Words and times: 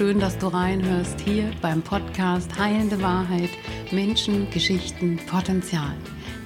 schön, 0.00 0.18
dass 0.18 0.38
du 0.38 0.46
reinhörst 0.46 1.20
hier 1.20 1.50
beim 1.60 1.82
Podcast 1.82 2.58
Heilende 2.58 3.02
Wahrheit, 3.02 3.50
Menschen, 3.90 4.50
Geschichten, 4.50 5.20
Potenzial. 5.26 5.94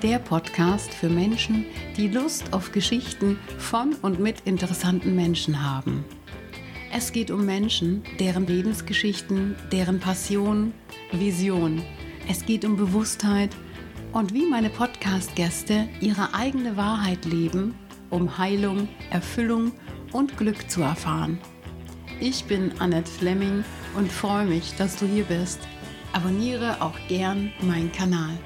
Der 0.02 0.19
Podcast 0.19 0.93
für 0.93 1.09
Menschen, 1.09 1.64
die 1.96 2.09
Lust 2.09 2.52
auf 2.52 2.73
Geschichten 2.73 3.38
von 3.59 3.95
und 4.02 4.19
mit 4.19 4.41
interessanten 4.41 5.14
Menschen 5.14 5.64
haben. 5.64 6.05
Es 6.93 7.12
geht 7.12 7.30
um 7.30 7.46
Menschen, 7.46 8.02
deren 8.19 8.45
Lebensgeschichten, 8.45 9.55
deren 9.71 10.00
Passion, 10.00 10.75
Vision. 11.12 11.80
Es 12.29 12.45
geht 12.45 12.64
um 12.64 12.77
Bewusstheit 12.77 13.50
und 14.11 14.34
wie 14.34 14.46
meine 14.46 14.68
Podcast-Gäste 14.68 15.88
ihre 16.01 16.34
eigene 16.34 16.77
Wahrheit 16.77 17.24
leben, 17.24 17.77
um 18.10 18.37
Heilung, 18.37 18.88
Erfüllung 19.10 19.71
und 20.10 20.37
Glück 20.37 20.68
zu 20.68 20.82
erfahren. 20.82 21.38
Ich 22.20 22.45
bin 22.45 22.73
Annette 22.78 23.10
Fleming 23.10 23.64
und 23.96 24.10
freue 24.10 24.46
mich, 24.46 24.77
dass 24.77 24.96
du 24.96 25.06
hier 25.06 25.24
bist. 25.24 25.59
Abonniere 26.12 26.80
auch 26.80 26.96
gern 27.09 27.52
meinen 27.60 27.90
Kanal. 27.90 28.38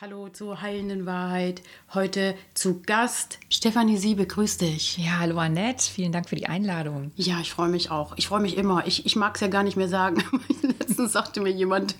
Hallo 0.00 0.28
zur 0.28 0.62
heilenden 0.62 1.06
Wahrheit. 1.06 1.60
Heute 1.92 2.36
zu 2.54 2.82
Gast 2.82 3.40
Stefanie 3.50 3.96
Siebe. 3.96 4.26
Grüß 4.26 4.58
dich. 4.58 4.96
Ja, 4.96 5.18
hallo 5.18 5.38
Annette. 5.38 5.90
Vielen 5.90 6.12
Dank 6.12 6.28
für 6.28 6.36
die 6.36 6.46
Einladung. 6.46 7.10
Ja, 7.16 7.40
ich 7.40 7.50
freue 7.50 7.68
mich 7.68 7.90
auch. 7.90 8.12
Ich 8.16 8.28
freue 8.28 8.38
mich 8.38 8.56
immer. 8.56 8.86
Ich, 8.86 9.06
ich 9.06 9.16
mag 9.16 9.34
es 9.34 9.40
ja 9.40 9.48
gar 9.48 9.64
nicht 9.64 9.76
mehr 9.76 9.88
sagen. 9.88 10.22
Letztens 10.62 11.10
sagte 11.10 11.40
mir 11.40 11.50
jemand, 11.50 11.96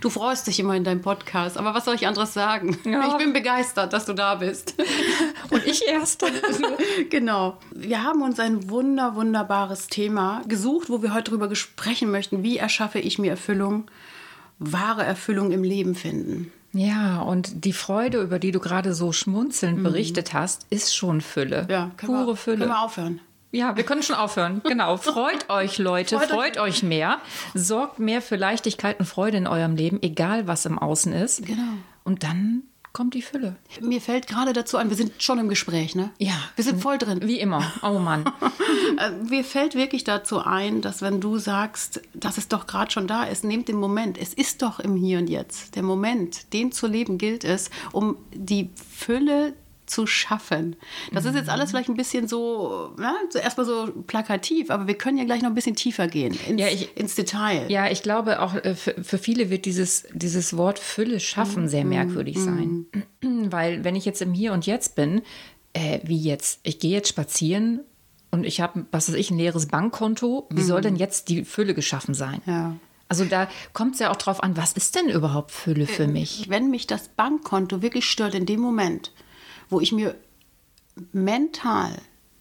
du 0.00 0.08
freust 0.08 0.46
dich 0.46 0.58
immer 0.60 0.76
in 0.76 0.84
deinem 0.84 1.02
Podcast. 1.02 1.58
Aber 1.58 1.74
was 1.74 1.84
soll 1.84 1.96
ich 1.96 2.06
anderes 2.06 2.32
sagen? 2.32 2.78
Ja. 2.84 3.06
Ich 3.06 3.18
bin 3.18 3.34
begeistert, 3.34 3.92
dass 3.92 4.06
du 4.06 4.14
da 4.14 4.36
bist. 4.36 4.74
Und 5.50 5.66
ich 5.66 5.86
erst. 5.86 6.24
genau. 7.10 7.58
Wir 7.70 8.02
haben 8.02 8.22
uns 8.22 8.40
ein 8.40 8.70
wunder, 8.70 9.14
wunderbares 9.14 9.88
Thema 9.88 10.40
gesucht, 10.48 10.88
wo 10.88 11.02
wir 11.02 11.12
heute 11.12 11.32
darüber 11.32 11.54
sprechen 11.54 12.10
möchten. 12.10 12.42
Wie 12.42 12.56
erschaffe 12.56 12.98
ich 12.98 13.18
mir 13.18 13.32
Erfüllung, 13.32 13.90
wahre 14.58 15.04
Erfüllung 15.04 15.52
im 15.52 15.64
Leben 15.64 15.94
finden? 15.94 16.50
Ja, 16.76 17.22
und 17.22 17.64
die 17.64 17.72
Freude, 17.72 18.20
über 18.20 18.38
die 18.38 18.52
du 18.52 18.60
gerade 18.60 18.94
so 18.94 19.12
schmunzelnd 19.12 19.78
mhm. 19.78 19.82
berichtet 19.82 20.34
hast, 20.34 20.66
ist 20.70 20.94
schon 20.94 21.20
Fülle. 21.20 21.66
Ja, 21.70 21.90
pure 21.96 22.28
wir, 22.28 22.36
Fülle. 22.36 22.58
Können 22.58 22.70
wir 22.70 22.82
aufhören? 22.82 23.20
Ja, 23.52 23.76
wir 23.76 23.84
können 23.84 24.02
schon 24.02 24.16
aufhören. 24.16 24.60
Genau. 24.68 24.96
Freut 24.98 25.48
euch, 25.48 25.78
Leute. 25.78 26.18
Freut, 26.18 26.28
freut 26.28 26.58
euch. 26.58 26.76
euch 26.76 26.82
mehr. 26.82 27.18
Sorgt 27.54 27.98
mehr 27.98 28.20
für 28.20 28.36
Leichtigkeit 28.36 29.00
und 29.00 29.06
Freude 29.06 29.38
in 29.38 29.46
eurem 29.46 29.76
Leben, 29.76 30.02
egal 30.02 30.46
was 30.46 30.66
im 30.66 30.78
Außen 30.78 31.12
ist. 31.12 31.46
Genau. 31.46 31.62
Und 32.04 32.22
dann 32.22 32.64
kommt 32.96 33.12
die 33.12 33.20
Fülle. 33.20 33.56
Mir 33.82 34.00
fällt 34.00 34.26
gerade 34.26 34.54
dazu 34.54 34.78
ein, 34.78 34.88
wir 34.88 34.96
sind 34.96 35.22
schon 35.22 35.38
im 35.38 35.50
Gespräch, 35.50 35.94
ne? 35.94 36.12
Ja. 36.16 36.32
Wir 36.54 36.64
sind 36.64 36.80
voll 36.80 36.96
drin. 36.96 37.20
Wie 37.24 37.38
immer. 37.38 37.62
Oh 37.82 37.98
Mann. 37.98 38.24
Äh, 38.98 39.10
mir 39.28 39.44
fällt 39.44 39.74
wirklich 39.74 40.04
dazu 40.04 40.38
ein, 40.38 40.80
dass 40.80 41.02
wenn 41.02 41.20
du 41.20 41.36
sagst, 41.38 42.00
dass 42.14 42.38
es 42.38 42.48
doch 42.48 42.66
gerade 42.66 42.90
schon 42.90 43.06
da 43.06 43.24
ist, 43.24 43.44
nehmt 43.44 43.68
den 43.68 43.76
Moment. 43.76 44.16
Es 44.16 44.32
ist 44.32 44.62
doch 44.62 44.78
im 44.80 44.96
Hier 44.96 45.18
und 45.18 45.28
Jetzt. 45.28 45.74
Der 45.74 45.82
Moment, 45.82 46.52
den 46.54 46.72
zu 46.72 46.86
leben 46.86 47.18
gilt 47.18 47.44
es, 47.44 47.70
um 47.92 48.16
die 48.32 48.70
Fülle 48.90 49.54
zu 49.86 50.06
schaffen. 50.06 50.76
Das 51.12 51.24
mhm. 51.24 51.30
ist 51.30 51.36
jetzt 51.36 51.48
alles 51.48 51.70
vielleicht 51.70 51.88
ein 51.88 51.96
bisschen 51.96 52.28
so, 52.28 52.94
ja, 53.00 53.14
so 53.30 53.38
erstmal 53.38 53.66
so 53.66 53.92
plakativ, 54.06 54.70
aber 54.70 54.86
wir 54.86 54.94
können 54.94 55.18
ja 55.18 55.24
gleich 55.24 55.42
noch 55.42 55.48
ein 55.48 55.54
bisschen 55.54 55.76
tiefer 55.76 56.08
gehen 56.08 56.36
ins, 56.48 56.60
ja, 56.60 56.68
ich, 56.68 56.96
ins 56.96 57.14
Detail. 57.14 57.70
Ja, 57.70 57.90
ich 57.90 58.02
glaube 58.02 58.40
auch 58.40 58.54
äh, 58.54 58.74
für, 58.74 58.94
für, 59.02 59.18
viele 59.18 59.50
wird 59.50 59.64
dieses, 59.64 60.06
dieses 60.12 60.56
Wort 60.56 60.78
Fülle 60.78 61.20
schaffen 61.20 61.64
mhm. 61.64 61.68
sehr 61.68 61.84
merkwürdig 61.84 62.36
mhm. 62.36 62.86
sein. 63.22 63.50
Weil 63.50 63.84
wenn 63.84 63.96
ich 63.96 64.04
jetzt 64.04 64.22
im 64.22 64.32
Hier 64.32 64.52
und 64.52 64.66
Jetzt 64.66 64.96
bin, 64.96 65.22
äh, 65.72 66.00
wie 66.02 66.18
jetzt, 66.18 66.60
ich 66.62 66.78
gehe 66.78 66.92
jetzt 66.92 67.08
spazieren 67.08 67.80
und 68.30 68.44
ich 68.44 68.60
habe, 68.60 68.86
was 68.90 69.08
weiß 69.08 69.16
ich, 69.16 69.30
ein 69.30 69.38
leeres 69.38 69.66
Bankkonto, 69.66 70.48
wie 70.50 70.62
soll 70.62 70.80
mhm. 70.80 70.84
denn 70.84 70.96
jetzt 70.96 71.28
die 71.28 71.44
Fülle 71.44 71.74
geschaffen 71.74 72.14
sein? 72.14 72.40
Ja. 72.46 72.76
Also 73.08 73.24
da 73.24 73.48
kommt 73.72 73.94
es 73.94 74.00
ja 74.00 74.10
auch 74.10 74.16
drauf 74.16 74.42
an, 74.42 74.56
was 74.56 74.72
ist 74.72 74.96
denn 74.96 75.08
überhaupt 75.08 75.52
Fülle 75.52 75.86
für 75.86 76.04
äh, 76.04 76.08
mich? 76.08 76.46
Wenn 76.48 76.70
mich 76.70 76.86
das 76.86 77.08
Bankkonto 77.08 77.82
wirklich 77.82 78.10
stört 78.10 78.34
in 78.34 78.46
dem 78.46 78.60
Moment, 78.60 79.12
wo 79.68 79.80
ich 79.80 79.92
mir 79.92 80.14
mental 81.12 81.90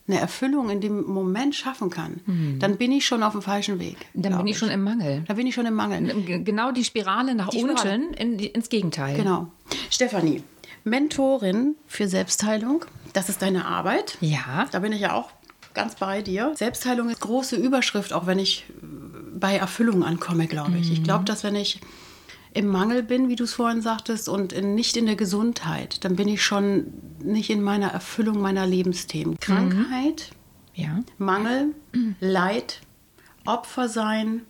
eine 0.07 0.19
Erfüllung 0.19 0.69
in 0.69 0.81
dem 0.81 1.03
Moment 1.03 1.55
schaffen 1.55 1.89
kann, 1.89 2.21
mhm. 2.25 2.59
dann 2.59 2.77
bin 2.77 2.91
ich 2.91 3.05
schon 3.05 3.23
auf 3.23 3.31
dem 3.31 3.41
falschen 3.41 3.79
Weg. 3.79 3.97
Dann 4.13 4.37
bin 4.37 4.47
ich, 4.47 4.53
ich 4.53 4.59
schon 4.59 4.69
im 4.69 4.83
Mangel. 4.83 5.23
Da 5.27 5.33
bin 5.33 5.47
ich 5.47 5.55
schon 5.55 5.65
im 5.65 5.73
Mangel. 5.73 6.43
Genau 6.43 6.71
die 6.71 6.83
Spirale 6.83 7.33
nach 7.33 7.49
die 7.49 7.63
unten 7.63 7.77
Spirale. 7.77 8.11
In, 8.17 8.37
ins 8.37 8.69
Gegenteil. 8.69 9.17
Genau. 9.17 9.47
Stefanie, 9.89 10.43
Mentorin 10.83 11.75
für 11.87 12.07
Selbstheilung, 12.07 12.85
das 13.13 13.29
ist 13.29 13.41
deine 13.41 13.65
Arbeit. 13.65 14.17
Ja. 14.21 14.67
Da 14.71 14.79
bin 14.79 14.91
ich 14.91 15.01
ja 15.01 15.13
auch 15.13 15.31
ganz 15.73 15.95
bei 15.95 16.21
dir. 16.21 16.53
Selbstheilung 16.55 17.09
ist 17.09 17.21
große 17.21 17.55
Überschrift, 17.55 18.13
auch 18.13 18.27
wenn 18.27 18.37
ich 18.37 18.65
bei 19.33 19.57
Erfüllung 19.57 20.03
ankomme, 20.03 20.47
glaube 20.47 20.77
ich. 20.77 20.87
Mhm. 20.87 20.93
Ich 20.93 21.03
glaube, 21.03 21.25
dass 21.25 21.43
wenn 21.43 21.55
ich 21.55 21.79
im 22.55 22.67
Mangel 22.67 23.03
bin, 23.03 23.27
wie 23.27 23.35
du 23.35 23.43
es 23.43 23.53
vorhin 23.53 23.81
sagtest, 23.81 24.29
und 24.29 24.53
in, 24.53 24.75
nicht 24.75 24.95
in 24.95 25.05
der 25.05 25.17
Gesundheit, 25.17 26.03
dann 26.05 26.15
bin 26.15 26.29
ich 26.29 26.41
schon 26.41 26.85
nicht 27.21 27.49
in 27.49 27.61
meiner 27.61 27.89
Erfüllung 27.89 28.41
meiner 28.41 28.65
Lebensthemen. 28.65 29.37
Krankheit, 29.39 30.31
mhm. 30.75 30.81
ja. 30.81 31.03
Mangel, 31.17 31.75
Leid, 32.21 32.79
Opfer 33.45 33.89
sein, 33.89 34.41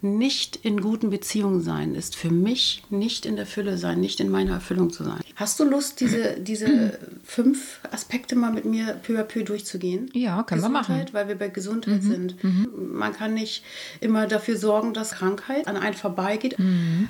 nicht 0.00 0.54
in 0.62 0.80
guten 0.80 1.10
Beziehungen 1.10 1.60
sein, 1.60 1.96
ist 1.96 2.14
für 2.14 2.30
mich 2.30 2.84
nicht 2.90 3.26
in 3.26 3.34
der 3.34 3.46
Fülle 3.46 3.76
sein, 3.76 3.98
nicht 3.98 4.20
in 4.20 4.30
meiner 4.30 4.52
Erfüllung 4.52 4.90
zu 4.90 5.02
sein. 5.02 5.18
Hast 5.34 5.58
du 5.58 5.64
Lust, 5.64 5.98
diese, 5.98 6.38
diese 6.38 6.96
fünf 7.24 7.80
Aspekte 7.90 8.36
mal 8.36 8.52
mit 8.52 8.64
mir 8.64 8.94
peu 9.02 9.18
à 9.18 9.24
peu 9.24 9.42
durchzugehen? 9.42 10.08
Ja, 10.12 10.44
können 10.44 10.62
wir 10.62 10.68
machen. 10.68 11.04
Weil 11.10 11.26
wir 11.26 11.34
bei 11.34 11.48
Gesundheit 11.48 12.04
mhm. 12.04 12.08
sind. 12.08 12.44
Mhm. 12.44 12.68
Man 12.92 13.12
kann 13.12 13.34
nicht 13.34 13.64
immer 14.00 14.28
dafür 14.28 14.56
sorgen, 14.56 14.94
dass 14.94 15.10
Krankheit 15.10 15.66
an 15.66 15.76
einen 15.76 15.94
vorbeigeht. 15.94 16.56
Mhm. 16.56 17.08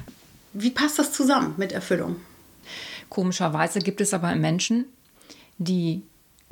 Wie 0.53 0.71
passt 0.71 0.99
das 0.99 1.13
zusammen 1.13 1.55
mit 1.57 1.73
Erfüllung? 1.73 2.17
Komischerweise 3.09 3.81
gibt 3.81 4.01
es 4.01 4.13
aber 4.15 4.35
Menschen, 4.35 4.87
die 5.59 6.03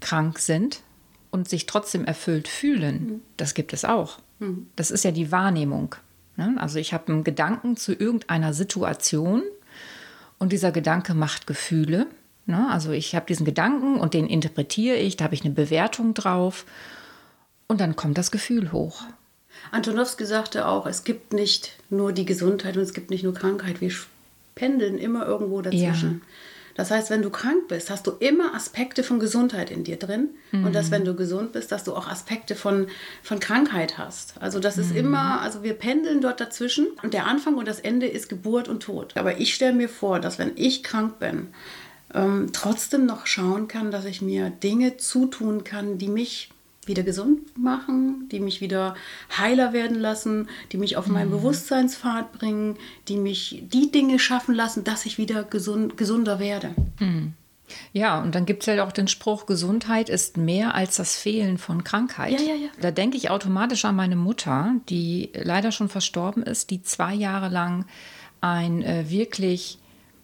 krank 0.00 0.38
sind 0.38 0.82
und 1.30 1.48
sich 1.48 1.66
trotzdem 1.66 2.04
erfüllt 2.04 2.48
fühlen. 2.48 3.06
Mhm. 3.06 3.22
Das 3.36 3.54
gibt 3.54 3.72
es 3.72 3.84
auch. 3.84 4.18
Mhm. 4.38 4.68
Das 4.76 4.90
ist 4.90 5.04
ja 5.04 5.10
die 5.10 5.32
Wahrnehmung. 5.32 5.94
Ne? 6.36 6.54
Also 6.58 6.78
ich 6.78 6.92
habe 6.92 7.12
einen 7.12 7.24
Gedanken 7.24 7.76
zu 7.76 7.92
irgendeiner 7.92 8.52
Situation 8.52 9.42
und 10.38 10.52
dieser 10.52 10.72
Gedanke 10.72 11.14
macht 11.14 11.46
Gefühle. 11.46 12.06
Ne? 12.46 12.68
Also 12.70 12.92
ich 12.92 13.14
habe 13.14 13.26
diesen 13.26 13.44
Gedanken 13.44 13.98
und 13.98 14.14
den 14.14 14.26
interpretiere 14.26 14.96
ich, 14.96 15.16
da 15.16 15.24
habe 15.24 15.34
ich 15.34 15.44
eine 15.44 15.54
Bewertung 15.54 16.14
drauf 16.14 16.64
und 17.66 17.80
dann 17.80 17.96
kommt 17.96 18.18
das 18.18 18.30
Gefühl 18.30 18.72
hoch. 18.72 19.02
Antonowski 19.70 20.24
sagte 20.24 20.66
auch, 20.66 20.86
es 20.86 21.04
gibt 21.04 21.32
nicht 21.32 21.76
nur 21.90 22.12
die 22.12 22.24
Gesundheit 22.24 22.76
und 22.76 22.82
es 22.82 22.92
gibt 22.92 23.10
nicht 23.10 23.24
nur 23.24 23.34
Krankheit. 23.34 23.80
Wir 23.80 23.92
pendeln 24.54 24.98
immer 24.98 25.26
irgendwo 25.26 25.60
dazwischen. 25.62 26.22
Ja. 26.22 26.26
Das 26.76 26.90
heißt, 26.90 27.08
wenn 27.08 27.22
du 27.22 27.30
krank 27.30 27.68
bist, 27.68 27.88
hast 27.88 28.06
du 28.06 28.12
immer 28.20 28.54
Aspekte 28.54 29.02
von 29.02 29.18
Gesundheit 29.18 29.70
in 29.70 29.82
dir 29.82 29.96
drin. 29.96 30.28
Mhm. 30.52 30.66
Und 30.66 30.74
dass, 30.74 30.90
wenn 30.90 31.06
du 31.06 31.14
gesund 31.14 31.52
bist, 31.52 31.72
dass 31.72 31.84
du 31.84 31.94
auch 31.94 32.06
Aspekte 32.06 32.54
von, 32.54 32.88
von 33.22 33.40
Krankheit 33.40 33.96
hast. 33.96 34.34
Also 34.40 34.60
das 34.60 34.76
ist 34.76 34.90
mhm. 34.90 34.98
immer, 34.98 35.40
also 35.40 35.62
wir 35.62 35.72
pendeln 35.72 36.20
dort 36.20 36.38
dazwischen. 36.38 36.88
Und 37.02 37.14
der 37.14 37.26
Anfang 37.26 37.54
und 37.54 37.66
das 37.66 37.80
Ende 37.80 38.06
ist 38.06 38.28
Geburt 38.28 38.68
und 38.68 38.82
Tod. 38.82 39.16
Aber 39.16 39.40
ich 39.40 39.54
stelle 39.54 39.72
mir 39.72 39.88
vor, 39.88 40.20
dass 40.20 40.38
wenn 40.38 40.52
ich 40.56 40.82
krank 40.82 41.18
bin, 41.18 41.48
ähm, 42.14 42.50
trotzdem 42.52 43.06
noch 43.06 43.26
schauen 43.26 43.68
kann, 43.68 43.90
dass 43.90 44.04
ich 44.04 44.20
mir 44.20 44.50
Dinge 44.50 44.98
zutun 44.98 45.64
kann, 45.64 45.96
die 45.96 46.08
mich 46.08 46.50
wieder 46.86 47.02
gesund 47.02 47.56
machen, 47.58 48.28
die 48.30 48.40
mich 48.40 48.60
wieder 48.60 48.94
heiler 49.36 49.72
werden 49.72 49.98
lassen, 49.98 50.48
die 50.72 50.76
mich 50.76 50.96
auf 50.96 51.06
meinen 51.06 51.28
mhm. 51.28 51.36
Bewusstseinspfad 51.36 52.32
bringen, 52.32 52.76
die 53.08 53.16
mich 53.16 53.62
die 53.72 53.90
Dinge 53.90 54.18
schaffen 54.18 54.54
lassen, 54.54 54.84
dass 54.84 55.06
ich 55.06 55.18
wieder 55.18 55.44
gesund, 55.44 55.96
gesunder 55.96 56.38
werde. 56.38 56.74
Mhm. 57.00 57.34
Ja, 57.92 58.20
und 58.20 58.34
dann 58.34 58.46
gibt 58.46 58.62
es 58.62 58.66
ja 58.66 58.84
auch 58.84 58.92
den 58.92 59.08
Spruch, 59.08 59.46
Gesundheit 59.46 60.08
ist 60.08 60.36
mehr 60.36 60.74
als 60.74 60.96
das 60.96 61.16
Fehlen 61.16 61.58
von 61.58 61.84
Krankheit. 61.84 62.40
Ja, 62.40 62.40
ja, 62.40 62.54
ja. 62.54 62.68
Da 62.80 62.90
denke 62.90 63.16
ich 63.16 63.30
automatisch 63.30 63.84
an 63.84 63.96
meine 63.96 64.16
Mutter, 64.16 64.74
die 64.88 65.30
leider 65.34 65.72
schon 65.72 65.88
verstorben 65.88 66.42
ist, 66.42 66.70
die 66.70 66.82
zwei 66.82 67.14
Jahre 67.14 67.48
lang 67.48 67.86
ein 68.40 68.82
äh, 68.82 69.10
wirklich, 69.10 69.78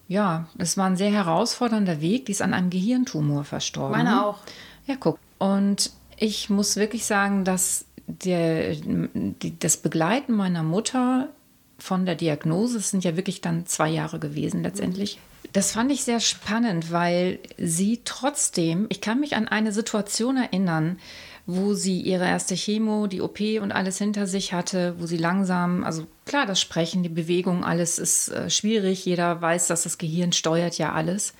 ja, 0.07 0.47
es 0.57 0.77
war 0.77 0.85
ein 0.85 0.97
sehr 0.97 1.11
herausfordernder 1.11 2.01
Weg, 2.01 2.27
die 2.27 2.31
ist 2.31 2.41
an 2.41 2.53
einem 2.53 2.69
Gehirntumor 2.69 3.43
verstorben. 3.43 3.97
Meine 3.97 4.25
auch. 4.25 4.39
Ja, 4.87 4.95
guck. 4.99 5.19
Und 5.39 5.91
ich 6.17 6.49
muss 6.49 6.75
wirklich 6.75 7.05
sagen, 7.05 7.45
dass 7.45 7.85
der, 8.07 8.75
die, 8.75 9.57
das 9.59 9.77
Begleiten 9.77 10.33
meiner 10.33 10.63
Mutter 10.63 11.29
von 11.77 12.05
der 12.05 12.15
Diagnose, 12.15 12.77
es 12.77 12.91
sind 12.91 13.03
ja 13.03 13.15
wirklich 13.15 13.41
dann 13.41 13.65
zwei 13.65 13.89
Jahre 13.89 14.19
gewesen 14.19 14.63
letztendlich. 14.63 15.19
Das 15.51 15.73
fand 15.73 15.91
ich 15.91 16.03
sehr 16.03 16.19
spannend, 16.19 16.91
weil 16.91 17.39
sie 17.57 18.01
trotzdem, 18.05 18.87
ich 18.89 19.01
kann 19.01 19.19
mich 19.19 19.35
an 19.35 19.47
eine 19.47 19.71
Situation 19.71 20.37
erinnern, 20.37 20.97
wo 21.45 21.73
sie 21.73 21.99
ihre 21.99 22.25
erste 22.25 22.55
Chemo, 22.55 23.07
die 23.07 23.21
OP 23.21 23.39
und 23.61 23.71
alles 23.73 23.97
hinter 23.97 24.27
sich 24.27 24.53
hatte, 24.53 24.95
wo 24.99 25.05
sie 25.05 25.17
langsam, 25.17 25.83
also 25.83 26.07
klar, 26.25 26.45
das 26.45 26.61
Sprechen, 26.61 27.03
die 27.03 27.09
Bewegung, 27.09 27.65
alles 27.65 27.99
ist 27.99 28.29
äh, 28.29 28.49
schwierig. 28.49 29.05
Jeder 29.05 29.41
weiß, 29.41 29.67
dass 29.67 29.83
das 29.83 29.97
Gehirn 29.97 30.31
steuert 30.31 30.77
ja 30.77 30.93
alles. 30.93 31.33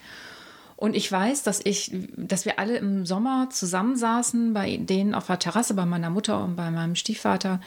Und 0.84 0.98
ich 0.98 1.10
weiß, 1.10 1.44
dass 1.44 1.62
ich, 1.64 1.92
dass 2.18 2.44
wir 2.44 2.60
alle 2.60 2.76
im 2.76 3.06
Sommer 3.06 3.50
zusammensaßen, 3.50 4.54
bei 4.54 4.76
denen 4.76 5.16
auf 5.16 5.28
der 5.28 5.40
Terrasse, 5.40 5.76
bei 5.76 5.86
meiner 5.86 6.10
Mutter 6.10 6.44
und 6.44 6.58
bei 6.58 6.70
meinem 6.72 6.96
Stiefvater. 6.96 7.62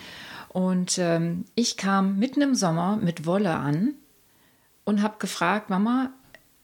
Und 0.51 0.99
ähm, 0.99 1.47
ich 1.55 1.79
kam 1.79 2.19
mitten 2.19 2.43
im 2.43 2.55
Sommer 2.55 2.99
mit 2.99 3.25
Wolle 3.25 3.55
an 3.55 3.95
und 4.85 5.03
habe 5.03 5.15
gefragt, 5.19 5.71
Mama, 5.71 6.11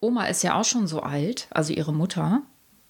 Oma 0.00 0.26
ist 0.26 0.43
ja 0.43 0.60
auch 0.60 0.66
schon 0.66 0.87
so 0.87 1.00
alt, 1.00 1.46
also 1.49 1.72
ihre 1.72 1.94
Mutter. 1.94 2.43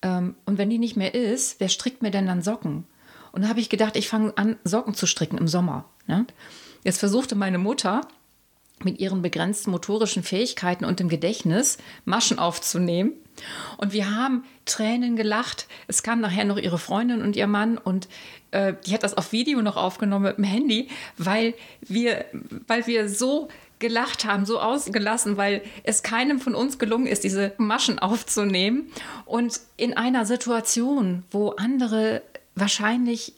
Ähm, 0.03 0.35
und 0.45 0.59
wenn 0.59 0.69
die 0.69 0.79
nicht 0.79 0.97
mehr 0.97 1.15
ist, 1.15 1.61
wer 1.61 1.69
strickt 1.69 2.03
mir 2.03 2.11
denn 2.11 2.27
dann 2.27 2.43
Socken? 2.43 2.85
Und 3.31 3.43
da 3.43 3.49
habe 3.49 3.61
ich 3.61 3.71
gedacht, 3.71 3.95
ich 3.95 4.09
fange 4.09 4.37
an, 4.37 4.57
Socken 4.65 4.95
zu 4.95 5.07
stricken 5.07 5.39
im 5.39 5.47
Sommer. 5.47 5.85
Ne? 6.09 6.27
Jetzt 6.83 6.99
versuchte 6.99 7.37
meine 7.37 7.59
Mutter 7.59 8.01
mit 8.85 9.01
ihren 9.01 9.23
begrenzten 9.23 9.71
motorischen 9.71 10.23
Fähigkeiten 10.23 10.85
und 10.85 11.01
dem 11.01 11.09
Gedächtnis 11.09 11.79
Maschen 12.05 12.39
aufzunehmen. 12.39 13.13
Und 13.79 13.93
wir 13.93 14.15
haben 14.15 14.45
Tränen 14.65 15.17
gelacht. 15.17 15.67
Es 15.89 16.03
kam 16.03 16.21
nachher 16.21 16.45
noch 16.45 16.59
ihre 16.59 16.79
Freundin 16.79 17.23
und 17.23 17.37
ihr 17.37 17.47
Mann 17.47 17.79
und 17.79 18.09
äh, 18.51 18.75
die 18.87 18.93
hat 18.95 19.03
das 19.03 19.17
auf 19.17 19.33
Video 19.33 19.63
noch 19.63 19.77
aufgenommen 19.77 20.25
mit 20.25 20.37
dem 20.37 20.45
Handy, 20.45 20.89
weil 21.17 21.55
wir, 21.81 22.27
weil 22.67 22.87
wir 22.87 23.09
so 23.09 23.49
gelacht 23.79 24.25
haben, 24.25 24.47
so 24.47 24.61
ausgelassen, 24.61 25.37
weil 25.37 25.63
es 25.83 26.03
keinem 26.03 26.41
von 26.41 26.55
uns 26.55 26.79
gelungen 26.79 27.07
ist, 27.07 27.25
diese 27.25 27.53
Maschen 27.59 27.99
aufzunehmen. 27.99 28.87
Und 29.27 29.61
in 29.77 29.97
einer 29.97 30.25
Situation, 30.25 31.25
wo 31.31 31.51
andere 31.51 32.23
wahrscheinlich 32.55 33.35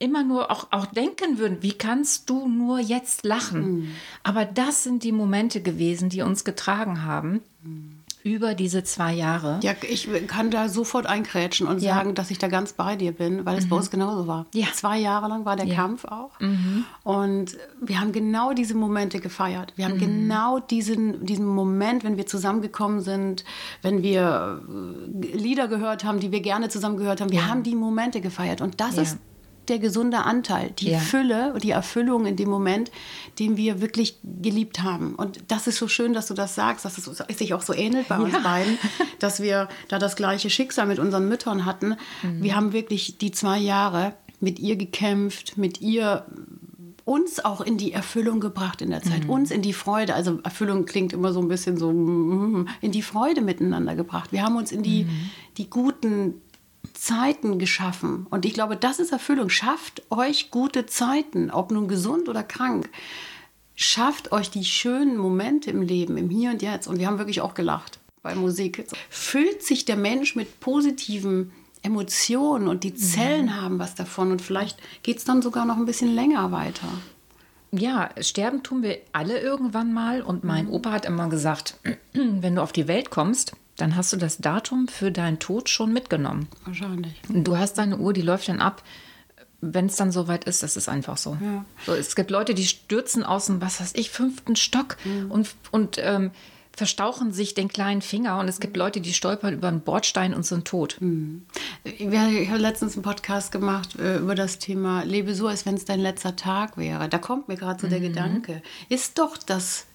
immer 0.00 0.24
nur 0.24 0.50
auch, 0.50 0.66
auch 0.72 0.86
denken 0.86 1.38
würden, 1.38 1.58
wie 1.60 1.74
kannst 1.74 2.28
du 2.28 2.48
nur 2.48 2.80
jetzt 2.80 3.24
lachen? 3.24 3.62
Mhm. 3.62 3.90
Aber 4.24 4.44
das 4.44 4.82
sind 4.82 5.04
die 5.04 5.12
Momente 5.12 5.62
gewesen, 5.62 6.08
die 6.08 6.22
uns 6.22 6.42
getragen 6.42 7.04
haben. 7.04 7.42
Mhm 7.62 8.00
über 8.22 8.54
diese 8.54 8.84
zwei 8.84 9.14
Jahre. 9.14 9.60
Ja, 9.62 9.72
ich 9.88 10.08
kann 10.26 10.50
da 10.50 10.68
sofort 10.68 11.06
einkrätschen 11.06 11.66
und 11.66 11.80
ja. 11.80 11.94
sagen, 11.94 12.14
dass 12.14 12.30
ich 12.30 12.38
da 12.38 12.48
ganz 12.48 12.74
bei 12.74 12.96
dir 12.96 13.12
bin, 13.12 13.46
weil 13.46 13.56
es 13.56 13.64
mhm. 13.64 13.70
bei 13.70 13.76
uns 13.76 13.90
genauso 13.90 14.26
war. 14.26 14.46
Ja. 14.52 14.66
Zwei 14.74 14.98
Jahre 14.98 15.28
lang 15.28 15.44
war 15.44 15.56
der 15.56 15.66
ja. 15.66 15.74
Kampf 15.74 16.04
auch. 16.04 16.38
Mhm. 16.38 16.84
Und 17.02 17.56
wir 17.80 18.00
haben 18.00 18.12
genau 18.12 18.52
diese 18.52 18.74
Momente 18.74 19.20
gefeiert. 19.20 19.72
Wir 19.76 19.86
haben 19.86 19.94
mhm. 19.94 20.00
genau 20.00 20.58
diesen, 20.58 21.24
diesen 21.24 21.46
Moment, 21.46 22.04
wenn 22.04 22.16
wir 22.16 22.26
zusammengekommen 22.26 23.00
sind, 23.00 23.44
wenn 23.80 24.02
wir 24.02 24.62
äh, 24.68 25.36
Lieder 25.36 25.68
gehört 25.68 26.04
haben, 26.04 26.20
die 26.20 26.30
wir 26.30 26.40
gerne 26.40 26.68
zusammen 26.68 26.98
gehört 26.98 27.20
haben. 27.20 27.30
Wir 27.30 27.48
haben 27.48 27.62
die 27.62 27.74
Momente 27.74 28.20
gefeiert. 28.20 28.60
Und 28.60 28.80
das 28.80 28.98
ist 28.98 29.18
der 29.70 29.78
gesunde 29.78 30.18
Anteil, 30.18 30.70
die 30.78 30.90
ja. 30.90 30.98
Fülle 30.98 31.52
und 31.54 31.64
die 31.64 31.70
Erfüllung 31.70 32.26
in 32.26 32.36
dem 32.36 32.50
Moment, 32.50 32.90
den 33.38 33.56
wir 33.56 33.80
wirklich 33.80 34.18
geliebt 34.22 34.82
haben. 34.82 35.14
Und 35.14 35.40
das 35.48 35.66
ist 35.66 35.76
so 35.76 35.88
schön, 35.88 36.12
dass 36.12 36.26
du 36.26 36.34
das 36.34 36.54
sagst, 36.54 36.84
dass 36.84 36.98
es 36.98 37.38
sich 37.38 37.54
auch 37.54 37.62
so 37.62 37.72
ähnelt 37.72 38.08
bei 38.08 38.18
uns 38.18 38.34
beiden, 38.42 38.78
dass 39.18 39.40
wir 39.40 39.68
da 39.88 39.98
das 39.98 40.16
gleiche 40.16 40.50
Schicksal 40.50 40.86
mit 40.86 40.98
unseren 40.98 41.28
Müttern 41.28 41.64
hatten. 41.64 41.96
Mhm. 42.22 42.42
Wir 42.42 42.56
haben 42.56 42.72
wirklich 42.72 43.18
die 43.18 43.30
zwei 43.30 43.58
Jahre 43.58 44.14
mit 44.40 44.58
ihr 44.58 44.76
gekämpft, 44.76 45.56
mit 45.56 45.80
ihr 45.80 46.26
uns 47.04 47.44
auch 47.44 47.60
in 47.60 47.76
die 47.76 47.92
Erfüllung 47.92 48.40
gebracht 48.40 48.82
in 48.82 48.90
der 48.90 49.02
Zeit, 49.02 49.24
mhm. 49.24 49.30
uns 49.30 49.50
in 49.50 49.62
die 49.62 49.72
Freude. 49.72 50.14
Also 50.14 50.38
Erfüllung 50.44 50.84
klingt 50.84 51.12
immer 51.12 51.32
so 51.32 51.40
ein 51.40 51.48
bisschen 51.48 51.76
so 51.76 51.92
mm, 51.92 52.68
in 52.80 52.92
die 52.92 53.02
Freude 53.02 53.40
miteinander 53.40 53.96
gebracht. 53.96 54.32
Wir 54.32 54.44
haben 54.44 54.56
uns 54.56 54.70
in 54.70 54.82
die, 54.82 55.04
mhm. 55.04 55.30
die 55.56 55.68
guten 55.68 56.34
Zeiten 57.00 57.58
geschaffen. 57.58 58.26
Und 58.28 58.44
ich 58.44 58.52
glaube, 58.52 58.76
das 58.76 58.98
ist 58.98 59.10
Erfüllung. 59.10 59.48
Schafft 59.48 60.02
euch 60.10 60.50
gute 60.50 60.84
Zeiten, 60.84 61.50
ob 61.50 61.70
nun 61.70 61.88
gesund 61.88 62.28
oder 62.28 62.42
krank. 62.42 62.90
Schafft 63.74 64.32
euch 64.32 64.50
die 64.50 64.66
schönen 64.66 65.16
Momente 65.16 65.70
im 65.70 65.80
Leben, 65.80 66.18
im 66.18 66.28
Hier 66.28 66.50
und 66.50 66.60
Jetzt. 66.60 66.86
Und 66.86 66.98
wir 66.98 67.06
haben 67.06 67.16
wirklich 67.16 67.40
auch 67.40 67.54
gelacht 67.54 68.00
bei 68.22 68.34
Musik. 68.34 68.84
Füllt 69.08 69.62
sich 69.62 69.86
der 69.86 69.96
Mensch 69.96 70.36
mit 70.36 70.60
positiven 70.60 71.52
Emotionen 71.80 72.68
und 72.68 72.84
die 72.84 72.94
Zellen 72.94 73.46
mhm. 73.46 73.56
haben 73.56 73.78
was 73.78 73.94
davon. 73.94 74.30
Und 74.30 74.42
vielleicht 74.42 74.78
geht 75.02 75.16
es 75.16 75.24
dann 75.24 75.40
sogar 75.40 75.64
noch 75.64 75.78
ein 75.78 75.86
bisschen 75.86 76.14
länger 76.14 76.52
weiter. 76.52 76.88
Ja, 77.72 78.10
sterben 78.20 78.62
tun 78.62 78.82
wir 78.82 78.98
alle 79.12 79.40
irgendwann 79.40 79.94
mal. 79.94 80.20
Und 80.20 80.44
mein 80.44 80.66
mhm. 80.66 80.72
Opa 80.72 80.92
hat 80.92 81.06
immer 81.06 81.30
gesagt, 81.30 81.76
wenn 82.12 82.56
du 82.56 82.62
auf 82.62 82.72
die 82.72 82.88
Welt 82.88 83.08
kommst, 83.08 83.54
dann 83.76 83.96
hast 83.96 84.12
du 84.12 84.16
das 84.16 84.38
Datum 84.38 84.88
für 84.88 85.10
deinen 85.10 85.38
Tod 85.38 85.68
schon 85.68 85.92
mitgenommen. 85.92 86.48
Wahrscheinlich. 86.64 87.20
Du 87.28 87.56
hast 87.56 87.78
deine 87.78 87.98
Uhr, 87.98 88.12
die 88.12 88.22
läuft 88.22 88.48
dann 88.48 88.60
ab, 88.60 88.82
wenn 89.60 89.86
es 89.86 89.96
dann 89.96 90.12
soweit 90.12 90.44
ist. 90.44 90.62
Das 90.62 90.76
ist 90.76 90.88
einfach 90.88 91.16
so. 91.16 91.36
Ja. 91.40 91.64
so. 91.86 91.94
Es 91.94 92.16
gibt 92.16 92.30
Leute, 92.30 92.54
die 92.54 92.66
stürzen 92.66 93.24
aus 93.24 93.46
dem, 93.46 93.60
was 93.60 93.80
weiß 93.80 93.92
ich, 93.94 94.10
fünften 94.10 94.56
Stock 94.56 94.96
mhm. 95.04 95.30
und, 95.30 95.54
und 95.70 95.98
ähm, 95.98 96.30
verstauchen 96.72 97.32
sich 97.32 97.54
den 97.54 97.68
kleinen 97.68 98.00
Finger. 98.00 98.38
Und 98.38 98.48
es 98.48 98.60
gibt 98.60 98.76
Leute, 98.76 99.00
die 99.00 99.12
stolpern 99.12 99.54
über 99.54 99.68
einen 99.68 99.80
Bordstein 99.80 100.34
und 100.34 100.46
sind 100.46 100.66
tot. 100.66 100.96
Mhm. 101.00 101.44
Ich 101.84 102.06
habe 102.06 102.58
letztens 102.58 102.94
einen 102.94 103.02
Podcast 103.02 103.52
gemacht 103.52 103.98
äh, 103.98 104.18
über 104.18 104.34
das 104.34 104.58
Thema 104.58 105.02
Lebe 105.02 105.34
so, 105.34 105.46
als 105.46 105.66
wenn 105.66 105.74
es 105.74 105.84
dein 105.84 106.00
letzter 106.00 106.36
Tag 106.36 106.76
wäre. 106.76 107.08
Da 107.08 107.18
kommt 107.18 107.48
mir 107.48 107.56
gerade 107.56 107.80
so 107.80 107.88
der 107.88 107.98
mhm. 107.98 108.04
Gedanke, 108.04 108.62
ist 108.88 109.18
doch 109.18 109.36
das 109.36 109.86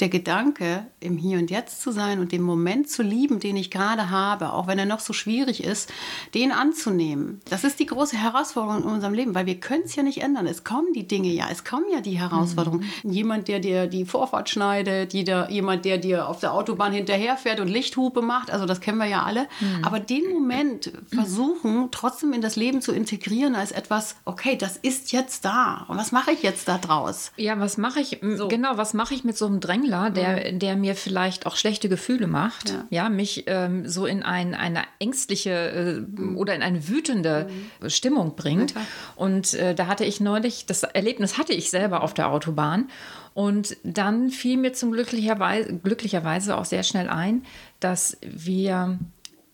der 0.00 0.08
Gedanke, 0.08 0.86
im 1.00 1.16
Hier 1.16 1.38
und 1.38 1.50
Jetzt 1.50 1.80
zu 1.80 1.90
sein 1.90 2.20
und 2.20 2.30
den 2.30 2.42
Moment 2.42 2.88
zu 2.88 3.02
lieben, 3.02 3.40
den 3.40 3.56
ich 3.56 3.70
gerade 3.70 4.10
habe, 4.10 4.52
auch 4.52 4.66
wenn 4.66 4.78
er 4.78 4.86
noch 4.86 5.00
so 5.00 5.12
schwierig 5.12 5.64
ist, 5.64 5.90
den 6.34 6.52
anzunehmen. 6.52 7.40
Das 7.50 7.64
ist 7.64 7.80
die 7.80 7.86
große 7.86 8.16
Herausforderung 8.16 8.82
in 8.82 8.88
unserem 8.88 9.14
Leben, 9.14 9.34
weil 9.34 9.46
wir 9.46 9.58
können 9.58 9.82
es 9.84 9.96
ja 9.96 10.02
nicht 10.04 10.22
ändern. 10.22 10.46
Es 10.46 10.62
kommen 10.62 10.92
die 10.92 11.08
Dinge 11.08 11.28
ja, 11.28 11.46
es 11.50 11.64
kommen 11.64 11.86
ja 11.92 12.00
die 12.00 12.18
Herausforderungen. 12.18 12.84
Mhm. 13.02 13.10
Jemand, 13.10 13.48
der 13.48 13.58
dir 13.58 13.86
die 13.86 14.04
Vorfahrt 14.04 14.48
schneidet, 14.48 15.14
jeder, 15.14 15.50
jemand, 15.50 15.84
der 15.84 15.98
dir 15.98 16.28
auf 16.28 16.38
der 16.38 16.52
Autobahn 16.52 16.92
hinterherfährt 16.92 17.58
und 17.58 17.68
Lichthupe 17.68 18.22
macht, 18.22 18.52
also 18.52 18.66
das 18.66 18.80
kennen 18.80 18.98
wir 18.98 19.06
ja 19.06 19.24
alle. 19.24 19.48
Mhm. 19.60 19.84
Aber 19.84 19.98
den 19.98 20.32
Moment 20.32 20.92
versuchen, 21.12 21.88
trotzdem 21.90 22.32
in 22.32 22.40
das 22.40 22.54
Leben 22.54 22.82
zu 22.82 22.92
integrieren 22.92 23.56
als 23.56 23.72
etwas, 23.72 24.14
okay, 24.24 24.56
das 24.56 24.76
ist 24.76 25.10
jetzt 25.10 25.44
da. 25.44 25.84
Und 25.88 25.96
was 25.96 26.12
mache 26.12 26.30
ich 26.30 26.42
jetzt 26.42 26.68
da 26.68 26.78
draus? 26.78 27.32
Ja, 27.36 27.58
was 27.58 27.78
mache 27.78 28.00
ich, 28.00 28.20
so. 28.36 28.46
genau, 28.46 28.76
was 28.76 28.94
mache 28.94 29.14
ich 29.14 29.24
mit 29.24 29.36
so 29.36 29.46
einem 29.46 29.60
Drängler? 29.60 29.87
Händler, 29.88 30.10
der, 30.10 30.52
mhm. 30.52 30.58
der 30.58 30.76
mir 30.76 30.94
vielleicht 30.94 31.46
auch 31.46 31.56
schlechte 31.56 31.88
Gefühle 31.88 32.26
macht, 32.26 32.70
ja, 32.70 32.84
ja 32.90 33.08
mich 33.08 33.44
ähm, 33.46 33.88
so 33.88 34.06
in 34.06 34.22
ein, 34.22 34.54
eine 34.54 34.82
ängstliche 34.98 35.50
äh, 35.50 35.92
mhm. 36.00 36.36
oder 36.36 36.54
in 36.54 36.62
eine 36.62 36.88
wütende 36.88 37.48
mhm. 37.80 37.90
Stimmung 37.90 38.36
bringt. 38.36 38.72
Okay. 38.72 38.84
Und 39.16 39.54
äh, 39.54 39.74
da 39.74 39.86
hatte 39.86 40.04
ich 40.04 40.20
neulich, 40.20 40.66
das 40.66 40.82
Erlebnis 40.82 41.38
hatte 41.38 41.52
ich 41.52 41.70
selber 41.70 42.02
auf 42.02 42.14
der 42.14 42.30
Autobahn. 42.30 42.88
Und 43.34 43.76
dann 43.84 44.30
fiel 44.30 44.56
mir 44.56 44.72
zum 44.72 44.92
glücklicherweise, 44.92 45.78
glücklicherweise 45.78 46.56
auch 46.56 46.64
sehr 46.64 46.82
schnell 46.82 47.08
ein, 47.08 47.44
dass 47.78 48.16
wir, 48.20 48.98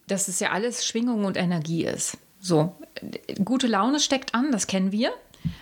dass 0.06 0.28
es 0.28 0.40
ja 0.40 0.50
alles 0.50 0.86
Schwingung 0.86 1.24
und 1.24 1.36
Energie 1.36 1.84
ist. 1.84 2.16
So, 2.40 2.76
gute 3.44 3.66
Laune 3.66 4.00
steckt 4.00 4.34
an, 4.34 4.52
das 4.52 4.66
kennen 4.66 4.92
wir 4.92 5.12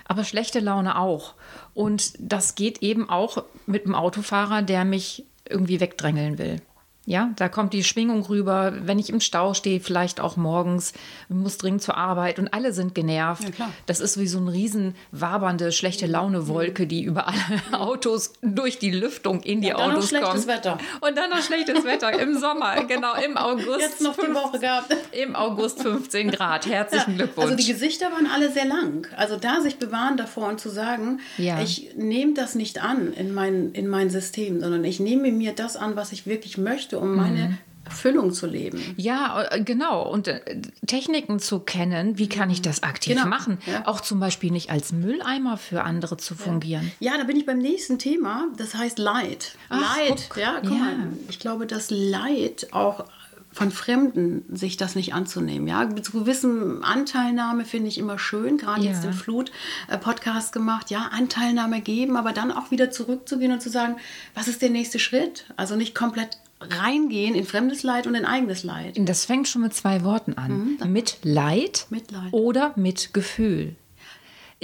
aber 0.05 0.25
schlechte 0.25 0.61
Laune 0.61 0.99
auch. 0.99 1.35
Und 1.75 2.13
das 2.19 2.55
geht 2.55 2.83
eben 2.83 3.09
auch 3.09 3.45
mit 3.67 3.85
einem 3.85 3.95
Autofahrer, 3.95 4.63
der 4.63 4.85
mich 4.85 5.25
irgendwie 5.49 5.81
wegdrängeln 5.81 6.39
will. 6.39 6.61
Ja, 7.05 7.33
da 7.35 7.49
kommt 7.49 7.73
die 7.73 7.83
Schwingung 7.83 8.25
rüber, 8.27 8.73
wenn 8.83 9.01
ich 9.01 9.11
im 9.11 9.19
Stau 9.19 9.55
stehe, 9.55 9.81
vielleicht 9.81 10.21
auch 10.21 10.37
morgens, 10.37 10.93
muss 11.29 11.59
dringend 11.59 11.83
zur 11.83 11.97
Arbeit 11.97 12.39
und 12.39 12.55
alle 12.55 12.73
sind 12.73 12.95
genervt. 12.95 13.59
Ja, 13.59 13.73
das 13.87 13.99
ist 13.99 14.21
wie 14.21 14.29
so 14.29 14.39
eine 14.39 14.53
riesen 14.53 14.95
wabernde, 15.11 15.73
schlechte 15.73 16.07
Laune-Wolke, 16.07 16.87
die 16.87 17.03
über 17.03 17.27
alle 17.27 17.37
Autos 17.73 18.35
durch 18.41 18.79
die 18.79 18.93
Lüftung 18.93 19.43
in 19.43 19.63
die 19.63 19.69
ja, 19.69 19.79
dann 19.79 19.91
Autos 19.91 20.13
noch 20.13 20.21
schlechtes 20.21 20.47
kommt. 20.47 20.47
Wetter. 20.47 20.79
Und 21.01 21.19
dann 21.19 21.31
noch 21.31 21.43
schlechtes 21.43 21.85
Wetter 21.85 22.13
im 22.21 22.39
Sommer, 22.39 22.85
genau, 22.89 23.15
im 23.15 23.37
August. 23.37 23.81
Jetzt 23.81 24.01
noch 24.01 24.17
die 24.17 24.33
Woche 24.33 24.61
gehabt. 24.61 24.97
Im 25.11 25.35
August 25.35 25.83
15 25.83 26.31
Grad. 26.31 26.67
Herzlichen 26.67 27.13
ja, 27.13 27.17
Glückwunsch. 27.17 27.51
Also 27.51 27.57
die 27.57 27.73
Gesichter 27.73 28.13
waren 28.13 28.29
alle 28.33 28.53
sehr 28.53 28.65
lang. 28.65 29.09
Also 29.17 29.37
da 29.37 29.61
sich 29.61 29.79
bewahren 29.79 30.17
davor 30.17 30.47
und 30.49 30.61
zu 30.61 30.69
sagen, 30.69 31.19
ich 31.37 31.91
nehme 31.97 32.35
das 32.35 32.55
nicht 32.55 32.81
an 32.81 33.13
in 33.13 33.35
mein, 33.35 33.73
in 33.73 33.89
mein 33.89 34.09
System, 34.09 34.61
sondern 34.61 34.85
ich 34.85 35.01
nehme 35.01 35.33
mir 35.33 35.53
das 35.53 35.77
an, 35.77 35.97
was 35.97 36.13
ich 36.13 36.27
wirklich 36.27 36.59
möchte 36.59 36.92
möchte, 36.93 36.99
um 36.99 37.17
meine 37.17 37.49
mhm. 37.49 37.59
Erfüllung 37.85 38.33
zu 38.33 38.47
leben. 38.47 38.81
Ja, 38.97 39.45
äh, 39.51 39.63
genau. 39.63 40.09
Und 40.09 40.29
äh, 40.29 40.61
Techniken 40.87 41.41
zu 41.41 41.61
kennen, 41.61 42.19
wie 42.19 42.29
kann 42.29 42.49
ich 42.51 42.63
das 42.63 42.83
aktiv 42.83 43.17
genau. 43.17 43.29
machen? 43.29 43.59
Ja. 43.67 43.87
Auch 43.87 44.01
zum 44.01 44.21
Beispiel 44.21 44.51
nicht 44.51 44.71
als 44.71 44.93
Mülleimer 44.93 45.57
für 45.57 45.83
andere 45.83 46.17
zu 46.17 46.35
fungieren. 46.35 46.93
Ja, 47.01 47.17
da 47.19 47.25
bin 47.25 47.37
ich 47.37 47.47
beim 47.47 47.59
nächsten 47.59 47.99
Thema. 47.99 48.47
Das 48.57 48.75
heißt 48.75 48.99
Leid. 48.99 49.57
Ach, 49.69 49.97
Leid. 49.99 50.27
Guck. 50.29 50.39
Ja, 50.39 50.61
guck 50.61 50.71
ja. 50.71 50.79
mal. 50.79 50.97
Ich 51.29 51.39
glaube, 51.39 51.67
dass 51.67 51.91
Leid 51.91 52.69
auch 52.73 53.05
von 53.55 53.71
Fremden 53.71 54.45
sich 54.51 54.79
das 54.79 54.95
nicht 54.95 55.13
anzunehmen. 55.13 55.69
Ja, 55.69 55.85
mit 55.85 56.11
gewissen 56.11 56.83
Anteilnahme 56.83 57.67
finde 57.67 57.89
ich 57.89 57.99
immer 57.99 58.19
schön, 58.19 58.57
gerade 58.57 58.83
ja. 58.83 58.91
jetzt 58.91 59.05
den 59.05 59.13
Flut-Podcast 59.13 60.55
gemacht. 60.55 60.91
Ja, 60.91 61.11
Anteilnahme 61.13 61.83
geben, 61.83 62.17
aber 62.17 62.33
dann 62.33 62.51
auch 62.51 62.71
wieder 62.71 62.91
zurückzugehen 62.91 63.53
und 63.53 63.61
zu 63.61 63.69
sagen, 63.69 63.97
was 64.35 64.49
ist 64.49 64.63
der 64.63 64.71
nächste 64.71 64.99
Schritt? 64.99 65.45
Also 65.57 65.77
nicht 65.77 65.95
komplett 65.95 66.39
reingehen 66.71 67.35
in 67.35 67.45
fremdes 67.45 67.83
Leid 67.83 68.07
und 68.07 68.15
in 68.15 68.25
eigenes 68.25 68.63
Leid. 68.63 68.97
Das 68.99 69.25
fängt 69.25 69.49
schon 69.49 69.63
mit 69.63 69.75
zwei 69.75 70.05
Worten 70.05 70.35
an. 70.35 70.79
Mhm, 70.81 70.93
mit 70.93 71.19
Leid, 71.23 71.87
Mitleid 71.91 72.33
oder 72.33 72.73
mit 72.77 73.13
Gefühl. 73.15 73.77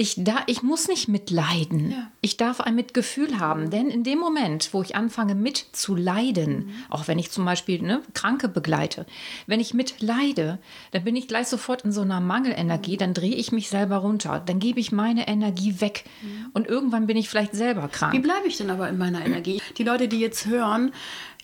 Ich, 0.01 0.15
da, 0.17 0.37
ich 0.47 0.63
muss 0.63 0.87
nicht 0.87 1.09
mitleiden. 1.09 1.91
Ja. 1.91 2.13
Ich 2.21 2.37
darf 2.37 2.61
ein 2.61 2.77
Mitgefühl 2.77 3.41
haben. 3.41 3.71
Denn 3.71 3.91
in 3.91 4.05
dem 4.05 4.21
Moment, 4.21 4.73
wo 4.73 4.81
ich 4.81 4.95
anfange 4.95 5.35
mitzuleiden, 5.35 6.67
mhm. 6.67 6.73
auch 6.89 7.09
wenn 7.09 7.19
ich 7.19 7.33
zum 7.33 7.45
Beispiel 7.45 7.83
ne, 7.83 8.01
Kranke 8.15 8.49
begleite, 8.49 9.07
wenn 9.49 9.59
ich 9.59 9.75
mitleide, 9.75 10.61
dann 10.93 11.03
bin 11.03 11.17
ich 11.17 11.27
gleich 11.27 11.49
sofort 11.49 11.85
in 11.85 11.91
so 11.91 12.03
einer 12.03 12.21
Mangelenergie, 12.21 12.93
mhm. 12.93 12.99
dann 12.99 13.15
drehe 13.15 13.35
ich 13.35 13.51
mich 13.51 13.71
selber 13.71 13.97
runter, 13.97 14.41
dann 14.47 14.61
gebe 14.61 14.79
ich 14.79 14.93
meine 14.93 15.27
Energie 15.27 15.81
weg 15.81 16.05
mhm. 16.23 16.51
und 16.53 16.69
irgendwann 16.69 17.09
bin 17.09 17.17
ich 17.17 17.29
vielleicht 17.29 17.57
selber 17.57 17.89
krank. 17.89 18.13
Wie 18.13 18.21
bleibe 18.21 18.47
ich 18.47 18.57
denn 18.57 18.71
aber 18.71 18.89
in 18.89 18.99
meiner 18.99 19.27
Energie? 19.27 19.61
Die 19.79 19.83
Leute, 19.83 20.07
die 20.07 20.21
jetzt 20.21 20.47
hören, 20.47 20.93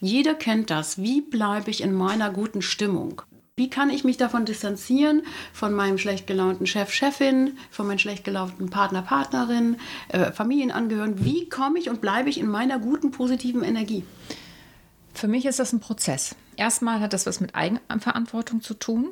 jeder 0.04 0.34
kennt 0.34 0.70
das. 0.70 0.98
Wie 0.98 1.20
bleibe 1.20 1.70
ich 1.70 1.82
in 1.82 1.94
meiner 1.94 2.30
guten 2.30 2.62
Stimmung? 2.62 3.22
Wie 3.56 3.70
kann 3.70 3.90
ich 3.90 4.02
mich 4.02 4.16
davon 4.16 4.44
distanzieren, 4.44 5.22
von 5.52 5.72
meinem 5.72 5.96
schlecht 5.96 6.26
gelaunten 6.26 6.66
Chef, 6.66 6.92
Chefin, 6.92 7.56
von 7.70 7.86
meinem 7.86 8.00
schlecht 8.00 8.24
gelaunten 8.24 8.68
Partner, 8.68 9.02
Partnerin, 9.02 9.76
äh, 10.08 10.32
Familienangehörigen? 10.32 11.24
Wie 11.24 11.48
komme 11.48 11.78
ich 11.78 11.88
und 11.88 12.00
bleibe 12.00 12.28
ich 12.28 12.38
in 12.38 12.48
meiner 12.48 12.80
guten, 12.80 13.12
positiven 13.12 13.62
Energie? 13.62 14.02
Für 15.14 15.28
mich 15.28 15.46
ist 15.46 15.60
das 15.60 15.72
ein 15.72 15.78
Prozess. 15.78 16.34
Erstmal 16.56 16.98
hat 16.98 17.12
das 17.12 17.26
was 17.26 17.40
mit 17.40 17.54
Eigenverantwortung 17.54 18.60
zu 18.60 18.74
tun, 18.74 19.10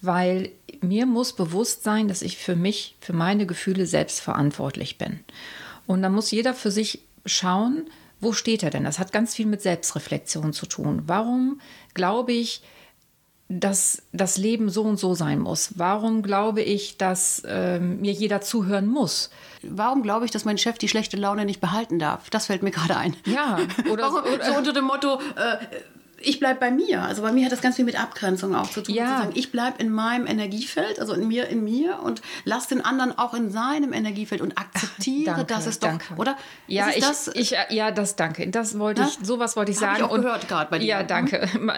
weil 0.00 0.52
mir 0.80 1.04
muss 1.06 1.34
bewusst 1.34 1.82
sein, 1.82 2.06
dass 2.06 2.22
ich 2.22 2.38
für 2.38 2.54
mich, 2.54 2.96
für 3.00 3.12
meine 3.12 3.46
Gefühle 3.46 3.86
selbst 3.86 4.20
verantwortlich 4.20 4.96
bin. 4.96 5.20
Und 5.88 6.02
da 6.02 6.08
muss 6.08 6.30
jeder 6.30 6.54
für 6.54 6.70
sich 6.70 7.00
schauen, 7.24 7.90
wo 8.20 8.32
steht 8.32 8.62
er 8.62 8.70
denn? 8.70 8.84
Das 8.84 8.98
hat 8.98 9.12
ganz 9.12 9.34
viel 9.34 9.46
mit 9.46 9.62
Selbstreflexion 9.62 10.52
zu 10.52 10.66
tun. 10.66 11.02
Warum 11.06 11.60
glaube 11.94 12.32
ich, 12.32 12.62
dass 13.48 14.02
das 14.12 14.38
Leben 14.38 14.70
so 14.70 14.82
und 14.82 14.98
so 14.98 15.14
sein 15.14 15.38
muss? 15.38 15.78
Warum 15.78 16.22
glaube 16.22 16.62
ich, 16.62 16.96
dass 16.96 17.40
äh, 17.46 17.78
mir 17.78 18.12
jeder 18.12 18.40
zuhören 18.40 18.86
muss? 18.86 19.30
Warum 19.62 20.02
glaube 20.02 20.24
ich, 20.24 20.30
dass 20.30 20.44
mein 20.44 20.58
Chef 20.58 20.78
die 20.78 20.88
schlechte 20.88 21.16
Laune 21.16 21.44
nicht 21.44 21.60
behalten 21.60 21.98
darf? 21.98 22.28
Das 22.30 22.46
fällt 22.46 22.62
mir 22.62 22.72
gerade 22.72 22.96
ein. 22.96 23.16
Ja, 23.24 23.58
oder, 23.90 24.02
Warum, 24.12 24.32
oder 24.32 24.44
so 24.44 24.54
unter 24.56 24.72
dem 24.72 24.84
Motto, 24.84 25.20
äh, 25.36 25.58
ich 26.20 26.38
bleibe 26.38 26.60
bei 26.60 26.70
mir. 26.70 27.02
Also 27.02 27.22
bei 27.22 27.32
mir 27.32 27.44
hat 27.44 27.52
das 27.52 27.60
ganz 27.60 27.76
viel 27.76 27.84
mit 27.84 28.00
Abgrenzung 28.00 28.54
auch 28.54 28.70
zu 28.70 28.82
tun. 28.82 28.94
Ja. 28.94 29.04
Zu 29.04 29.22
sagen, 29.22 29.32
ich 29.34 29.52
bleibe 29.52 29.82
in 29.82 29.90
meinem 29.90 30.26
Energiefeld, 30.26 30.98
also 31.00 31.12
in 31.12 31.28
mir, 31.28 31.48
in 31.48 31.64
mir 31.64 32.00
und 32.02 32.22
lasse 32.44 32.70
den 32.70 32.84
anderen 32.84 33.16
auch 33.18 33.34
in 33.34 33.50
seinem 33.50 33.92
Energiefeld 33.92 34.40
und 34.40 34.56
akzeptiere, 34.58 35.32
Ach, 35.32 35.36
danke, 35.38 35.54
dass 35.54 35.66
es 35.66 35.78
doch, 35.78 35.88
danke. 35.88 36.14
oder? 36.16 36.36
Ja, 36.66 36.88
ich, 36.94 37.00
das, 37.00 37.28
ich, 37.34 37.54
ja, 37.70 37.90
das 37.90 38.16
danke. 38.16 38.48
Das 38.48 38.78
wollte 38.78 39.02
ich, 39.02 39.26
sowas 39.26 39.56
wollte 39.56 39.72
ich 39.72 39.78
sagen. 39.78 40.02
Hab 40.02 40.10
ich 40.10 40.16
auch 40.16 40.22
gehört 40.22 40.48
gerade 40.48 40.70
bei 40.70 40.78
dir. 40.78 40.86
Ja, 40.86 41.02
danke. 41.02 41.48
Mhm. 41.58 41.70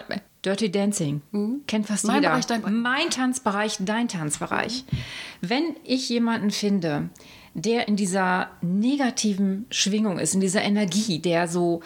Dirty 0.45 0.71
Dancing. 0.71 1.23
Mhm. 1.33 1.63
Kennt 1.67 1.87
fast 1.87 2.07
mein 2.07 2.17
jeder. 2.17 2.31
Bereich, 2.31 2.47
dein 2.47 2.63
mein 2.73 3.11
Tanzbereich, 3.11 3.77
dein 3.81 4.09
Tanzbereich. 4.09 4.85
Mhm. 4.91 4.99
Wenn 5.41 5.77
ich 5.85 6.09
jemanden 6.09 6.51
finde, 6.51 7.09
der 7.55 7.89
in 7.89 7.97
dieser 7.97 8.51
negativen 8.61 9.67
Schwingung 9.71 10.19
ist, 10.19 10.35
in 10.35 10.41
dieser 10.41 10.63
Energie, 10.63 11.19
der 11.19 11.49
so 11.49 11.81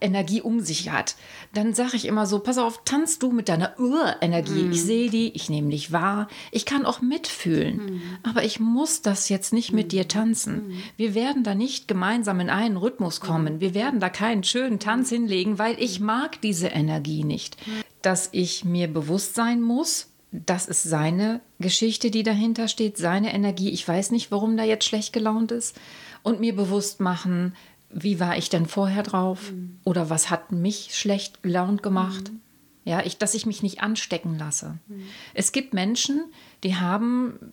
Energie 0.00 0.40
um 0.40 0.60
sich 0.60 0.90
hat, 0.90 1.16
dann 1.52 1.74
sage 1.74 1.96
ich 1.96 2.06
immer 2.06 2.26
so, 2.26 2.38
pass 2.38 2.58
auf, 2.58 2.82
tanzt 2.84 3.22
du 3.22 3.32
mit 3.32 3.48
deiner 3.48 3.74
Energie. 4.20 4.62
Mm. 4.62 4.72
Ich 4.72 4.82
sehe 4.82 5.10
die, 5.10 5.32
ich 5.34 5.50
nehme 5.50 5.70
dich 5.70 5.92
wahr, 5.92 6.28
ich 6.50 6.66
kann 6.66 6.86
auch 6.86 7.00
mitfühlen, 7.00 7.76
mm. 7.76 8.00
aber 8.22 8.44
ich 8.44 8.60
muss 8.60 9.02
das 9.02 9.28
jetzt 9.28 9.52
nicht 9.52 9.72
mm. 9.72 9.76
mit 9.76 9.92
dir 9.92 10.08
tanzen. 10.08 10.68
Mm. 10.68 10.82
Wir 10.96 11.14
werden 11.14 11.42
da 11.44 11.54
nicht 11.54 11.88
gemeinsam 11.88 12.40
in 12.40 12.50
einen 12.50 12.76
Rhythmus 12.76 13.20
kommen. 13.20 13.56
Mm. 13.56 13.60
Wir 13.60 13.74
werden 13.74 14.00
da 14.00 14.08
keinen 14.08 14.44
schönen 14.44 14.78
Tanz 14.78 15.08
hinlegen, 15.08 15.58
weil 15.58 15.80
ich 15.80 16.00
mag 16.00 16.40
diese 16.40 16.68
Energie 16.68 17.24
nicht. 17.24 17.56
Dass 18.02 18.30
ich 18.32 18.64
mir 18.64 18.88
bewusst 18.88 19.34
sein 19.34 19.60
muss, 19.60 20.10
das 20.32 20.66
ist 20.66 20.84
seine 20.84 21.40
Geschichte, 21.58 22.10
die 22.10 22.22
dahinter 22.22 22.68
steht, 22.68 22.96
seine 22.96 23.34
Energie. 23.34 23.70
Ich 23.70 23.86
weiß 23.86 24.12
nicht, 24.12 24.30
warum 24.30 24.56
da 24.56 24.64
jetzt 24.64 24.84
schlecht 24.84 25.12
gelaunt 25.12 25.50
ist. 25.50 25.76
Und 26.22 26.38
mir 26.38 26.54
bewusst 26.54 27.00
machen, 27.00 27.54
wie 27.92 28.20
war 28.20 28.36
ich 28.36 28.48
denn 28.48 28.66
vorher 28.66 29.02
drauf? 29.02 29.52
Mhm. 29.52 29.78
Oder 29.84 30.10
was 30.10 30.30
hat 30.30 30.52
mich 30.52 30.90
schlecht 30.94 31.42
gelaunt 31.42 31.82
gemacht? 31.82 32.30
Mhm. 32.30 32.40
Ja, 32.84 33.04
ich, 33.04 33.18
dass 33.18 33.34
ich 33.34 33.46
mich 33.46 33.62
nicht 33.62 33.82
anstecken 33.82 34.38
lasse. 34.38 34.78
Mhm. 34.88 35.02
Es 35.34 35.52
gibt 35.52 35.74
Menschen, 35.74 36.24
die 36.64 36.76
haben 36.76 37.52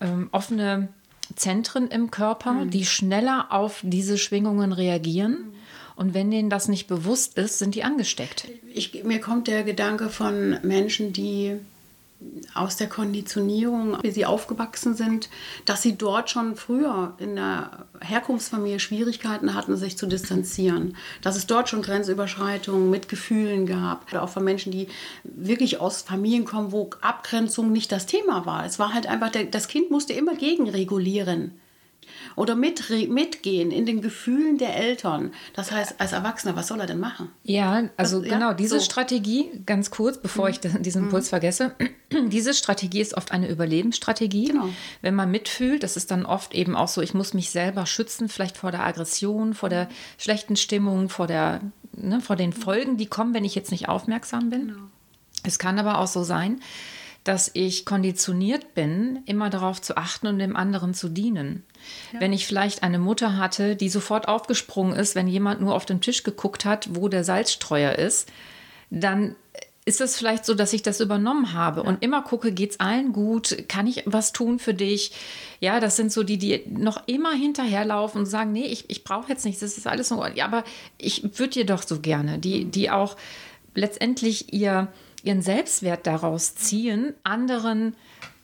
ähm, 0.00 0.28
offene 0.32 0.88
Zentren 1.34 1.88
im 1.88 2.10
Körper, 2.10 2.52
mhm. 2.52 2.70
die 2.70 2.84
schneller 2.84 3.46
auf 3.50 3.80
diese 3.82 4.18
Schwingungen 4.18 4.72
reagieren. 4.72 5.32
Mhm. 5.32 5.52
Und 5.96 6.14
wenn 6.14 6.30
denen 6.30 6.50
das 6.50 6.68
nicht 6.68 6.88
bewusst 6.88 7.38
ist, 7.38 7.58
sind 7.58 7.74
die 7.74 7.82
angesteckt. 7.82 8.48
Ich, 8.72 9.02
mir 9.04 9.18
kommt 9.18 9.48
der 9.48 9.64
Gedanke 9.64 10.10
von 10.10 10.58
Menschen, 10.62 11.14
die 11.14 11.56
aus 12.54 12.76
der 12.76 12.88
Konditionierung, 12.88 13.98
wie 14.02 14.10
sie 14.10 14.26
aufgewachsen 14.26 14.94
sind, 14.94 15.28
dass 15.64 15.82
sie 15.82 15.96
dort 15.96 16.30
schon 16.30 16.56
früher 16.56 17.14
in 17.18 17.36
der 17.36 17.86
Herkunftsfamilie 18.00 18.80
Schwierigkeiten 18.80 19.54
hatten, 19.54 19.76
sich 19.76 19.96
zu 19.96 20.06
distanzieren. 20.06 20.96
Dass 21.22 21.36
es 21.36 21.46
dort 21.46 21.68
schon 21.68 21.82
Grenzüberschreitungen 21.82 22.90
mit 22.90 23.08
Gefühlen 23.08 23.66
gab. 23.66 24.10
Oder 24.10 24.22
auch 24.22 24.28
von 24.28 24.44
Menschen, 24.44 24.72
die 24.72 24.88
wirklich 25.24 25.80
aus 25.80 26.02
Familien 26.02 26.44
kommen, 26.44 26.72
wo 26.72 26.90
Abgrenzung 27.00 27.72
nicht 27.72 27.92
das 27.92 28.06
Thema 28.06 28.46
war. 28.46 28.64
Es 28.64 28.78
war 28.78 28.92
halt 28.92 29.06
einfach, 29.06 29.30
das 29.50 29.68
Kind 29.68 29.90
musste 29.90 30.12
immer 30.12 30.34
gegenregulieren 30.34 31.52
oder 32.36 32.54
mit, 32.54 32.90
mitgehen 33.08 33.70
in 33.70 33.86
den 33.86 34.02
Gefühlen 34.02 34.58
der 34.58 34.76
Eltern. 34.76 35.32
Das 35.54 35.72
heißt, 35.72 35.96
als 35.98 36.12
Erwachsener, 36.12 36.54
was 36.54 36.68
soll 36.68 36.80
er 36.80 36.86
denn 36.86 37.00
machen? 37.00 37.30
Ja, 37.42 37.88
also 37.96 38.20
das, 38.20 38.28
genau, 38.28 38.52
diese 38.52 38.78
so. 38.78 38.84
Strategie, 38.84 39.50
ganz 39.64 39.90
kurz, 39.90 40.18
bevor 40.18 40.48
ich 40.48 40.60
diesen 40.60 41.00
mhm. 41.00 41.06
Impuls 41.06 41.30
vergesse, 41.30 41.74
diese 42.28 42.52
Strategie 42.54 43.00
ist 43.00 43.16
oft 43.16 43.32
eine 43.32 43.48
Überlebensstrategie. 43.48 44.48
Genau. 44.48 44.68
Wenn 45.00 45.14
man 45.14 45.30
mitfühlt, 45.30 45.82
das 45.82 45.96
ist 45.96 46.10
dann 46.10 46.26
oft 46.26 46.54
eben 46.54 46.76
auch 46.76 46.88
so, 46.88 47.00
ich 47.00 47.14
muss 47.14 47.32
mich 47.32 47.50
selber 47.50 47.86
schützen, 47.86 48.28
vielleicht 48.28 48.58
vor 48.58 48.70
der 48.70 48.84
Aggression, 48.86 49.54
vor 49.54 49.70
der 49.70 49.88
schlechten 50.18 50.56
Stimmung, 50.56 51.08
vor, 51.08 51.26
der, 51.26 51.60
ne, 51.92 52.20
vor 52.20 52.36
den 52.36 52.52
Folgen, 52.52 52.98
die 52.98 53.06
kommen, 53.06 53.32
wenn 53.32 53.44
ich 53.44 53.54
jetzt 53.54 53.70
nicht 53.70 53.88
aufmerksam 53.88 54.50
bin. 54.50 54.68
Genau. 54.68 54.82
Es 55.42 55.58
kann 55.58 55.78
aber 55.78 56.00
auch 56.00 56.08
so 56.08 56.22
sein, 56.22 56.60
dass 57.26 57.50
ich 57.54 57.84
konditioniert 57.84 58.74
bin, 58.74 59.20
immer 59.26 59.50
darauf 59.50 59.82
zu 59.82 59.96
achten 59.96 60.28
und 60.28 60.38
dem 60.38 60.54
anderen 60.54 60.94
zu 60.94 61.08
dienen. 61.08 61.64
Ja. 62.12 62.20
Wenn 62.20 62.32
ich 62.32 62.46
vielleicht 62.46 62.84
eine 62.84 63.00
Mutter 63.00 63.36
hatte, 63.36 63.74
die 63.74 63.88
sofort 63.88 64.28
aufgesprungen 64.28 64.94
ist, 64.94 65.16
wenn 65.16 65.26
jemand 65.26 65.60
nur 65.60 65.74
auf 65.74 65.86
den 65.86 66.00
Tisch 66.00 66.22
geguckt 66.22 66.64
hat, 66.64 66.94
wo 66.94 67.08
der 67.08 67.24
Salzstreuer 67.24 67.96
ist, 67.96 68.30
dann 68.90 69.34
ist 69.84 70.00
es 70.00 70.16
vielleicht 70.16 70.44
so, 70.44 70.54
dass 70.54 70.72
ich 70.72 70.82
das 70.82 71.00
übernommen 71.00 71.52
habe 71.52 71.80
ja. 71.80 71.88
und 71.88 72.00
immer 72.00 72.22
gucke, 72.22 72.52
geht 72.52 72.70
es 72.70 72.80
allen 72.80 73.12
gut? 73.12 73.64
Kann 73.68 73.88
ich 73.88 74.04
was 74.06 74.32
tun 74.32 74.60
für 74.60 74.74
dich? 74.74 75.10
Ja, 75.58 75.80
das 75.80 75.96
sind 75.96 76.12
so 76.12 76.22
die, 76.22 76.38
die 76.38 76.62
noch 76.68 77.08
immer 77.08 77.32
hinterherlaufen 77.32 78.20
und 78.20 78.26
sagen, 78.26 78.52
nee, 78.52 78.66
ich, 78.66 78.88
ich 78.88 79.02
brauche 79.02 79.28
jetzt 79.30 79.44
nichts, 79.44 79.60
das 79.60 79.76
ist 79.76 79.88
alles 79.88 80.08
so. 80.08 80.24
Ja, 80.34 80.44
aber 80.44 80.62
ich 80.96 81.24
würde 81.38 81.54
dir 81.54 81.66
doch 81.66 81.82
so 81.82 81.98
gerne, 81.98 82.38
die, 82.38 82.66
die 82.66 82.88
auch 82.88 83.16
letztendlich 83.74 84.52
ihr 84.52 84.88
ihren 85.26 85.42
Selbstwert 85.42 86.06
daraus 86.06 86.54
ziehen, 86.54 87.14
anderen 87.24 87.96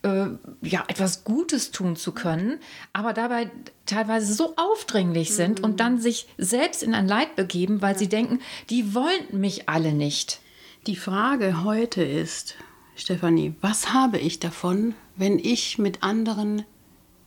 äh, 0.03 0.27
ja, 0.63 0.85
etwas 0.89 1.25
Gutes 1.25 1.71
tun 1.71 1.97
zu 1.97 2.13
können, 2.13 2.59
aber 2.93 3.13
dabei 3.13 3.51
teilweise 3.87 4.35
so 4.35 4.55
aufdringlich 4.57 5.35
sind 5.35 5.61
mhm. 5.61 5.65
und 5.65 5.81
dann 5.81 6.01
sich 6.01 6.29
selbst 6.39 6.83
in 6.83 6.95
ein 6.95 7.07
Leid 7.07 7.37
begeben, 7.37 7.83
weil 7.83 7.93
ja. 7.93 7.99
sie 7.99 8.09
denken, 8.09 8.41
die 8.71 8.95
wollen 8.95 9.27
mich 9.31 9.69
alle 9.69 9.93
nicht. 9.93 10.41
Die 10.87 10.97
Frage 10.97 11.63
heute 11.63 12.03
ist, 12.03 12.57
Stefanie, 12.97 13.55
was 13.61 13.93
habe 13.93 14.19
ich 14.19 14.41
davon, 14.41 14.95
wenn 15.17 15.39
ich 15.39 15.79
mit 15.79 16.03
anderen 16.03 16.65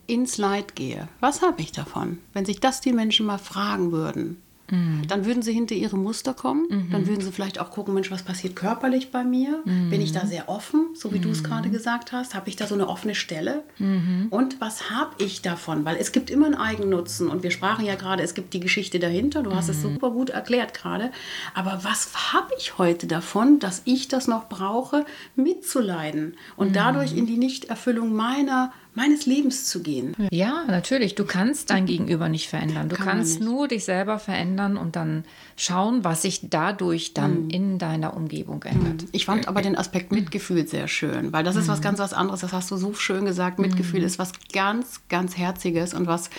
ins 0.07 0.38
Leid 0.38 0.75
gehe? 0.75 1.07
Was 1.19 1.41
habe 1.41 1.62
ich 1.62 1.71
davon, 1.71 2.19
wenn 2.33 2.45
sich 2.45 2.59
das 2.59 2.81
die 2.81 2.93
Menschen 2.93 3.25
mal 3.25 3.38
fragen 3.38 3.91
würden? 3.91 4.41
Mhm. 4.72 5.07
Dann 5.07 5.25
würden 5.25 5.43
sie 5.43 5.53
hinter 5.53 5.75
ihre 5.75 5.98
Muster 5.98 6.34
kommen. 6.34 6.67
Mhm. 6.69 6.89
Dann 6.91 7.07
würden 7.07 7.22
sie 7.22 7.31
vielleicht 7.31 7.60
auch 7.60 7.72
gucken, 7.72 7.93
Mensch, 7.93 8.12
was 8.12 8.24
passiert 8.24 8.55
körperlich 8.55 9.12
bei 9.12 9.24
mir? 9.24 9.62
Mhm. 9.65 9.89
Bin 9.89 10.01
ich 10.01 10.12
da 10.12 10.25
sehr 10.25 10.50
offen, 10.50 10.89
so 10.95 11.13
wie 11.13 11.19
du 11.19 11.29
es 11.29 11.41
mhm. 11.41 11.45
gerade 11.45 11.69
gesagt 11.69 12.12
hast? 12.12 12.36
Habe 12.36 12.50
ich 12.50 12.55
da 12.55 12.67
so 12.67 12.75
eine 12.75 12.88
offene 12.88 13.15
Stelle? 13.15 13.63
Mhm. 13.77 14.27
Und 14.29 14.60
was 14.62 14.89
habe 14.89 15.12
ich 15.24 15.41
davon? 15.41 15.86
Weil 15.86 15.98
es 15.98 16.12
gibt 16.12 16.29
immer 16.29 16.48
einen 16.48 16.55
Eigennutzen. 16.55 17.29
Und 17.29 17.43
wir 17.43 17.51
sprachen 17.51 17.86
ja 17.86 17.95
gerade, 17.95 18.24
es 18.24 18.34
gibt 18.34 18.53
die 18.53 18.60
Geschichte 18.60 19.00
dahinter. 19.00 19.43
Du 19.43 19.53
hast 19.53 19.69
es 19.69 19.77
mhm. 19.77 19.93
super 19.93 20.12
gut 20.12 20.29
erklärt 20.31 20.74
gerade. 20.74 21.12
Aber 21.53 21.79
was 21.84 22.34
habe 22.34 22.50
ich 22.57 22.77
heute 22.77 23.07
davon, 23.07 23.60
dass 23.60 23.81
ich 23.86 24.07
das 24.07 24.27
noch 24.27 24.50
brauche, 24.50 25.05
mitzuleiden 25.36 26.36
und 26.55 26.75
dadurch 26.75 27.15
in 27.15 27.25
die 27.25 27.38
Nichterfüllung 27.38 28.13
meiner 28.13 28.72
meines 28.95 29.25
Lebens 29.25 29.65
zu 29.65 29.83
gehen. 29.83 30.15
Ja, 30.31 30.63
natürlich. 30.67 31.15
Du 31.15 31.25
kannst 31.25 31.69
dein 31.69 31.85
Gegenüber 31.85 32.29
nicht 32.29 32.49
verändern. 32.49 32.89
Du 32.89 32.95
Kann 32.95 33.05
kannst 33.05 33.41
nur 33.41 33.67
dich 33.67 33.83
selber 33.83 34.19
verändern 34.19 34.77
und 34.77 34.95
dann 34.95 35.25
schauen, 35.57 36.03
was 36.03 36.21
sich 36.21 36.49
dadurch 36.49 37.13
dann 37.13 37.43
mhm. 37.43 37.49
in 37.49 37.77
deiner 37.77 38.15
Umgebung 38.15 38.63
ändert. 38.63 39.03
Mhm. 39.03 39.09
Ich 39.11 39.25
fand 39.25 39.47
aber 39.47 39.61
den 39.61 39.77
Aspekt 39.77 40.11
Mitgefühl 40.11 40.67
sehr 40.67 40.87
schön, 40.87 41.33
weil 41.33 41.43
das 41.43 41.57
ist 41.57 41.67
was 41.67 41.79
mhm. 41.79 41.83
ganz 41.83 41.99
was 41.99 42.13
anderes. 42.13 42.41
Das 42.41 42.53
hast 42.53 42.71
du 42.71 42.77
so 42.77 42.93
schön 42.93 43.25
gesagt. 43.25 43.59
Mitgefühl 43.59 43.99
mhm. 43.99 44.05
ist 44.05 44.17
was 44.17 44.31
ganz, 44.53 45.01
ganz 45.09 45.37
Herziges 45.37 45.93
und 45.93 46.07
was 46.07 46.29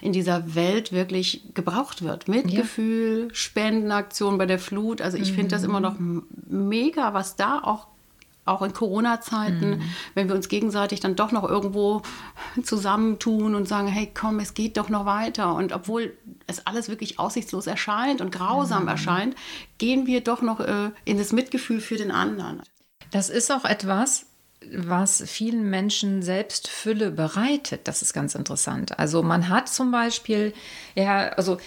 in 0.00 0.12
dieser 0.12 0.54
Welt 0.54 0.92
wirklich 0.92 1.42
gebraucht 1.54 2.02
wird. 2.02 2.28
Mitgefühl, 2.28 3.28
ja. 3.28 3.34
Spendenaktion 3.34 4.38
bei 4.38 4.46
der 4.46 4.58
Flut. 4.58 5.02
Also 5.02 5.18
ich 5.18 5.32
finde 5.32 5.48
das 5.48 5.64
immer 5.64 5.80
noch 5.80 5.96
mega, 6.48 7.12
was 7.12 7.36
da 7.36 7.60
auch 7.62 7.88
auch 8.46 8.62
in 8.62 8.72
Corona-Zeiten, 8.72 9.70
mhm. 9.70 9.82
wenn 10.14 10.28
wir 10.28 10.34
uns 10.34 10.48
gegenseitig 10.48 11.00
dann 11.00 11.16
doch 11.16 11.32
noch 11.32 11.44
irgendwo 11.44 12.02
zusammentun 12.62 13.54
und 13.54 13.68
sagen, 13.68 13.88
hey, 13.88 14.10
komm, 14.12 14.40
es 14.40 14.54
geht 14.54 14.76
doch 14.76 14.88
noch 14.88 15.04
weiter. 15.04 15.54
Und 15.54 15.72
obwohl 15.72 16.16
es 16.46 16.66
alles 16.66 16.88
wirklich 16.88 17.18
aussichtslos 17.18 17.66
erscheint 17.66 18.20
und 18.20 18.30
grausam 18.30 18.84
mhm. 18.84 18.88
erscheint, 18.88 19.36
gehen 19.78 20.06
wir 20.06 20.22
doch 20.22 20.42
noch 20.42 20.60
äh, 20.60 20.90
in 21.04 21.18
das 21.18 21.32
Mitgefühl 21.32 21.80
für 21.80 21.96
den 21.96 22.10
anderen. 22.10 22.62
Das 23.10 23.28
ist 23.28 23.52
auch 23.52 23.64
etwas, 23.64 24.26
was 24.74 25.22
vielen 25.26 25.68
Menschen 25.70 26.22
selbst 26.22 26.68
Fülle 26.68 27.10
bereitet. 27.10 27.82
Das 27.84 28.02
ist 28.02 28.12
ganz 28.12 28.34
interessant. 28.34 28.98
Also 28.98 29.22
man 29.22 29.48
hat 29.48 29.68
zum 29.68 29.90
Beispiel, 29.90 30.54
ja, 30.94 31.28
also 31.30 31.58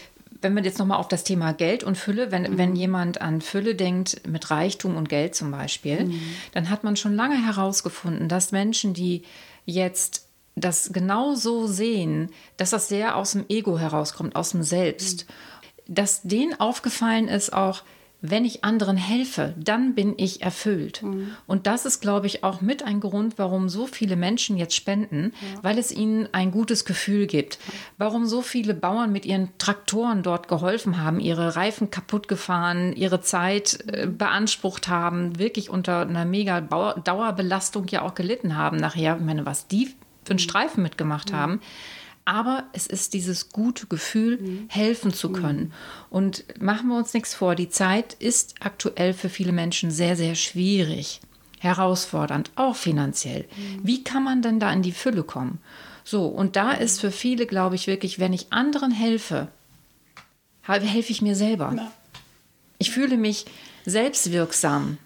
wenn 0.41 0.55
wir 0.55 0.63
jetzt 0.63 0.79
nochmal 0.79 0.99
auf 0.99 1.07
das 1.07 1.23
Thema 1.23 1.53
Geld 1.53 1.83
und 1.83 1.97
Fülle, 1.97 2.31
wenn, 2.31 2.43
mhm. 2.43 2.57
wenn 2.57 2.75
jemand 2.75 3.21
an 3.21 3.41
Fülle 3.41 3.75
denkt, 3.75 4.27
mit 4.27 4.49
Reichtum 4.51 4.95
und 4.95 5.09
Geld 5.09 5.35
zum 5.35 5.51
Beispiel, 5.51 6.05
mhm. 6.05 6.21
dann 6.53 6.69
hat 6.69 6.83
man 6.83 6.95
schon 6.95 7.15
lange 7.15 7.43
herausgefunden, 7.45 8.29
dass 8.29 8.51
Menschen, 8.51 8.93
die 8.93 9.23
jetzt 9.65 10.27
das 10.55 10.91
genau 10.91 11.35
so 11.35 11.67
sehen, 11.67 12.31
dass 12.57 12.71
das 12.71 12.89
sehr 12.89 13.15
aus 13.15 13.31
dem 13.31 13.45
Ego 13.49 13.77
herauskommt, 13.77 14.35
aus 14.35 14.51
dem 14.51 14.63
Selbst, 14.63 15.25
mhm. 15.27 15.93
dass 15.93 16.21
denen 16.23 16.59
aufgefallen 16.59 17.27
ist 17.27 17.53
auch, 17.53 17.83
wenn 18.21 18.43
ich 18.43 18.65
anderen 18.65 18.97
helfe, 18.97 19.53
dann 19.57 19.95
bin 19.95 20.13
ich 20.17 20.41
erfüllt. 20.41 21.03
Mhm. 21.03 21.31
Und 21.47 21.67
das 21.67 21.85
ist, 21.85 22.01
glaube 22.01 22.27
ich, 22.27 22.43
auch 22.43 22.59
mit 22.59 22.83
ein 22.83 22.99
Grund, 22.99 23.37
warum 23.37 23.69
so 23.69 23.87
viele 23.87 24.17
Menschen 24.17 24.57
jetzt 24.57 24.75
spenden, 24.75 25.31
ja. 25.41 25.63
weil 25.63 25.77
es 25.77 25.91
ihnen 25.91 26.27
ein 26.33 26.51
gutes 26.51 26.83
Gefühl 26.83 27.27
gibt. 27.27 27.59
Warum 27.97 28.25
so 28.25 28.41
viele 28.41 28.73
Bauern 28.73 29.13
mit 29.13 29.25
ihren 29.25 29.57
Traktoren 29.57 30.21
dort 30.21 30.49
geholfen 30.49 31.01
haben, 31.01 31.21
ihre 31.21 31.55
Reifen 31.55 31.91
kaputt 31.91 32.27
gefahren, 32.27 32.93
ihre 32.93 33.21
Zeit 33.21 33.79
äh, 33.87 34.05
beansprucht 34.05 34.89
haben, 34.89 35.39
wirklich 35.39 35.69
unter 35.69 36.01
einer 36.01 36.25
mega 36.25 36.59
Dauerbelastung 36.59 37.87
ja 37.87 38.01
auch 38.01 38.15
gelitten 38.15 38.57
haben 38.57 38.77
nachher. 38.77 39.15
Ich 39.17 39.25
meine, 39.25 39.45
was 39.45 39.67
die 39.67 39.87
für 40.25 40.31
einen 40.31 40.35
mhm. 40.35 40.39
Streifen 40.39 40.83
mitgemacht 40.83 41.31
mhm. 41.31 41.35
haben 41.35 41.61
aber 42.29 42.65
es 42.73 42.85
ist 42.85 43.15
dieses 43.15 43.49
gute 43.49 43.87
Gefühl, 43.87 44.37
mhm. 44.37 44.65
helfen 44.69 45.11
zu 45.11 45.31
können. 45.31 45.59
Mhm. 45.59 45.71
Und 46.11 46.61
machen 46.61 46.89
wir 46.89 46.97
uns 46.97 47.15
nichts 47.15 47.33
vor, 47.33 47.55
die 47.55 47.69
Zeit 47.69 48.13
ist 48.13 48.53
aktuell 48.59 49.13
für 49.13 49.29
viele 49.29 49.51
Menschen 49.51 49.89
sehr, 49.89 50.15
sehr 50.15 50.35
schwierig, 50.35 51.21
herausfordernd, 51.57 52.51
auch 52.55 52.75
finanziell. 52.75 53.45
Mhm. 53.57 53.79
Wie 53.81 54.03
kann 54.03 54.23
man 54.23 54.43
denn 54.43 54.59
da 54.59 54.71
in 54.71 54.83
die 54.83 54.91
Fülle 54.91 55.23
kommen? 55.23 55.57
So, 56.03 56.27
und 56.27 56.55
da 56.55 56.73
ist 56.73 57.01
für 57.01 57.09
viele, 57.09 57.47
glaube 57.47 57.73
ich, 57.73 57.87
wirklich, 57.87 58.19
wenn 58.19 58.33
ich 58.33 58.53
anderen 58.53 58.91
helfe, 58.91 59.47
helfe 60.61 61.11
ich 61.11 61.23
mir 61.23 61.35
selber. 61.35 61.71
Ich 62.77 62.91
fühle 62.91 63.17
mich 63.17 63.47
selbstwirksam. 63.87 64.99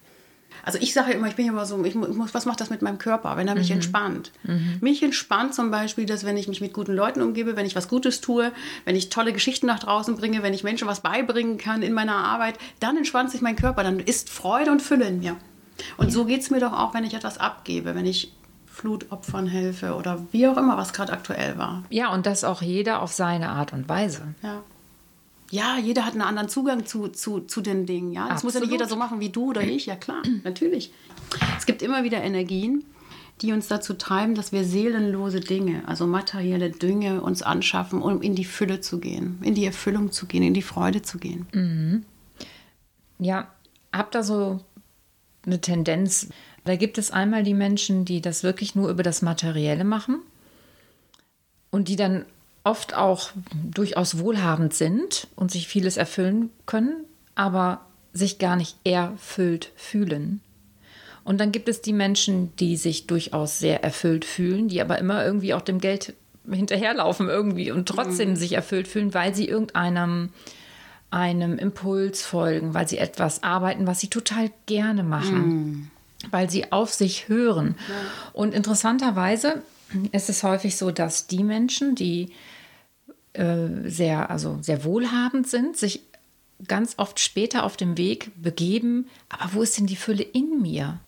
Also 0.64 0.80
ich 0.82 0.94
sage 0.94 1.12
immer, 1.12 1.28
ich 1.28 1.36
bin 1.36 1.48
immer 1.48 1.66
so, 1.66 1.84
ich 1.84 1.96
muss, 1.96 2.34
was 2.34 2.46
macht 2.46 2.62
das 2.62 2.70
mit 2.70 2.82
meinem 2.82 2.98
Körper, 2.98 3.36
wenn 3.38 3.48
er 3.48 3.56
mich 3.56 3.70
mhm. 3.70 3.76
entspannt? 3.76 4.32
Mhm. 4.44 4.78
Mich 4.82 5.04
entspannt 5.04 5.54
zum 5.54 5.72
Beispiel, 5.72 6.06
dass 6.06 6.26
wenn 6.26 6.38
ich 6.38 6.48
mich 6.48 6.62
mit 6.62 6.74
guten 6.74 6.94
Leuten 6.94 7.22
umgebe, 7.22 7.56
wenn 7.56 7.66
ich 7.66 7.76
was 7.76 7.88
Gutes 7.88 8.22
tue, 8.22 8.52
wenn 8.86 8.96
ich 8.96 9.10
tolle 9.10 9.34
Geschichten 9.34 9.66
nach 9.66 9.80
draußen 9.80 10.16
bringe, 10.16 10.44
wenn 10.44 10.54
ich 10.54 10.64
Menschen 10.64 10.88
was 10.88 11.02
beibringen 11.02 11.58
kann 11.58 11.82
in 11.82 11.94
meiner 11.94 12.16
Arbeit, 12.16 12.58
dann 12.80 12.98
entspannt 12.98 13.32
sich 13.32 13.42
mein 13.42 13.56
Körper, 13.56 13.84
dann 13.84 14.00
ist 14.00 14.30
Freude 14.30 14.72
und 14.72 14.82
Fülle 14.82 15.06
in 15.06 15.20
mir. 15.20 15.36
Und 15.98 16.08
ja. 16.08 16.12
so 16.12 16.26
geht 16.26 16.42
es 16.42 16.50
mir 16.50 16.60
doch 16.60 16.74
auch, 16.74 16.94
wenn 16.94 17.04
ich 17.04 17.14
etwas 17.14 17.38
abgebe, 17.38 17.96
wenn 17.96 18.06
ich 18.06 18.32
Flutopfern 18.68 19.48
helfe 19.48 19.96
oder 19.96 20.26
wie 20.32 20.48
auch 20.48 20.58
immer, 20.58 20.78
was 20.78 20.94
gerade 20.94 21.14
aktuell 21.14 21.58
war. 21.58 21.84
Ja, 21.90 22.12
und 22.12 22.26
das 22.26 22.44
auch 22.44 22.62
jeder 22.62 23.02
auf 23.02 23.12
seine 23.12 23.50
Art 23.50 23.74
und 23.74 23.88
Weise. 23.90 24.34
Ja 24.42 24.64
ja, 25.54 25.78
jeder 25.78 26.04
hat 26.04 26.14
einen 26.14 26.24
anderen 26.24 26.50
Zugang 26.50 26.88
zu, 26.88 27.10
zu, 27.10 27.42
zu 27.42 27.62
den 27.62 27.86
Dingen. 27.86 28.12
Ja? 28.12 28.24
Das 28.24 28.32
Absolut. 28.32 28.44
muss 28.44 28.54
ja 28.56 28.60
nicht 28.62 28.72
jeder 28.72 28.88
so 28.88 28.96
machen 28.96 29.20
wie 29.20 29.30
du 29.30 29.52
oder 29.52 29.62
ich. 29.62 29.86
Ja, 29.86 29.96
klar, 29.96 30.24
natürlich. 30.44 30.92
Es 31.60 31.68
gibt 31.68 31.84
immer 31.84 32.04
wieder 32.04 32.24
Energien, 32.24 32.84
die 33.40 33.52
uns 33.54 33.68
dazu 33.68 33.94
treiben, 33.94 34.34
dass 34.34 34.52
wir 34.52 34.64
seelenlose 34.64 35.42
Dinge, 35.42 35.88
also 35.88 36.08
materielle 36.08 36.72
Dinge, 36.72 37.22
uns 37.22 37.44
anschaffen, 37.44 38.02
um 38.02 38.24
in 38.24 38.34
die 38.34 38.46
Fülle 38.46 38.82
zu 38.82 39.00
gehen, 39.00 39.38
in 39.44 39.54
die 39.54 39.64
Erfüllung 39.64 40.12
zu 40.12 40.26
gehen, 40.26 40.42
in 40.42 40.56
die 40.56 40.64
Freude 40.64 41.04
zu 41.04 41.20
gehen. 41.20 41.46
Mhm. 41.54 42.04
Ja, 43.20 43.48
habt 43.92 44.16
da 44.16 44.24
so 44.24 44.60
eine 45.46 45.62
Tendenz. 45.62 46.30
Da 46.64 46.78
gibt 46.78 46.98
es 46.98 47.12
einmal 47.12 47.44
die 47.44 47.54
Menschen, 47.54 48.06
die 48.06 48.22
das 48.22 48.42
wirklich 48.42 48.74
nur 48.74 48.90
über 48.90 49.04
das 49.04 49.22
Materielle 49.22 49.84
machen 49.84 50.20
und 51.70 51.90
die 51.90 51.96
dann 51.96 52.26
oft 52.64 52.96
auch 52.96 53.32
durchaus 53.54 54.20
wohlhabend 54.20 54.74
sind 54.74 55.28
und 55.36 55.52
sich 55.52 55.68
vieles 55.68 55.98
erfüllen 55.98 56.50
können, 56.66 57.04
aber 57.36 57.82
sich 58.14 58.40
gar 58.40 58.56
nicht 58.56 58.78
erfüllt 58.84 59.72
fühlen. 59.76 60.42
Und 61.24 61.40
dann 61.40 61.52
gibt 61.52 61.70
es 61.70 61.82
die 61.82 61.94
Menschen, 61.94 62.56
die 62.58 62.76
sich 62.76 63.08
durchaus 63.08 63.60
sehr 63.60 63.84
erfüllt 63.84 64.26
fühlen, 64.26 64.68
die 64.68 64.82
aber 64.82 65.00
immer 65.00 65.26
irgendwie 65.26 65.54
auch 65.54 65.62
dem 65.62 65.80
Geld 65.80 66.14
hinterherlaufen 66.50 67.30
irgendwie 67.30 67.72
und 67.72 67.88
trotzdem 67.88 68.32
mhm. 68.32 68.36
sich 68.36 68.54
erfüllt 68.54 68.88
fühlen, 68.88 69.14
weil 69.14 69.34
sie 69.34 69.48
irgendeinem 69.48 70.30
einem 71.10 71.60
Impuls 71.60 72.24
folgen, 72.24 72.74
weil 72.74 72.88
sie 72.88 72.98
etwas 72.98 73.44
arbeiten, 73.44 73.86
was 73.86 74.00
sie 74.00 74.08
total 74.08 74.50
gerne 74.66 75.04
machen, 75.04 75.48
mhm. 75.48 75.92
weil 76.32 76.50
sie 76.50 76.72
auf 76.72 76.92
sich 76.92 77.30
hören. 77.30 77.76
Ja. 77.88 77.96
Und 78.34 78.54
interessanterweise 78.56 79.62
ist 80.12 80.30
es 80.30 80.42
häufig 80.42 80.76
so, 80.76 80.90
dass 80.90 81.28
die 81.28 81.44
Menschen, 81.44 81.94
die 81.94 82.32
äh, 83.34 83.68
sehr, 83.86 84.30
also 84.30 84.58
sehr 84.62 84.84
wohlhabend 84.84 85.48
sind, 85.48 85.78
sich 85.78 86.02
ganz 86.68 86.96
oft 86.98 87.20
später 87.20 87.64
auf 87.64 87.78
dem 87.78 87.98
Weg 87.98 88.32
begeben, 88.42 89.08
aber 89.30 89.54
wo 89.54 89.62
ist 89.62 89.78
denn 89.78 89.88
die 89.88 89.96
Fülle 89.96 90.24
in 90.24 90.62
mir? 90.62 91.00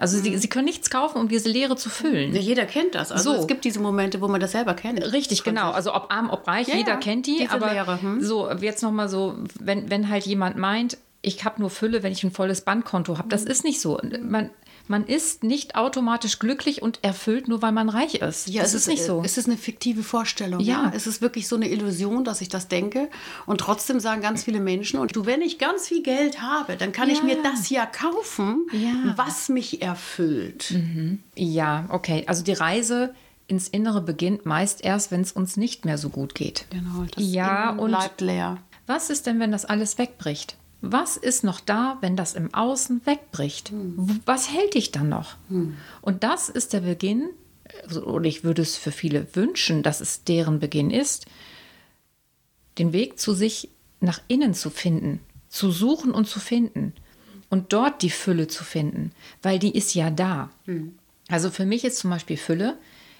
Also 0.00 0.16
mhm. 0.16 0.22
sie, 0.22 0.38
sie 0.38 0.48
können 0.48 0.64
nichts 0.64 0.88
kaufen, 0.88 1.18
um 1.18 1.28
diese 1.28 1.48
Leere 1.48 1.76
zu 1.76 1.90
füllen. 1.90 2.34
Ja, 2.34 2.40
jeder 2.40 2.64
kennt 2.64 2.94
das. 2.94 3.12
Also 3.12 3.34
so. 3.34 3.40
es 3.40 3.46
gibt 3.46 3.64
diese 3.64 3.80
Momente, 3.80 4.20
wo 4.20 4.28
man 4.28 4.40
das 4.40 4.52
selber 4.52 4.74
kennt. 4.74 5.00
Richtig, 5.12 5.44
genau. 5.44 5.70
Also 5.70 5.94
ob 5.94 6.10
arm, 6.10 6.30
ob 6.30 6.48
reich, 6.48 6.68
ja, 6.68 6.76
jeder 6.76 6.92
ja. 6.92 6.96
kennt 6.96 7.26
die. 7.26 7.46
Aber 7.50 7.72
Leere, 7.72 8.00
hm? 8.00 8.22
so 8.22 8.50
jetzt 8.50 8.82
noch 8.82 8.92
mal 8.92 9.08
so, 9.08 9.36
wenn, 9.58 9.90
wenn 9.90 10.08
halt 10.08 10.24
jemand 10.24 10.56
meint, 10.56 10.96
ich 11.22 11.44
habe 11.44 11.60
nur 11.60 11.68
Fülle, 11.68 12.02
wenn 12.02 12.12
ich 12.12 12.24
ein 12.24 12.30
volles 12.30 12.62
Bankkonto 12.62 13.18
habe. 13.18 13.28
Das 13.28 13.44
mhm. 13.44 13.50
ist 13.50 13.64
nicht 13.64 13.80
so. 13.80 14.00
Man, 14.22 14.50
man 14.90 15.06
ist 15.06 15.44
nicht 15.44 15.76
automatisch 15.76 16.40
glücklich 16.40 16.82
und 16.82 16.98
erfüllt, 17.02 17.46
nur 17.46 17.62
weil 17.62 17.70
man 17.70 17.88
reich 17.88 18.16
ist. 18.16 18.48
Ja, 18.48 18.62
das 18.62 18.74
es 18.74 18.82
ist, 18.82 18.88
nicht 18.88 19.04
so. 19.04 19.22
Es 19.24 19.38
ist 19.38 19.46
eine 19.46 19.56
fiktive 19.56 20.02
Vorstellung. 20.02 20.60
Ja. 20.60 20.84
ja. 20.84 20.92
Es 20.92 21.06
ist 21.06 21.22
wirklich 21.22 21.46
so 21.46 21.54
eine 21.54 21.70
Illusion, 21.70 22.24
dass 22.24 22.40
ich 22.40 22.48
das 22.48 22.66
denke. 22.66 23.08
Und 23.46 23.60
trotzdem 23.60 24.00
sagen 24.00 24.20
ganz 24.20 24.42
viele 24.42 24.58
Menschen, 24.58 24.98
und 24.98 25.14
du, 25.14 25.26
wenn 25.26 25.42
ich 25.42 25.58
ganz 25.58 25.86
viel 25.86 26.02
Geld 26.02 26.42
habe, 26.42 26.76
dann 26.76 26.90
kann 26.90 27.08
ja. 27.08 27.14
ich 27.14 27.22
mir 27.22 27.40
das 27.40 27.70
ja 27.70 27.86
kaufen, 27.86 28.66
ja. 28.72 29.14
was 29.16 29.48
mich 29.48 29.80
erfüllt. 29.80 30.72
Mhm. 30.72 31.20
Ja, 31.36 31.86
okay. 31.90 32.24
Also 32.26 32.42
die 32.42 32.52
Reise 32.52 33.14
ins 33.46 33.68
Innere 33.68 34.00
beginnt 34.00 34.44
meist 34.44 34.84
erst, 34.84 35.12
wenn 35.12 35.20
es 35.20 35.30
uns 35.30 35.56
nicht 35.56 35.84
mehr 35.84 35.98
so 35.98 36.08
gut 36.08 36.34
geht. 36.34 36.66
Genau. 36.70 37.04
Das 37.14 37.24
ja, 37.24 37.70
und 37.70 37.90
bleibt 37.90 38.20
leer. 38.20 38.58
Was 38.88 39.08
ist 39.08 39.26
denn, 39.26 39.38
wenn 39.38 39.52
das 39.52 39.64
alles 39.64 39.98
wegbricht? 39.98 40.56
Was 40.82 41.16
ist 41.16 41.44
noch 41.44 41.60
da, 41.60 41.98
wenn 42.00 42.16
das 42.16 42.34
im 42.34 42.54
Außen 42.54 43.02
wegbricht? 43.04 43.70
Hm. 43.70 44.20
Was 44.24 44.50
hält 44.50 44.74
dich 44.74 44.92
dann 44.92 45.08
noch? 45.08 45.36
Hm. 45.48 45.76
Und 46.00 46.24
das 46.24 46.48
ist 46.48 46.72
der 46.72 46.80
Beginn, 46.80 47.28
also, 47.84 48.04
und 48.04 48.24
ich 48.24 48.44
würde 48.44 48.62
es 48.62 48.76
für 48.76 48.92
viele 48.92 49.26
wünschen, 49.34 49.82
dass 49.82 50.00
es 50.00 50.24
deren 50.24 50.58
Beginn 50.58 50.90
ist, 50.90 51.26
den 52.78 52.92
Weg 52.92 53.18
zu 53.18 53.34
sich 53.34 53.68
nach 54.00 54.20
innen 54.28 54.54
zu 54.54 54.70
finden, 54.70 55.20
zu 55.48 55.70
suchen 55.70 56.12
und 56.12 56.26
zu 56.26 56.40
finden 56.40 56.94
und 57.50 57.72
dort 57.72 58.02
die 58.02 58.10
Fülle 58.10 58.46
zu 58.46 58.64
finden, 58.64 59.12
weil 59.42 59.58
die 59.58 59.76
ist 59.76 59.94
ja 59.94 60.10
da. 60.10 60.50
Hm. 60.64 60.94
Also 61.28 61.50
für 61.50 61.66
mich 61.66 61.84
ist 61.84 61.98
zum 61.98 62.10
Beispiel 62.10 62.36
Fülle, 62.36 62.78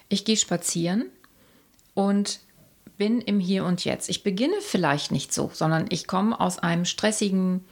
ich 0.09 0.25
gehe 0.25 0.37
spazieren 0.37 1.05
und 1.93 2.39
bin 2.97 3.21
im 3.21 3.39
Hier 3.39 3.65
und 3.65 3.83
Jetzt. 3.85 4.09
Ich 4.09 4.23
beginne 4.23 4.59
vielleicht 4.61 5.11
nicht 5.11 5.33
so, 5.33 5.49
sondern 5.53 5.85
ich 5.89 6.07
komme 6.07 6.39
aus 6.39 6.59
einem 6.59 6.85
stressigen 6.85 7.63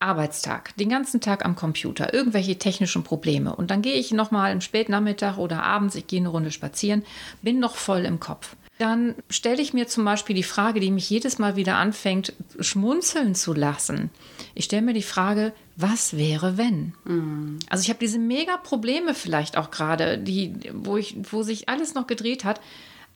Arbeitstag, 0.00 0.76
den 0.76 0.88
ganzen 0.88 1.20
Tag 1.20 1.44
am 1.44 1.54
Computer, 1.54 2.12
irgendwelche 2.12 2.58
technischen 2.58 3.04
Probleme. 3.04 3.54
Und 3.54 3.70
dann 3.70 3.82
gehe 3.82 3.94
ich 3.94 4.12
nochmal 4.12 4.52
im 4.52 4.60
Spätnachmittag 4.60 5.38
oder 5.38 5.62
abends, 5.62 5.94
ich 5.94 6.06
gehe 6.06 6.20
eine 6.20 6.28
Runde 6.28 6.50
spazieren, 6.50 7.04
bin 7.42 7.60
noch 7.60 7.76
voll 7.76 8.04
im 8.04 8.18
Kopf. 8.18 8.56
Dann 8.78 9.14
stelle 9.28 9.60
ich 9.60 9.74
mir 9.74 9.86
zum 9.88 10.06
Beispiel 10.06 10.34
die 10.34 10.42
Frage, 10.42 10.80
die 10.80 10.90
mich 10.90 11.10
jedes 11.10 11.38
Mal 11.38 11.54
wieder 11.54 11.76
anfängt, 11.76 12.32
schmunzeln 12.60 13.34
zu 13.34 13.52
lassen. 13.52 14.08
Ich 14.54 14.64
stelle 14.64 14.80
mir 14.80 14.94
die 14.94 15.02
Frage, 15.02 15.52
was 15.76 16.16
wäre, 16.16 16.56
wenn? 16.56 16.94
Mhm. 17.04 17.58
Also 17.68 17.82
ich 17.82 17.90
habe 17.90 17.98
diese 18.00 18.18
mega 18.18 18.56
Probleme 18.56 19.12
vielleicht 19.12 19.58
auch 19.58 19.70
gerade, 19.70 20.16
die, 20.16 20.54
wo, 20.72 20.96
ich, 20.96 21.14
wo 21.30 21.42
sich 21.42 21.68
alles 21.68 21.92
noch 21.92 22.06
gedreht 22.06 22.44
hat. 22.44 22.60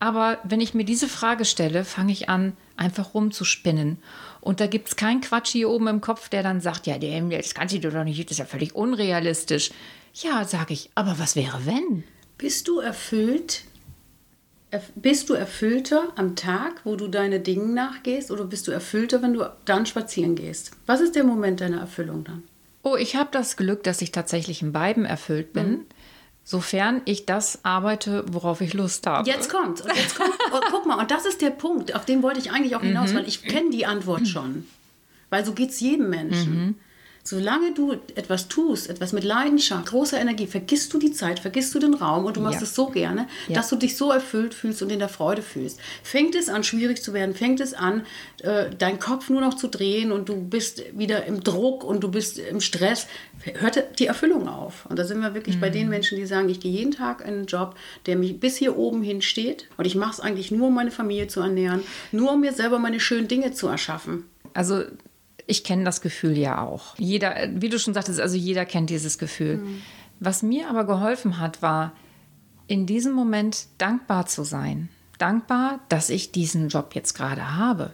Aber 0.04 0.36
wenn 0.44 0.60
ich 0.60 0.74
mir 0.74 0.84
diese 0.84 1.08
Frage 1.08 1.46
stelle, 1.46 1.82
fange 1.82 2.12
ich 2.12 2.28
an, 2.28 2.52
einfach 2.76 3.14
rumzuspinnen. 3.14 3.96
Und 4.42 4.60
da 4.60 4.66
gibt 4.66 4.88
es 4.88 4.96
keinen 4.96 5.22
Quatsch 5.22 5.52
hier 5.52 5.70
oben 5.70 5.86
im 5.86 6.02
Kopf, 6.02 6.28
der 6.28 6.42
dann 6.42 6.60
sagt, 6.60 6.86
ja, 6.86 6.98
das 6.98 7.54
kannst 7.54 7.74
du 7.74 7.80
doch 7.80 8.04
nicht, 8.04 8.22
das 8.22 8.32
ist 8.32 8.38
ja 8.38 8.44
völlig 8.44 8.74
unrealistisch. 8.74 9.70
Ja, 10.12 10.44
sage 10.44 10.74
ich, 10.74 10.90
aber 10.94 11.18
was 11.18 11.36
wäre, 11.36 11.64
wenn? 11.64 12.04
Bist 12.36 12.68
du 12.68 12.80
erfüllt? 12.80 13.64
Bist 14.94 15.30
du 15.30 15.32
erfüllter 15.32 16.12
am 16.16 16.36
Tag, 16.36 16.82
wo 16.84 16.96
du 16.96 17.08
deine 17.08 17.40
Dinge 17.40 17.72
nachgehst, 17.72 18.30
oder 18.30 18.44
bist 18.44 18.68
du 18.68 18.72
erfüllter, 18.72 19.22
wenn 19.22 19.32
du 19.32 19.50
dann 19.64 19.86
spazieren 19.86 20.34
gehst? 20.34 20.72
Was 20.84 21.00
ist 21.00 21.16
der 21.16 21.24
Moment 21.24 21.62
deiner 21.62 21.80
Erfüllung 21.80 22.24
dann? 22.24 22.42
Oh, 22.82 22.96
ich 22.96 23.16
habe 23.16 23.30
das 23.32 23.56
Glück, 23.56 23.82
dass 23.84 24.02
ich 24.02 24.12
tatsächlich 24.12 24.60
in 24.60 24.72
beiden 24.72 25.06
erfüllt 25.06 25.54
bin. 25.54 25.70
Mhm. 25.70 25.86
Sofern 26.46 27.00
ich 27.06 27.24
das 27.24 27.64
arbeite, 27.64 28.24
worauf 28.30 28.60
ich 28.60 28.74
Lust 28.74 29.06
habe. 29.06 29.28
Jetzt 29.28 29.48
kommt. 29.48 29.80
Und 29.80 29.96
jetzt 29.96 30.14
kommt. 30.14 30.34
Oh, 30.52 30.60
guck 30.70 30.84
mal, 30.84 30.98
und 30.98 31.10
das 31.10 31.24
ist 31.24 31.40
der 31.40 31.50
Punkt, 31.50 31.94
auf 31.94 32.04
den 32.04 32.22
wollte 32.22 32.38
ich 32.38 32.50
eigentlich 32.50 32.76
auch 32.76 32.82
hinaus, 32.82 33.12
mhm. 33.12 33.16
weil 33.16 33.28
ich 33.28 33.42
kenne 33.42 33.70
die 33.70 33.86
Antwort 33.86 34.28
schon. 34.28 34.66
Weil 35.30 35.44
so 35.44 35.52
geht 35.52 35.70
es 35.70 35.80
jedem 35.80 36.10
Menschen. 36.10 36.66
Mhm. 36.66 36.74
Solange 37.26 37.72
du 37.72 37.92
etwas 38.16 38.48
tust, 38.48 38.90
etwas 38.90 39.14
mit 39.14 39.24
Leidenschaft, 39.24 39.86
großer 39.86 40.20
Energie, 40.20 40.46
vergisst 40.46 40.92
du 40.92 40.98
die 40.98 41.10
Zeit, 41.10 41.38
vergisst 41.38 41.74
du 41.74 41.78
den 41.78 41.94
Raum 41.94 42.26
und 42.26 42.36
du 42.36 42.42
machst 42.42 42.60
ja. 42.60 42.64
es 42.64 42.74
so 42.74 42.88
gerne, 42.88 43.28
ja. 43.48 43.54
dass 43.54 43.70
du 43.70 43.76
dich 43.76 43.96
so 43.96 44.12
erfüllt 44.12 44.52
fühlst 44.52 44.82
und 44.82 44.92
in 44.92 44.98
der 44.98 45.08
Freude 45.08 45.40
fühlst. 45.40 45.80
Fängt 46.02 46.34
es 46.34 46.50
an, 46.50 46.64
schwierig 46.64 47.02
zu 47.02 47.14
werden, 47.14 47.34
fängt 47.34 47.60
es 47.60 47.72
an, 47.72 48.04
äh, 48.42 48.68
deinen 48.68 48.98
Kopf 48.98 49.30
nur 49.30 49.40
noch 49.40 49.54
zu 49.54 49.68
drehen 49.68 50.12
und 50.12 50.28
du 50.28 50.36
bist 50.36 50.82
wieder 50.92 51.24
im 51.24 51.42
Druck 51.42 51.82
und 51.82 52.04
du 52.04 52.10
bist 52.10 52.38
im 52.38 52.60
Stress, 52.60 53.06
hört 53.54 53.98
die 53.98 54.06
Erfüllung 54.06 54.46
auf. 54.46 54.84
Und 54.90 54.98
da 54.98 55.06
sind 55.06 55.20
wir 55.20 55.32
wirklich 55.32 55.56
mhm. 55.56 55.60
bei 55.60 55.70
den 55.70 55.88
Menschen, 55.88 56.18
die 56.18 56.26
sagen, 56.26 56.50
ich 56.50 56.60
gehe 56.60 56.72
jeden 56.72 56.90
Tag 56.90 57.22
in 57.22 57.28
einen 57.28 57.46
Job, 57.46 57.74
der 58.04 58.16
mich 58.16 58.38
bis 58.38 58.58
hier 58.58 58.76
oben 58.76 59.02
hin 59.02 59.22
steht 59.22 59.66
und 59.78 59.86
ich 59.86 59.94
mache 59.94 60.12
es 60.12 60.20
eigentlich 60.20 60.50
nur, 60.50 60.68
um 60.68 60.74
meine 60.74 60.90
Familie 60.90 61.28
zu 61.28 61.40
ernähren, 61.40 61.84
nur 62.12 62.32
um 62.32 62.42
mir 62.42 62.52
selber 62.52 62.78
meine 62.78 63.00
schönen 63.00 63.28
Dinge 63.28 63.52
zu 63.54 63.66
erschaffen. 63.68 64.24
Also 64.52 64.84
ich 65.46 65.64
kenne 65.64 65.84
das 65.84 66.00
Gefühl 66.00 66.36
ja 66.36 66.62
auch. 66.62 66.94
Jeder, 66.98 67.48
wie 67.50 67.68
du 67.68 67.78
schon 67.78 67.94
sagtest, 67.94 68.20
also 68.20 68.36
jeder 68.36 68.64
kennt 68.64 68.90
dieses 68.90 69.18
Gefühl. 69.18 69.58
Mhm. 69.58 69.82
Was 70.20 70.42
mir 70.42 70.70
aber 70.70 70.84
geholfen 70.84 71.38
hat, 71.38 71.60
war, 71.62 71.92
in 72.66 72.86
diesem 72.86 73.12
Moment 73.12 73.66
dankbar 73.78 74.26
zu 74.26 74.44
sein. 74.44 74.88
Dankbar, 75.18 75.80
dass 75.88 76.08
ich 76.10 76.32
diesen 76.32 76.68
Job 76.68 76.94
jetzt 76.94 77.14
gerade 77.14 77.56
habe. 77.56 77.92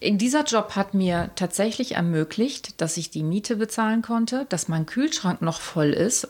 In 0.00 0.18
dieser 0.18 0.44
Job 0.44 0.76
hat 0.76 0.92
mir 0.92 1.30
tatsächlich 1.36 1.94
ermöglicht, 1.94 2.80
dass 2.80 2.96
ich 2.96 3.10
die 3.10 3.22
Miete 3.22 3.56
bezahlen 3.56 4.02
konnte, 4.02 4.46
dass 4.50 4.68
mein 4.68 4.86
Kühlschrank 4.86 5.40
noch 5.40 5.60
voll 5.60 5.90
ist. 5.90 6.28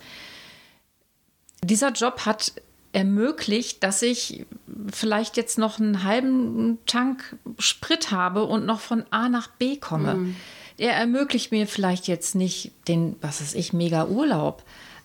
Dieser 1.63 1.91
Job 1.91 2.27
hat 2.27 2.53
ermöglicht, 2.95 3.83
dass 3.83 4.03
ich 4.03 4.47
vielleicht 4.91 5.37
jetzt 5.37 5.59
noch 5.59 5.81
einen 5.81 6.05
halben 6.05 6.79
Tank 6.87 7.37
Sprit 7.59 8.13
habe 8.13 8.45
und 8.45 8.65
noch 8.65 8.81
von 8.81 9.05
A 9.11 9.29
nach 9.29 9.49
B 9.49 9.77
komme. 9.77 10.15
Mhm. 10.15 10.37
Er 10.79 10.95
ermöglicht 10.95 11.51
mir 11.51 11.67
vielleicht 11.67 12.09
jetzt 12.09 12.35
nicht 12.35 12.73
den, 12.89 13.17
was 13.21 13.41
weiß 13.41 13.55
ich, 13.55 13.73
mega 13.73 14.07
Urlaub, 14.07 14.63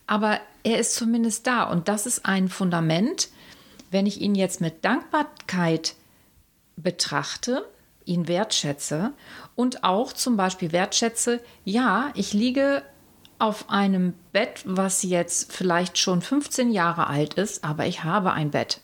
aber 0.07 0.39
er 0.63 0.79
ist 0.79 0.95
zumindest 0.95 1.47
da 1.47 1.63
und 1.63 1.87
das 1.87 2.05
ist 2.05 2.25
ein 2.25 2.47
Fundament, 2.47 3.29
wenn 3.91 4.05
ich 4.05 4.21
ihn 4.21 4.35
jetzt 4.35 4.61
mit 4.61 4.85
Dankbarkeit 4.85 5.95
betrachte, 6.75 7.67
ihn 8.05 8.27
wertschätze 8.27 9.13
und 9.55 9.83
auch 9.83 10.13
zum 10.13 10.37
Beispiel 10.37 10.71
wertschätze, 10.71 11.41
ja, 11.65 12.11
ich 12.15 12.33
liege 12.33 12.83
auf 13.39 13.69
einem 13.69 14.13
Bett, 14.33 14.61
was 14.65 15.03
jetzt 15.03 15.51
vielleicht 15.51 15.97
schon 15.97 16.21
15 16.21 16.71
Jahre 16.71 17.07
alt 17.07 17.35
ist, 17.35 17.63
aber 17.63 17.87
ich 17.87 18.03
habe 18.03 18.33
ein 18.33 18.51
Bett. 18.51 18.81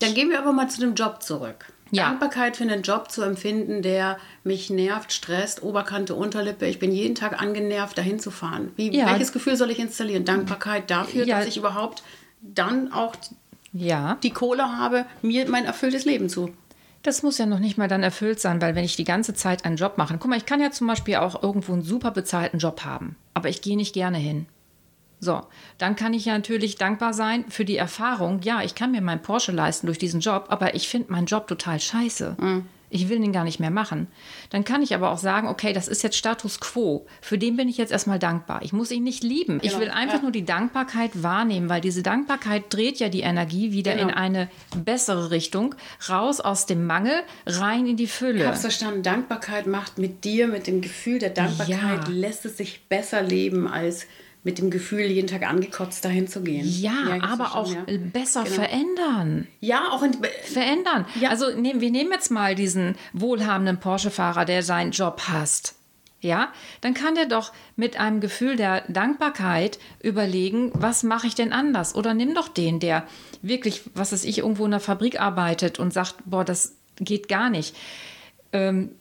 Dann 0.00 0.14
gehen 0.14 0.30
wir 0.30 0.40
aber 0.40 0.52
mal 0.52 0.68
zu 0.68 0.80
dem 0.80 0.94
Job 0.94 1.22
zurück. 1.22 1.72
Ja. 1.92 2.08
Dankbarkeit 2.08 2.56
für 2.56 2.64
einen 2.64 2.82
Job 2.82 3.10
zu 3.10 3.22
empfinden, 3.22 3.82
der 3.82 4.18
mich 4.44 4.70
nervt, 4.70 5.12
stresst, 5.12 5.62
Oberkante, 5.62 6.14
Unterlippe. 6.14 6.66
Ich 6.66 6.78
bin 6.78 6.90
jeden 6.90 7.14
Tag 7.14 7.40
angenervt, 7.40 7.96
dahin 7.96 8.18
zu 8.18 8.30
fahren. 8.30 8.72
Wie, 8.76 8.96
ja. 8.96 9.06
Welches 9.10 9.32
Gefühl 9.32 9.56
soll 9.56 9.70
ich 9.70 9.78
installieren? 9.78 10.24
Dankbarkeit 10.24 10.90
dafür, 10.90 11.26
ja. 11.26 11.38
dass 11.38 11.46
ich 11.46 11.58
überhaupt 11.58 12.02
dann 12.40 12.92
auch 12.92 13.14
ja. 13.72 14.18
die 14.22 14.30
Kohle 14.30 14.78
habe, 14.78 15.04
mir 15.20 15.48
mein 15.48 15.66
erfülltes 15.66 16.06
Leben 16.06 16.28
zu 16.28 16.54
das 17.02 17.22
muss 17.22 17.38
ja 17.38 17.46
noch 17.46 17.58
nicht 17.58 17.78
mal 17.78 17.88
dann 17.88 18.02
erfüllt 18.02 18.40
sein, 18.40 18.60
weil 18.60 18.74
wenn 18.74 18.84
ich 18.84 18.96
die 18.96 19.04
ganze 19.04 19.34
Zeit 19.34 19.64
einen 19.64 19.76
Job 19.76 19.98
mache, 19.98 20.16
guck 20.18 20.30
mal, 20.30 20.36
ich 20.36 20.46
kann 20.46 20.60
ja 20.60 20.70
zum 20.70 20.86
Beispiel 20.86 21.16
auch 21.16 21.42
irgendwo 21.42 21.72
einen 21.72 21.82
super 21.82 22.10
bezahlten 22.10 22.58
Job 22.58 22.84
haben, 22.84 23.16
aber 23.34 23.48
ich 23.48 23.62
gehe 23.62 23.76
nicht 23.76 23.94
gerne 23.94 24.18
hin. 24.18 24.46
So, 25.20 25.40
dann 25.78 25.94
kann 25.94 26.14
ich 26.14 26.24
ja 26.24 26.34
natürlich 26.34 26.76
dankbar 26.76 27.14
sein 27.14 27.44
für 27.48 27.64
die 27.64 27.76
Erfahrung. 27.76 28.40
Ja, 28.42 28.62
ich 28.62 28.74
kann 28.74 28.90
mir 28.90 29.00
meinen 29.00 29.22
Porsche 29.22 29.52
leisten 29.52 29.86
durch 29.86 29.98
diesen 29.98 30.20
Job, 30.20 30.46
aber 30.48 30.74
ich 30.74 30.88
finde 30.88 31.12
meinen 31.12 31.26
Job 31.26 31.46
total 31.46 31.78
scheiße. 31.78 32.36
Mhm 32.40 32.64
ich 32.92 33.08
will 33.08 33.18
den 33.18 33.32
gar 33.32 33.44
nicht 33.44 33.58
mehr 33.58 33.70
machen. 33.70 34.06
Dann 34.50 34.64
kann 34.64 34.82
ich 34.82 34.94
aber 34.94 35.10
auch 35.10 35.18
sagen, 35.18 35.48
okay, 35.48 35.72
das 35.72 35.88
ist 35.88 36.02
jetzt 36.02 36.16
Status 36.16 36.60
quo. 36.60 37.06
Für 37.20 37.38
den 37.38 37.56
bin 37.56 37.68
ich 37.68 37.78
jetzt 37.78 37.90
erstmal 37.90 38.18
dankbar. 38.18 38.60
Ich 38.62 38.72
muss 38.72 38.90
ihn 38.90 39.02
nicht 39.02 39.24
lieben. 39.24 39.58
Genau. 39.58 39.72
Ich 39.72 39.80
will 39.80 39.88
einfach 39.88 40.16
ja. 40.16 40.22
nur 40.22 40.30
die 40.30 40.44
Dankbarkeit 40.44 41.22
wahrnehmen, 41.22 41.68
weil 41.68 41.80
diese 41.80 42.02
Dankbarkeit 42.02 42.64
dreht 42.68 42.98
ja 42.98 43.08
die 43.08 43.22
Energie 43.22 43.72
wieder 43.72 43.94
genau. 43.94 44.08
in 44.08 44.14
eine 44.14 44.48
bessere 44.76 45.30
Richtung, 45.30 45.74
raus 46.08 46.40
aus 46.40 46.66
dem 46.66 46.86
Mangel, 46.86 47.14
rein 47.46 47.86
in 47.86 47.96
die 47.96 48.06
Fülle. 48.06 48.40
Ich 48.40 48.46
habe 48.46 48.56
verstanden, 48.56 49.02
Dankbarkeit 49.02 49.66
macht 49.66 49.98
mit 49.98 50.24
dir, 50.24 50.46
mit 50.46 50.66
dem 50.66 50.82
Gefühl 50.82 51.18
der 51.18 51.30
Dankbarkeit, 51.30 52.08
ja. 52.08 52.14
lässt 52.14 52.44
es 52.44 52.58
sich 52.58 52.88
besser 52.88 53.22
leben 53.22 53.66
als 53.66 54.06
mit 54.44 54.58
dem 54.58 54.70
Gefühl, 54.70 55.02
jeden 55.02 55.28
Tag 55.28 55.48
angekotzt 55.48 56.04
dahin 56.04 56.26
zu 56.26 56.42
gehen. 56.42 56.66
Ja, 56.66 57.16
ja 57.16 57.22
aber 57.22 57.54
auch 57.54 57.72
ja. 57.72 57.84
besser 58.12 58.42
genau. 58.44 58.56
verändern. 58.56 59.46
Ja, 59.60 59.90
auch 59.90 60.02
in, 60.02 60.16
verändern. 60.44 61.06
Ja. 61.20 61.30
Also 61.30 61.50
nehmen, 61.50 61.80
wir 61.80 61.90
nehmen 61.90 62.10
jetzt 62.12 62.30
mal 62.30 62.54
diesen 62.54 62.96
wohlhabenden 63.12 63.78
Porsche-Fahrer, 63.78 64.44
der 64.44 64.62
seinen 64.62 64.90
Job 64.90 65.22
hasst. 65.28 65.76
Ja, 66.20 66.52
dann 66.80 66.94
kann 66.94 67.16
der 67.16 67.26
doch 67.26 67.52
mit 67.74 67.98
einem 67.98 68.20
Gefühl 68.20 68.54
der 68.54 68.82
Dankbarkeit 68.88 69.80
überlegen, 70.00 70.70
was 70.72 71.02
mache 71.02 71.26
ich 71.26 71.34
denn 71.34 71.52
anders? 71.52 71.96
Oder 71.96 72.14
nimm 72.14 72.32
doch 72.34 72.46
den, 72.46 72.78
der 72.78 73.08
wirklich, 73.42 73.82
was 73.94 74.12
weiß 74.12 74.24
ich, 74.24 74.38
irgendwo 74.38 74.64
in 74.64 74.70
der 74.70 74.78
Fabrik 74.78 75.20
arbeitet 75.20 75.80
und 75.80 75.92
sagt, 75.92 76.14
boah, 76.24 76.44
das 76.44 76.76
geht 76.96 77.28
gar 77.28 77.50
nicht. 77.50 77.74
Ähm, 78.52 78.92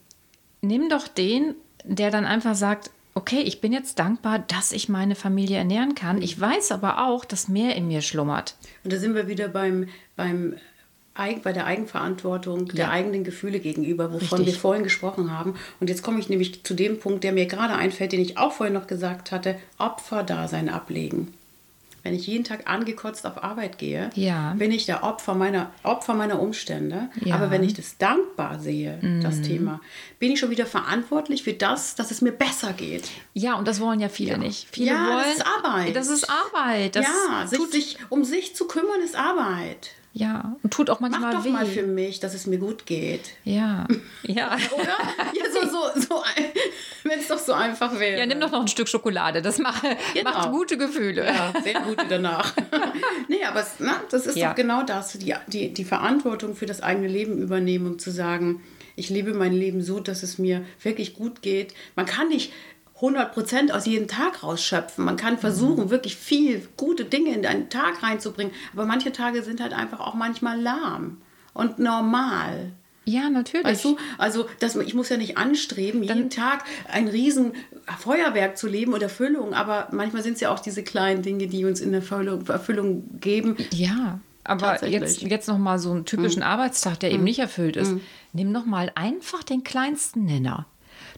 nimm 0.62 0.89
doch 0.89 1.08
den, 1.08 1.54
der 1.84 2.10
dann 2.10 2.25
einfach 2.25 2.56
sagt, 2.56 2.89
okay, 3.13 3.41
ich 3.41 3.62
bin 3.62 3.74
jetzt 3.74 4.00
dankbar, 4.00 4.39
dass 4.39 4.71
ich 4.71 4.89
meine 4.89 5.15
Familie 5.15 5.58
ernähren 5.58 5.95
kann. 5.95 6.21
Ich 6.21 6.39
weiß 6.39 6.71
aber 6.71 7.08
auch, 7.08 7.26
dass 7.26 7.47
mehr 7.47 7.76
in 7.76 7.88
mir 7.88 8.02
schlummert. 8.02 8.56
Und 8.84 8.93
da 8.93 8.97
sind 8.97 9.15
wir 9.15 9.28
wieder 9.28 9.47
beim, 9.47 9.88
beim 10.15 10.56
bei 11.43 11.54
der 11.54 11.65
Eigenverantwortung 11.65 12.67
ja. 12.67 12.74
der 12.74 12.91
eigenen 12.91 13.24
Gefühle 13.24 13.60
gegenüber, 13.60 14.12
wovon 14.12 14.39
Richtig. 14.39 14.56
wir 14.56 14.60
vorhin 14.60 14.84
gesprochen 14.84 15.30
haben. 15.30 15.56
Und 15.80 15.89
jetzt 15.89 16.02
komme 16.02 16.19
ich 16.19 16.30
nämlich 16.30 16.63
zu 16.63 16.74
dem 16.74 17.00
Punkt, 17.00 17.24
der 17.24 17.32
mir 17.32 17.45
gerade 17.45 17.76
einfällt, 17.76 18.13
den 18.13 18.21
ich 18.21 18.38
auch 18.38 18.54
vorhin 18.54 18.74
noch 18.74 18.88
gesagt 18.88 19.32
hatte, 19.32 19.60
Opferdasein 19.78 20.69
ablegen 20.69 21.34
wenn 22.04 22.16
ich 22.16 22.28
jeden 22.28 22.44
Tag 22.44 22.70
angekotzt 22.70 23.26
auf 23.26 23.44
Arbeit 23.44 23.78
gehe, 23.78 24.10
ja. 24.16 24.54
bin 24.54 24.72
ich 24.72 24.86
der 24.86 25.04
Opfer 25.04 25.36
meiner, 25.36 25.72
Opfer 25.84 26.14
meiner 26.14 26.40
Umstände. 26.40 27.10
Ja. 27.24 27.36
Aber 27.36 27.52
wenn 27.52 27.64
ich 27.64 27.74
das 27.74 27.98
dankbar 27.98 28.60
sehe, 28.60 28.98
mm. 29.02 29.22
das 29.22 29.42
Thema, 29.42 29.82
bin 30.20 30.32
ich 30.32 30.40
schon 30.40 30.50
wieder 30.50 30.66
verantwortlich 30.66 31.44
für 31.44 31.54
das, 31.54 31.96
dass 31.96 32.12
es 32.12 32.22
mir 32.22 32.32
besser 32.32 32.74
geht. 32.74 33.10
Ja, 33.34 33.56
und 33.56 33.68
das 33.68 33.80
wollen 33.80 34.00
ja 34.00 34.10
viele 34.10 34.32
ja. 34.32 34.38
nicht. 34.38 34.68
Viele 34.72 34.92
ja, 34.92 35.08
wollen, 35.08 35.24
das 35.26 35.36
ist 35.36 35.46
Arbeit. 35.46 35.96
Das 35.96 36.08
ist 36.08 36.30
Arbeit. 36.30 36.96
Das 36.96 37.06
ja, 37.06 37.48
sich, 37.48 37.72
sich, 37.72 37.98
um 38.10 38.24
sich 38.24 38.56
zu 38.56 38.66
kümmern 38.68 39.02
ist 39.04 39.16
Arbeit. 39.16 39.92
Ja, 40.14 40.58
und 40.62 40.74
tut 40.74 40.90
auch 40.90 41.00
manchmal 41.00 41.34
Mach 41.34 41.40
doch 41.40 41.46
weh. 41.46 41.52
mal 41.52 41.66
für 41.66 41.84
mich, 41.84 42.20
dass 42.20 42.34
es 42.34 42.46
mir 42.46 42.58
gut 42.58 42.86
geht. 42.86 43.32
Ja, 43.46 43.88
ja. 44.24 44.58
Oder? 44.76 44.98
Ja, 45.34 45.46
so, 45.54 45.68
so, 45.70 46.02
so 46.02 46.24
doch 47.32 47.39
so 47.39 47.54
einfach 47.54 47.98
wäre. 48.00 48.20
Ja, 48.20 48.26
nimm 48.26 48.39
doch 48.39 48.52
noch 48.52 48.62
ein 48.62 48.67
Stück 48.67 48.88
Schokolade. 48.88 49.41
Das 49.41 49.58
macht, 49.58 49.84
genau. 50.13 50.32
macht 50.32 50.52
gute 50.52 50.78
Gefühle. 50.78 51.26
Ja, 51.26 51.54
sehr 51.63 51.82
gute 51.82 52.06
danach. 52.08 52.54
nee, 53.28 53.44
aber 53.44 53.62
es, 53.62 53.76
na, 53.80 54.02
das 54.10 54.28
ist 54.28 54.38
ja. 54.38 54.50
doch 54.50 54.56
genau 54.56 54.84
das. 54.84 55.13
Die, 55.13 55.34
die, 55.48 55.74
die 55.74 55.86
Verantwortung 55.86 56.56
für 56.56 56.65
das 56.65 56.82
eigene 56.82 57.08
Leben 57.08 57.38
übernehmen 57.38 57.88
und 57.88 58.02
zu 58.02 58.12
sagen, 58.12 58.62
ich 58.96 59.10
lebe 59.10 59.34
mein 59.34 59.54
Leben 59.54 59.82
so, 59.82 60.00
dass 60.00 60.24
es 60.24 60.38
mir 60.38 60.63
wirklich 60.82 61.15
gut 61.15 61.41
geht. 61.41 61.74
Man 61.96 62.06
kann 62.06 62.28
nicht 62.28 62.52
100 62.96 63.34
Prozent 63.34 63.74
aus 63.74 63.88
jedem 63.88 64.08
Tag 64.08 64.44
rausschöpfen. 64.44 65.04
Man 65.04 65.17
kann 65.17 65.39
versuchen, 65.39 65.86
mhm. 65.86 65.89
wirklich 65.89 66.15
viel 66.15 66.67
gute 66.78 67.06
Dinge 67.06 67.34
in 67.34 67.46
einen 67.46 67.70
Tag 67.70 68.04
reinzubringen. 68.04 68.54
Aber 68.74 68.86
manche 68.86 69.12
Tage 69.12 69.41
sind 69.41 69.60
halt 69.60 69.74
einfach 69.74 70.00
auch 70.00 70.13
manchmal 70.13 70.62
lahm 70.62 71.17
und 71.54 71.80
normal. 71.80 72.74
Ja, 73.06 73.30
natürlich. 73.30 73.66
Weißt 73.66 73.86
du, 73.86 73.98
also 74.18 74.48
das, 74.60 74.76
ich 74.76 74.94
muss 74.94 75.10
ja 75.10 75.18
nicht 75.18 75.38
anstreben, 75.38 76.06
Dann, 76.06 76.18
jeden 76.18 76.30
Tag 76.30 76.64
ein 76.88 77.08
riesen 77.08 77.54
Feuerwerk 78.00 78.58
zu 78.58 78.68
leben 78.68 78.94
oder 78.94 79.04
Erfüllung, 79.04 79.54
aber 79.54 79.88
manchmal 79.92 80.22
sind 80.24 80.36
es 80.36 80.42
ja 80.42 80.54
auch 80.54 80.60
diese 80.60 80.84
kleinen 80.84 81.24
Dinge, 81.24 81.48
die 81.48 81.66
uns 81.66 81.82
in 81.82 81.92
der 81.92 82.02
Erfüllung, 82.02 83.20
geben. 83.20 83.58
Ja, 83.72 84.20
aber 84.44 84.86
jetzt, 84.88 85.22
jetzt 85.22 85.48
noch 85.48 85.58
mal 85.58 85.80
so 85.80 85.92
einen 85.92 86.06
typischen 86.06 86.42
mhm. 86.42 86.48
Arbeitstag, 86.48 87.00
der 87.00 87.10
mhm. 87.10 87.16
eben 87.16 87.24
nicht 87.24 87.40
erfüllt 87.40 87.76
ist. 87.76 87.92
Mhm. 87.92 88.02
Nimm 88.34 88.52
noch 88.52 88.66
mal 88.66 88.92
einfach 88.96 89.44
den 89.44 89.64
kleinsten 89.64 90.26
Nenner. 90.26 90.66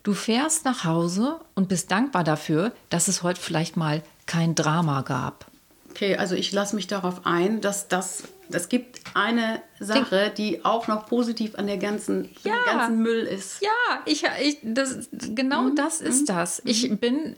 Du 0.04 0.13
fährst 0.13 0.65
nach 0.65 0.84
Hause 0.84 1.39
und 1.56 1.69
bist 1.69 1.91
dankbar 1.91 2.24
dafür, 2.24 2.74
dass 2.89 3.08
es 3.08 3.24
heute 3.24 3.39
vielleicht 3.39 3.78
mal 3.78 4.04
kein 4.26 4.56
Drama 4.56 5.02
gab. 5.02 5.46
Okay, 5.89 6.17
also 6.17 6.36
ich 6.36 6.52
lasse 6.52 6.76
mich 6.76 6.88
darauf 6.88 7.26
ein, 7.26 7.62
dass 7.62 7.88
das, 7.88 8.24
das 8.49 8.69
gibt 8.69 9.01
eine 9.13 9.62
Sache, 9.79 10.32
die 10.36 10.63
auch 10.65 10.88
noch 10.88 11.06
positiv 11.06 11.56
an 11.56 11.67
der 11.67 11.77
ganzen, 11.77 12.29
ja, 12.43 12.53
dem 12.53 12.77
ganzen 12.77 13.01
Müll 13.01 13.21
ist. 13.21 13.62
Ja, 13.62 13.69
ich, 14.06 14.23
ich 14.41 14.58
das, 14.63 15.10
genau 15.12 15.63
mhm. 15.63 15.75
das 15.75 16.01
ist 16.01 16.21
mhm. 16.21 16.25
das. 16.25 16.62
Ich 16.65 16.89
mhm. 16.89 16.97
bin, 16.97 17.36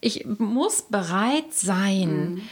ich 0.00 0.26
muss 0.26 0.82
bereit 0.82 1.52
sein, 1.52 2.34
mhm. 2.34 2.42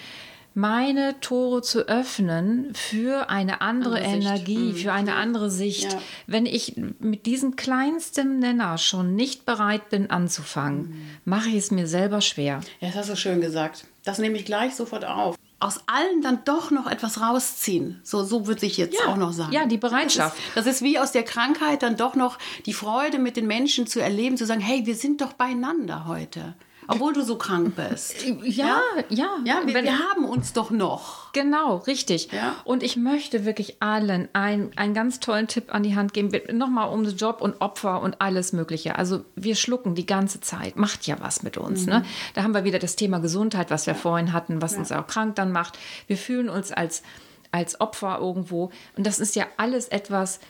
meine 0.54 1.18
Tore 1.20 1.62
zu 1.62 1.88
öffnen 1.88 2.72
für 2.74 3.30
eine 3.30 3.60
andere, 3.60 3.96
andere 3.96 4.16
Energie, 4.16 4.72
Sicht. 4.72 4.84
für 4.84 4.92
eine 4.92 5.14
andere 5.14 5.50
Sicht. 5.50 5.92
Ja. 5.92 5.98
Wenn 6.26 6.46
ich 6.46 6.76
mit 6.98 7.26
diesem 7.26 7.56
kleinsten 7.56 8.38
Nenner 8.38 8.78
schon 8.78 9.14
nicht 9.14 9.46
bereit 9.46 9.88
bin 9.90 10.10
anzufangen, 10.10 10.88
mhm. 10.88 11.06
mache 11.24 11.48
ich 11.48 11.56
es 11.56 11.70
mir 11.70 11.86
selber 11.86 12.20
schwer. 12.20 12.60
Ja, 12.80 12.88
das 12.88 12.96
hast 12.96 13.10
du 13.10 13.16
schön 13.16 13.40
gesagt. 13.40 13.86
Das 14.04 14.18
nehme 14.18 14.36
ich 14.36 14.44
gleich 14.44 14.74
sofort 14.74 15.04
auf 15.04 15.36
aus 15.64 15.80
allen 15.86 16.20
dann 16.20 16.40
doch 16.44 16.70
noch 16.70 16.86
etwas 16.86 17.20
rausziehen. 17.20 18.00
So, 18.02 18.22
so 18.22 18.46
würde 18.46 18.66
ich 18.66 18.76
jetzt 18.76 18.98
ja, 19.00 19.06
auch 19.06 19.16
noch 19.16 19.32
sagen. 19.32 19.52
Ja, 19.52 19.64
die 19.64 19.78
Bereitschaft. 19.78 20.36
Das 20.36 20.44
ist, 20.44 20.56
das 20.56 20.66
ist, 20.66 20.82
wie 20.82 20.98
aus 20.98 21.12
der 21.12 21.22
Krankheit 21.22 21.82
dann 21.82 21.96
doch 21.96 22.14
noch 22.14 22.38
die 22.66 22.74
Freude 22.74 23.18
mit 23.18 23.36
den 23.36 23.46
Menschen 23.46 23.86
zu 23.86 24.00
erleben, 24.00 24.36
zu 24.36 24.44
sagen, 24.44 24.60
hey, 24.60 24.84
wir 24.84 24.94
sind 24.94 25.22
doch 25.22 25.32
beieinander 25.32 26.06
heute 26.06 26.54
obwohl 26.88 27.12
du 27.12 27.22
so 27.22 27.36
krank 27.36 27.74
bist. 27.76 28.24
Ja, 28.24 28.34
ja. 28.42 28.80
Ja, 29.08 29.28
ja 29.44 29.62
wir, 29.66 29.74
wir, 29.74 29.98
haben 29.98 30.24
uns 30.24 30.52
doch 30.52 30.70
noch. 30.70 31.32
Genau, 31.32 31.78
richtig. 31.78 32.30
Ja. 32.32 32.56
Und 32.64 32.82
ich 32.82 32.96
möchte 32.96 33.44
wirklich 33.44 33.82
allen 33.82 34.28
ein, 34.32 34.70
einen 34.76 34.94
ganz 34.94 35.20
tollen 35.20 35.48
Tipp 35.48 35.72
an 35.74 35.82
die 35.82 35.96
Hand 35.96 36.12
geben. 36.12 36.30
Nochmal 36.56 36.88
um 36.90 37.04
Job 37.04 37.40
und 37.40 37.60
Opfer 37.60 38.02
und 38.02 38.20
alles 38.20 38.52
Mögliche. 38.52 38.96
Also 38.96 39.24
wir 39.34 39.56
schlucken 39.56 39.94
die 39.94 40.06
ganze 40.06 40.40
Zeit. 40.40 40.76
Macht 40.76 41.06
ja 41.06 41.16
was 41.20 41.42
mit 41.42 41.56
uns. 41.56 41.86
Ne? 41.86 41.98
Mhm. 41.98 42.02
Ne? 42.02 42.06
Da 42.34 42.42
haben 42.42 42.54
wir 42.54 42.64
wieder 42.64 42.78
das 42.78 42.96
Thema 42.96 43.18
Gesundheit, 43.18 43.70
was 43.70 43.86
wir 43.86 43.94
ja. 43.94 43.98
vorhin 43.98 44.32
hatten, 44.32 44.62
was 44.62 44.76
uns 44.76 44.92
auch 44.92 45.06
krank 45.06 45.36
dann 45.36 45.52
macht. 45.52 45.78
Wir 46.06 46.16
fühlen 46.16 46.48
uns 46.48 46.72
als, 46.72 47.02
als 47.50 47.80
Opfer 47.80 48.18
irgendwo. 48.20 48.70
Und 48.96 49.06
das 49.06 49.20
ist 49.20 49.36
ja 49.36 49.46
alles 49.56 49.88
etwas, 49.88 50.40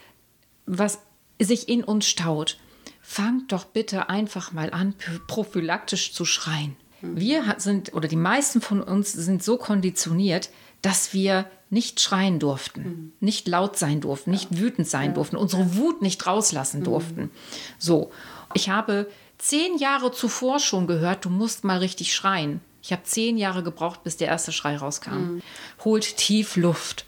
was 0.67 1.01
sich 1.41 1.69
in 1.69 1.85
uns 1.85 2.07
staut 2.07 2.59
fangt 3.05 3.53
doch 3.53 3.67
bitte 3.67 4.09
einfach 4.09 4.53
mal 4.53 4.73
an, 4.73 4.95
prophylaktisch 5.29 6.13
zu 6.13 6.25
schreien. 6.25 6.75
Wir 7.03 7.57
sind, 7.59 7.93
oder 7.93 8.09
die 8.09 8.17
meisten 8.17 8.63
von 8.63 8.83
uns 8.83 9.13
sind 9.13 9.43
so 9.43 9.59
konditioniert, 9.59 10.49
dass 10.81 11.13
wir 11.13 11.45
nicht 11.69 12.01
schreien 12.01 12.39
durften, 12.39 12.83
mhm. 12.83 13.13
nicht 13.21 13.47
laut 13.47 13.77
sein 13.77 14.01
durften, 14.01 14.31
nicht 14.31 14.53
ja. 14.53 14.59
wütend 14.59 14.89
sein 14.89 15.09
ja. 15.11 15.15
durften, 15.15 15.37
unsere 15.37 15.77
Wut 15.77 16.01
nicht 16.01 16.27
rauslassen 16.27 16.81
mhm. 16.81 16.85
durften. 16.85 17.31
So, 17.79 18.11
ich 18.55 18.71
habe 18.71 19.11
zehn 19.37 19.77
Jahre 19.77 20.11
zuvor 20.11 20.59
schon 20.59 20.87
gehört, 20.87 21.27
du 21.27 21.31
musst 21.31 21.65
mal 21.65 21.79
richtig 21.79 22.15
schreien. 22.15 22.61
Ich 22.83 22.93
habe 22.93 23.03
zehn 23.03 23.37
Jahre 23.37 23.63
gebraucht, 23.63 24.03
bis 24.03 24.17
der 24.17 24.29
erste 24.29 24.53
Schrei 24.53 24.77
rauskam. 24.77 25.15
Mhm. 25.15 25.43
Holt 25.85 26.17
tief 26.17 26.57
Luft 26.57 27.05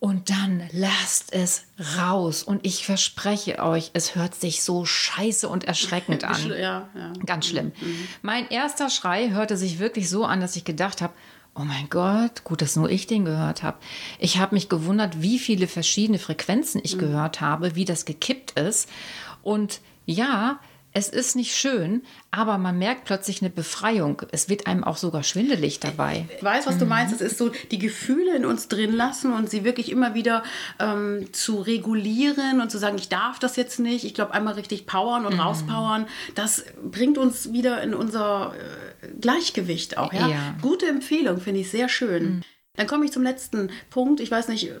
und 0.00 0.30
dann 0.30 0.62
lasst 0.72 1.32
es 1.32 1.64
raus. 1.98 2.42
Und 2.42 2.64
ich 2.64 2.84
verspreche 2.84 3.58
euch, 3.62 3.90
es 3.94 4.14
hört 4.14 4.34
sich 4.34 4.62
so 4.62 4.84
scheiße 4.84 5.48
und 5.48 5.64
erschreckend 5.64 6.24
an. 6.24 6.48
Ja, 6.50 6.88
ja. 6.94 7.12
Ganz 7.26 7.46
schlimm. 7.46 7.72
Mhm. 7.80 8.08
Mein 8.22 8.48
erster 8.48 8.90
Schrei 8.90 9.30
hörte 9.30 9.56
sich 9.56 9.78
wirklich 9.78 10.08
so 10.08 10.24
an, 10.24 10.40
dass 10.40 10.56
ich 10.56 10.64
gedacht 10.64 11.02
habe, 11.02 11.14
Oh 11.54 11.64
mein 11.64 11.88
Gott, 11.90 12.44
gut, 12.44 12.62
dass 12.62 12.76
nur 12.76 12.88
ich 12.88 13.08
den 13.08 13.24
gehört 13.24 13.64
habe. 13.64 13.78
Ich 14.20 14.38
habe 14.38 14.54
mich 14.54 14.68
gewundert, 14.68 15.22
wie 15.22 15.40
viele 15.40 15.66
verschiedene 15.66 16.20
Frequenzen 16.20 16.80
ich 16.84 16.94
mhm. 16.94 17.00
gehört 17.00 17.40
habe, 17.40 17.74
wie 17.74 17.84
das 17.84 18.04
gekippt 18.04 18.52
ist. 18.52 18.88
Und 19.42 19.80
ja, 20.06 20.60
es 20.98 21.08
ist 21.08 21.36
nicht 21.36 21.54
schön, 21.54 22.02
aber 22.32 22.58
man 22.58 22.76
merkt 22.76 23.04
plötzlich 23.04 23.40
eine 23.40 23.50
Befreiung. 23.50 24.22
Es 24.32 24.48
wird 24.48 24.66
einem 24.66 24.82
auch 24.82 24.96
sogar 24.96 25.22
schwindelig 25.22 25.78
dabei. 25.78 26.26
Ich 26.36 26.42
weiß, 26.42 26.66
was 26.66 26.76
du 26.76 26.86
mhm. 26.86 26.88
meinst. 26.90 27.14
Es 27.14 27.20
ist 27.20 27.38
so, 27.38 27.52
die 27.70 27.78
Gefühle 27.78 28.34
in 28.34 28.44
uns 28.44 28.66
drin 28.66 28.92
lassen 28.92 29.32
und 29.32 29.48
sie 29.48 29.62
wirklich 29.62 29.92
immer 29.92 30.14
wieder 30.14 30.42
ähm, 30.80 31.32
zu 31.32 31.60
regulieren 31.60 32.60
und 32.60 32.70
zu 32.70 32.78
sagen, 32.78 32.96
ich 32.98 33.08
darf 33.08 33.38
das 33.38 33.54
jetzt 33.54 33.78
nicht. 33.78 34.04
Ich 34.04 34.12
glaube, 34.12 34.34
einmal 34.34 34.54
richtig 34.54 34.86
powern 34.86 35.24
und 35.24 35.34
mhm. 35.34 35.40
rauspowern. 35.40 36.06
Das 36.34 36.64
bringt 36.82 37.16
uns 37.16 37.52
wieder 37.52 37.80
in 37.80 37.94
unser 37.94 38.52
äh, 39.00 39.08
Gleichgewicht 39.20 39.98
auch. 39.98 40.12
Ja? 40.12 40.26
ja. 40.26 40.56
Gute 40.60 40.86
Empfehlung, 40.86 41.40
finde 41.40 41.60
ich 41.60 41.70
sehr 41.70 41.88
schön. 41.88 42.24
Mhm. 42.24 42.42
Dann 42.74 42.88
komme 42.88 43.04
ich 43.04 43.12
zum 43.12 43.22
letzten 43.22 43.70
Punkt. 43.90 44.18
Ich 44.18 44.32
weiß 44.32 44.48
nicht, 44.48 44.72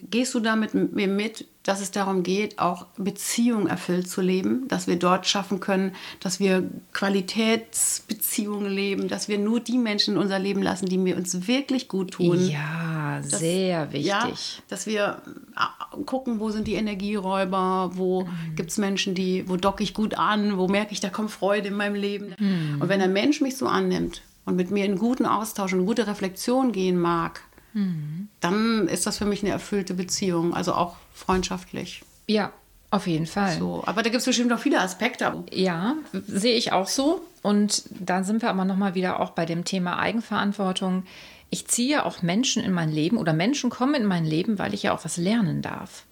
gehst 0.00 0.34
du 0.34 0.40
da 0.40 0.54
mit 0.56 0.74
mir 0.74 1.08
mit, 1.08 1.46
dass 1.64 1.80
es 1.80 1.90
darum 1.90 2.22
geht, 2.22 2.58
auch 2.58 2.86
Beziehungen 2.96 3.66
erfüllt 3.66 4.08
zu 4.08 4.20
leben, 4.20 4.68
dass 4.68 4.86
wir 4.86 4.96
dort 4.96 5.26
schaffen 5.26 5.60
können, 5.60 5.94
dass 6.20 6.40
wir 6.40 6.70
Qualitätsbeziehungen 6.92 8.70
leben, 8.70 9.08
dass 9.08 9.28
wir 9.28 9.38
nur 9.38 9.60
die 9.60 9.76
Menschen 9.76 10.14
in 10.14 10.20
unser 10.20 10.38
Leben 10.38 10.62
lassen, 10.62 10.86
die 10.86 10.98
mir 10.98 11.16
uns 11.16 11.46
wirklich 11.46 11.88
gut 11.88 12.12
tun. 12.12 12.48
Ja, 12.48 13.20
dass, 13.20 13.40
sehr 13.40 13.92
wichtig. 13.92 14.06
Ja, 14.06 14.30
dass 14.68 14.86
wir 14.86 15.20
äh, 15.56 16.02
gucken, 16.04 16.38
wo 16.40 16.50
sind 16.50 16.68
die 16.68 16.74
Energieräuber, 16.74 17.90
wo 17.94 18.22
mhm. 18.22 18.54
gibt 18.54 18.70
es 18.70 18.78
Menschen, 18.78 19.14
die, 19.14 19.48
wo 19.48 19.56
docke 19.56 19.82
ich 19.82 19.94
gut 19.94 20.16
an, 20.16 20.56
wo 20.56 20.68
merke 20.68 20.92
ich, 20.92 21.00
da 21.00 21.10
kommt 21.10 21.32
Freude 21.32 21.68
in 21.68 21.74
meinem 21.74 21.96
Leben. 21.96 22.34
Mhm. 22.38 22.80
Und 22.80 22.88
wenn 22.88 23.02
ein 23.02 23.12
Mensch 23.12 23.40
mich 23.40 23.56
so 23.56 23.66
annimmt 23.66 24.22
und 24.46 24.56
mit 24.56 24.70
mir 24.70 24.84
in 24.84 24.96
guten 24.96 25.26
Austausch 25.26 25.74
und 25.74 25.84
gute 25.84 26.06
Reflexion 26.06 26.72
gehen 26.72 26.98
mag, 26.98 27.42
mhm. 27.78 28.28
dann 28.40 28.88
ist 28.88 29.06
das 29.06 29.18
für 29.18 29.24
mich 29.24 29.42
eine 29.42 29.52
erfüllte 29.52 29.94
Beziehung, 29.94 30.54
also 30.54 30.74
auch 30.74 30.96
freundschaftlich. 31.12 32.02
Ja, 32.26 32.52
auf 32.90 33.06
jeden 33.06 33.26
Fall. 33.26 33.58
So, 33.58 33.82
aber 33.84 34.02
da 34.02 34.08
gibt 34.08 34.20
es 34.20 34.24
bestimmt 34.24 34.48
noch 34.48 34.60
viele 34.60 34.80
Aspekte. 34.80 35.44
Ja, 35.52 35.96
sehe 36.26 36.54
ich 36.54 36.72
auch 36.72 36.88
so. 36.88 37.20
Und 37.42 37.84
da 37.90 38.22
sind 38.22 38.42
wir 38.42 38.50
aber 38.50 38.64
nochmal 38.64 38.94
wieder 38.94 39.20
auch 39.20 39.30
bei 39.30 39.44
dem 39.44 39.64
Thema 39.64 39.98
Eigenverantwortung. 39.98 41.04
Ich 41.50 41.66
ziehe 41.66 42.04
auch 42.04 42.22
Menschen 42.22 42.62
in 42.62 42.72
mein 42.72 42.90
Leben 42.90 43.18
oder 43.18 43.32
Menschen 43.32 43.70
kommen 43.70 43.94
in 43.94 44.06
mein 44.06 44.24
Leben, 44.24 44.58
weil 44.58 44.74
ich 44.74 44.84
ja 44.84 44.94
auch 44.94 45.04
was 45.04 45.18
lernen 45.18 45.60
darf. 45.60 46.04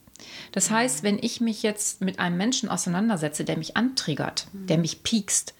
Das 0.52 0.70
heißt, 0.70 1.02
wenn 1.02 1.18
ich 1.18 1.40
mich 1.40 1.62
jetzt 1.62 2.00
mit 2.00 2.18
einem 2.18 2.36
Menschen 2.36 2.68
auseinandersetze, 2.68 3.44
der 3.44 3.58
mich 3.58 3.76
antriggert, 3.76 4.48
der 4.52 4.78
mich 4.78 5.02
piekst, 5.02 5.54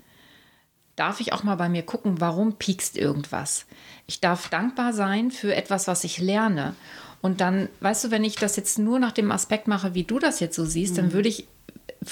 darf 0.97 1.21
ich 1.21 1.33
auch 1.33 1.43
mal 1.43 1.57
bei 1.57 1.69
mir 1.69 1.83
gucken, 1.83 2.21
warum 2.21 2.55
piekst 2.55 2.97
irgendwas. 2.97 3.67
Ich 4.07 4.21
darf 4.21 4.49
dankbar 4.49 4.93
sein 4.93 5.31
für 5.31 5.55
etwas, 5.55 5.87
was 5.87 6.05
ich 6.05 6.19
lerne. 6.19 6.75
Und 7.21 7.41
dann, 7.41 7.69
weißt 7.81 8.05
du, 8.05 8.11
wenn 8.11 8.25
ich 8.25 8.37
das 8.37 8.57
jetzt 8.57 8.79
nur 8.79 8.99
nach 8.99 9.13
dem 9.13 9.31
Aspekt 9.31 9.69
mache, 9.69 9.95
wie 9.95 10.05
du 10.05 10.19
das 10.19 10.41
jetzt 10.41 10.57
so 10.57 10.65
siehst, 10.65 10.93
mhm. 10.93 10.97
dann 10.97 11.13
würde 11.13 11.29
ich 11.29 11.47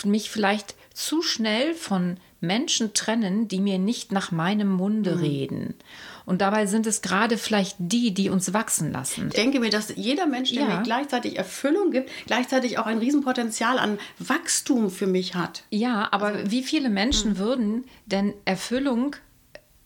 mich 0.04 0.30
vielleicht 0.30 0.74
zu 0.92 1.22
schnell 1.22 1.74
von 1.74 2.18
Menschen 2.46 2.94
trennen, 2.94 3.48
die 3.48 3.60
mir 3.60 3.78
nicht 3.78 4.12
nach 4.12 4.30
meinem 4.30 4.70
Munde 4.70 5.16
mhm. 5.16 5.20
reden. 5.20 5.74
Und 6.26 6.40
dabei 6.40 6.66
sind 6.66 6.86
es 6.86 7.02
gerade 7.02 7.36
vielleicht 7.36 7.76
die, 7.78 8.14
die 8.14 8.30
uns 8.30 8.54
wachsen 8.54 8.92
lassen. 8.92 9.28
Ich 9.28 9.34
denke 9.34 9.60
mir, 9.60 9.70
dass 9.70 9.92
jeder 9.94 10.26
Mensch, 10.26 10.52
der 10.52 10.62
ja. 10.62 10.76
mir 10.76 10.82
gleichzeitig 10.82 11.36
Erfüllung 11.36 11.90
gibt, 11.90 12.10
gleichzeitig 12.26 12.78
auch 12.78 12.86
ein 12.86 12.98
Riesenpotenzial 12.98 13.78
an 13.78 13.98
Wachstum 14.18 14.90
für 14.90 15.06
mich 15.06 15.34
hat. 15.34 15.64
Ja, 15.70 16.08
aber 16.12 16.28
also, 16.28 16.50
wie 16.50 16.62
viele 16.62 16.88
Menschen 16.88 17.32
mh. 17.32 17.38
würden 17.38 17.84
denn 18.06 18.32
Erfüllung 18.46 19.16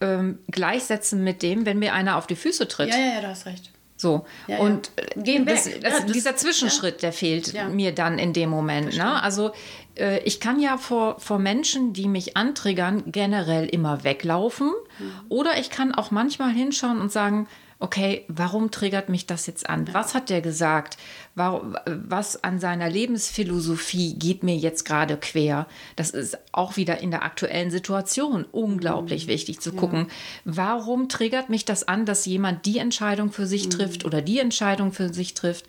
ähm, 0.01 0.38
gleichsetzen 0.49 1.25
mit 1.25 1.42
dem, 1.42 1.66
wenn 1.66 1.81
mir 1.81 1.92
einer 1.92 2.16
auf 2.16 2.29
die 2.29 2.37
Füße 2.37 2.68
tritt? 2.68 2.90
Ja, 2.90 2.99
ja, 2.99 3.14
ja, 3.14 3.21
du 3.21 3.29
hast 3.29 3.47
recht. 3.47 3.73
So. 3.97 4.25
Ja, 4.47 4.59
und 4.59 4.92
ja. 4.97 5.23
Gehen 5.23 5.44
das, 5.44 5.64
das, 5.64 5.75
ja, 5.75 5.81
das, 5.81 6.07
dieser 6.07 6.37
Zwischenschritt, 6.37 7.03
der 7.03 7.12
fehlt 7.12 7.53
mir 7.73 7.92
dann 7.92 8.21
in 8.21 8.33
dem 8.33 8.49
Moment. 8.49 8.97
Ne? 8.97 9.23
Also 9.23 9.51
äh, 9.99 10.19
ich 10.25 10.41
kann 10.41 10.61
ja 10.61 10.77
vor, 10.77 11.19
vor 11.21 11.39
Menschen, 11.39 11.93
die 11.93 12.09
mich 12.09 12.37
antriggern, 12.37 13.05
generell 13.07 13.67
immer 13.67 14.05
weglaufen. 14.05 14.73
Mhm. 14.99 15.13
Oder 15.29 15.59
ich 15.59 15.71
kann 15.71 15.95
auch 15.95 16.11
manchmal 16.11 16.51
hinschauen 16.51 17.01
und 17.01 17.13
sagen, 17.13 17.49
okay, 17.81 18.25
warum 18.29 18.71
triggert 18.71 19.09
mich 19.09 19.27
das 19.27 19.47
jetzt 19.47 19.69
an? 19.69 19.89
Was 19.93 20.15
hat 20.15 20.31
der 20.31 20.41
gesagt? 20.41 20.97
Was 21.35 22.43
an 22.43 22.59
seiner 22.59 22.91
Lebensphilosophie 22.91 24.15
geht 24.15 24.43
mir 24.43 24.57
jetzt 24.57 24.85
gerade 24.85 25.17
quer? 25.17 25.69
Das 25.95 26.11
ist 26.11 26.39
auch 26.51 26.77
wieder 26.77 26.99
in 27.01 27.13
der 27.13 27.23
aktuellen 27.23 27.71
Situation 27.71 28.45
unglaublich 28.51 29.27
mhm. 29.27 29.31
wichtig 29.31 29.61
zu 29.61 29.73
gucken. 29.73 30.07
Ja. 30.45 30.53
Warum 30.57 31.09
triggert 31.09 31.51
mich 31.51 31.65
das 31.65 31.87
an, 31.87 32.05
dass 32.05 32.27
jemand 32.27 32.67
die 32.67 32.79
Entscheidung 32.79 33.31
für 33.31 33.47
sich 33.47 33.67
mhm. 33.67 33.71
trifft 33.71 34.05
oder 34.05 34.23
die 34.23 34.41
Entscheidung 34.41 34.93
für 34.93 35.13
sich 35.15 35.35
trifft? 35.35 35.67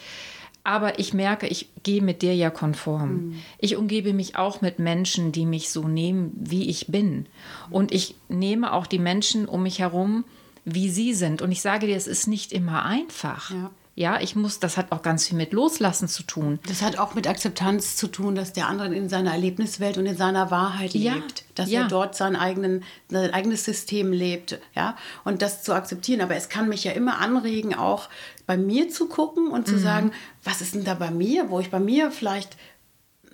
Aber 0.63 1.00
ich 1.00 1.13
merke, 1.13 1.48
ich 1.48 1.69
gehe 1.84 2.02
mit 2.02 2.22
dir 2.22 2.36
ja 2.36 2.50
konform. 2.50 3.12
Mhm. 3.12 3.36
Ich 3.60 3.76
umgebe 3.76 4.13
mich 4.13 4.36
auch 4.36 4.62
mit 4.62 4.80
Menschen, 4.80 5.32
die 5.32 5.45
mich 5.45 5.69
so 5.72 5.88
nehmen, 5.88 6.32
wie 6.38 6.69
ich 6.69 6.88
bin. 6.88 7.26
Und 7.69 7.91
ich 7.91 8.15
nehme 8.28 8.74
auch 8.74 8.86
die 8.86 9.00
Menschen 9.00 9.48
um 9.48 9.63
mich 9.63 9.80
herum, 9.80 10.26
wie 10.65 10.89
sie 10.89 11.13
sind. 11.13 11.41
Und 11.41 11.52
ich 11.52 11.62
sage 11.62 11.88
dir, 11.88 11.95
es 11.95 12.08
ist 12.08 12.28
nicht 12.28 12.52
immer 12.52 12.86
einfach. 12.86 13.52
Ja. 13.52 13.72
Ja, 14.00 14.22
ich 14.22 14.34
muss, 14.34 14.60
das 14.60 14.78
hat 14.78 14.93
auch 14.93 15.02
ganz 15.02 15.28
viel 15.28 15.36
mit 15.36 15.52
Loslassen 15.52 16.08
zu 16.08 16.24
tun. 16.24 16.60
Das 16.69 16.82
hat 16.82 16.98
auch 16.98 17.15
mit 17.15 17.28
Akzeptanz 17.28 17.98
zu 17.98 18.08
tun, 18.08 18.34
dass 18.34 18.54
der 18.54 18.67
andere 18.67 18.95
in 18.95 19.10
seiner 19.10 19.34
Erlebniswelt 19.34 19.98
und 19.98 20.06
in 20.06 20.15
seiner 20.15 20.52
Wahrheit 20.52 20.93
ja, 20.93 21.15
lebt. 21.15 21.43
Dass 21.56 21.69
ja. 21.69 21.82
er 21.82 21.88
dort 21.89 22.15
sein, 22.15 22.38
eigenen, 22.38 22.86
sein 23.10 23.34
eigenes 23.34 23.65
System 23.65 24.13
lebt. 24.13 24.58
Ja, 24.74 24.95
und 25.26 25.41
das 25.41 25.63
zu 25.63 25.74
akzeptieren. 25.74 26.22
Aber 26.22 26.34
es 26.38 26.48
kann 26.48 26.69
mich 26.69 26.86
ja 26.86 26.93
immer 26.93 27.17
anregen, 27.17 27.76
auch 27.76 28.08
bei 28.50 28.58
mir 28.58 28.90
zu 28.90 29.08
gucken 29.08 29.52
und 29.52 29.68
zu 29.68 29.76
mhm. 29.76 29.80
sagen, 29.80 30.12
was 30.44 30.62
ist 30.62 30.74
denn 30.74 30.84
da 30.84 30.96
bei 30.96 31.12
mir, 31.12 31.52
wo 31.52 31.60
ich 31.60 31.70
bei 31.70 31.80
mir 31.80 32.10
vielleicht 32.10 32.58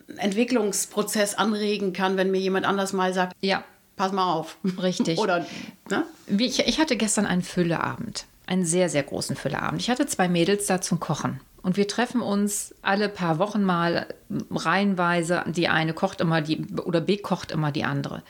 einen 0.09 0.17
Entwicklungsprozess 0.17 1.35
anregen 1.35 1.93
kann, 1.93 2.17
wenn 2.17 2.31
mir 2.31 2.41
jemand 2.41 2.65
anders 2.65 2.91
mal 2.91 3.13
sagt, 3.13 3.33
ja 3.39 3.63
pass 3.95 4.11
mal 4.11 4.33
auf. 4.33 4.57
Richtig. 4.81 5.17
Oder, 5.19 5.45
ne? 5.89 6.03
Ich, 6.37 6.59
ich 6.59 6.79
hatte 6.79 6.97
gestern 6.97 7.25
einen 7.25 7.43
Fülleabend, 7.43 8.25
einen 8.45 8.65
sehr, 8.65 8.89
sehr 8.89 9.03
großen 9.03 9.37
Fülleabend. 9.37 9.81
Ich 9.81 9.89
hatte 9.89 10.05
zwei 10.05 10.27
Mädels 10.27 10.65
da 10.65 10.81
zum 10.81 10.99
Kochen. 10.99 11.39
Und 11.61 11.77
wir 11.77 11.87
treffen 11.87 12.21
uns 12.21 12.75
alle 12.81 13.09
paar 13.09 13.39
Wochen 13.39 13.63
mal 13.63 14.07
reihenweise. 14.51 15.43
Die 15.47 15.67
eine 15.67 15.93
kocht 15.93 16.21
immer 16.21 16.41
die 16.41 16.65
oder 16.83 17.01
bekocht 17.01 17.51
immer 17.51 17.71
die 17.71 17.85
andere. 17.85 18.21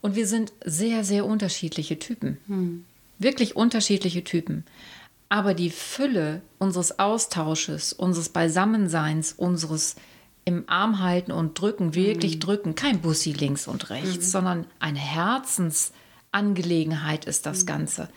Und 0.00 0.14
wir 0.14 0.26
sind 0.26 0.52
sehr, 0.64 1.04
sehr 1.04 1.26
unterschiedliche 1.26 1.98
Typen. 1.98 2.38
Hm. 2.46 2.84
wirklich 3.18 3.56
unterschiedliche 3.56 4.24
Typen. 4.24 4.64
Aber 5.28 5.54
die 5.54 5.70
Fülle 5.70 6.42
unseres 6.58 6.98
Austausches, 6.98 7.92
unseres 7.92 8.28
Beisammenseins, 8.28 9.32
unseres 9.32 9.96
im 10.44 10.64
Arm 10.66 10.98
halten 11.00 11.32
und 11.32 11.58
drücken, 11.58 11.94
wirklich 11.94 12.34
mhm. 12.36 12.40
drücken, 12.40 12.74
kein 12.74 13.00
Bussi 13.00 13.32
links 13.32 13.66
und 13.66 13.88
rechts, 13.90 14.26
mhm. 14.26 14.30
sondern 14.30 14.66
eine 14.78 14.98
Herzensangelegenheit 14.98 17.24
ist 17.24 17.46
das 17.46 17.62
mhm. 17.62 17.66
Ganze. 17.66 18.10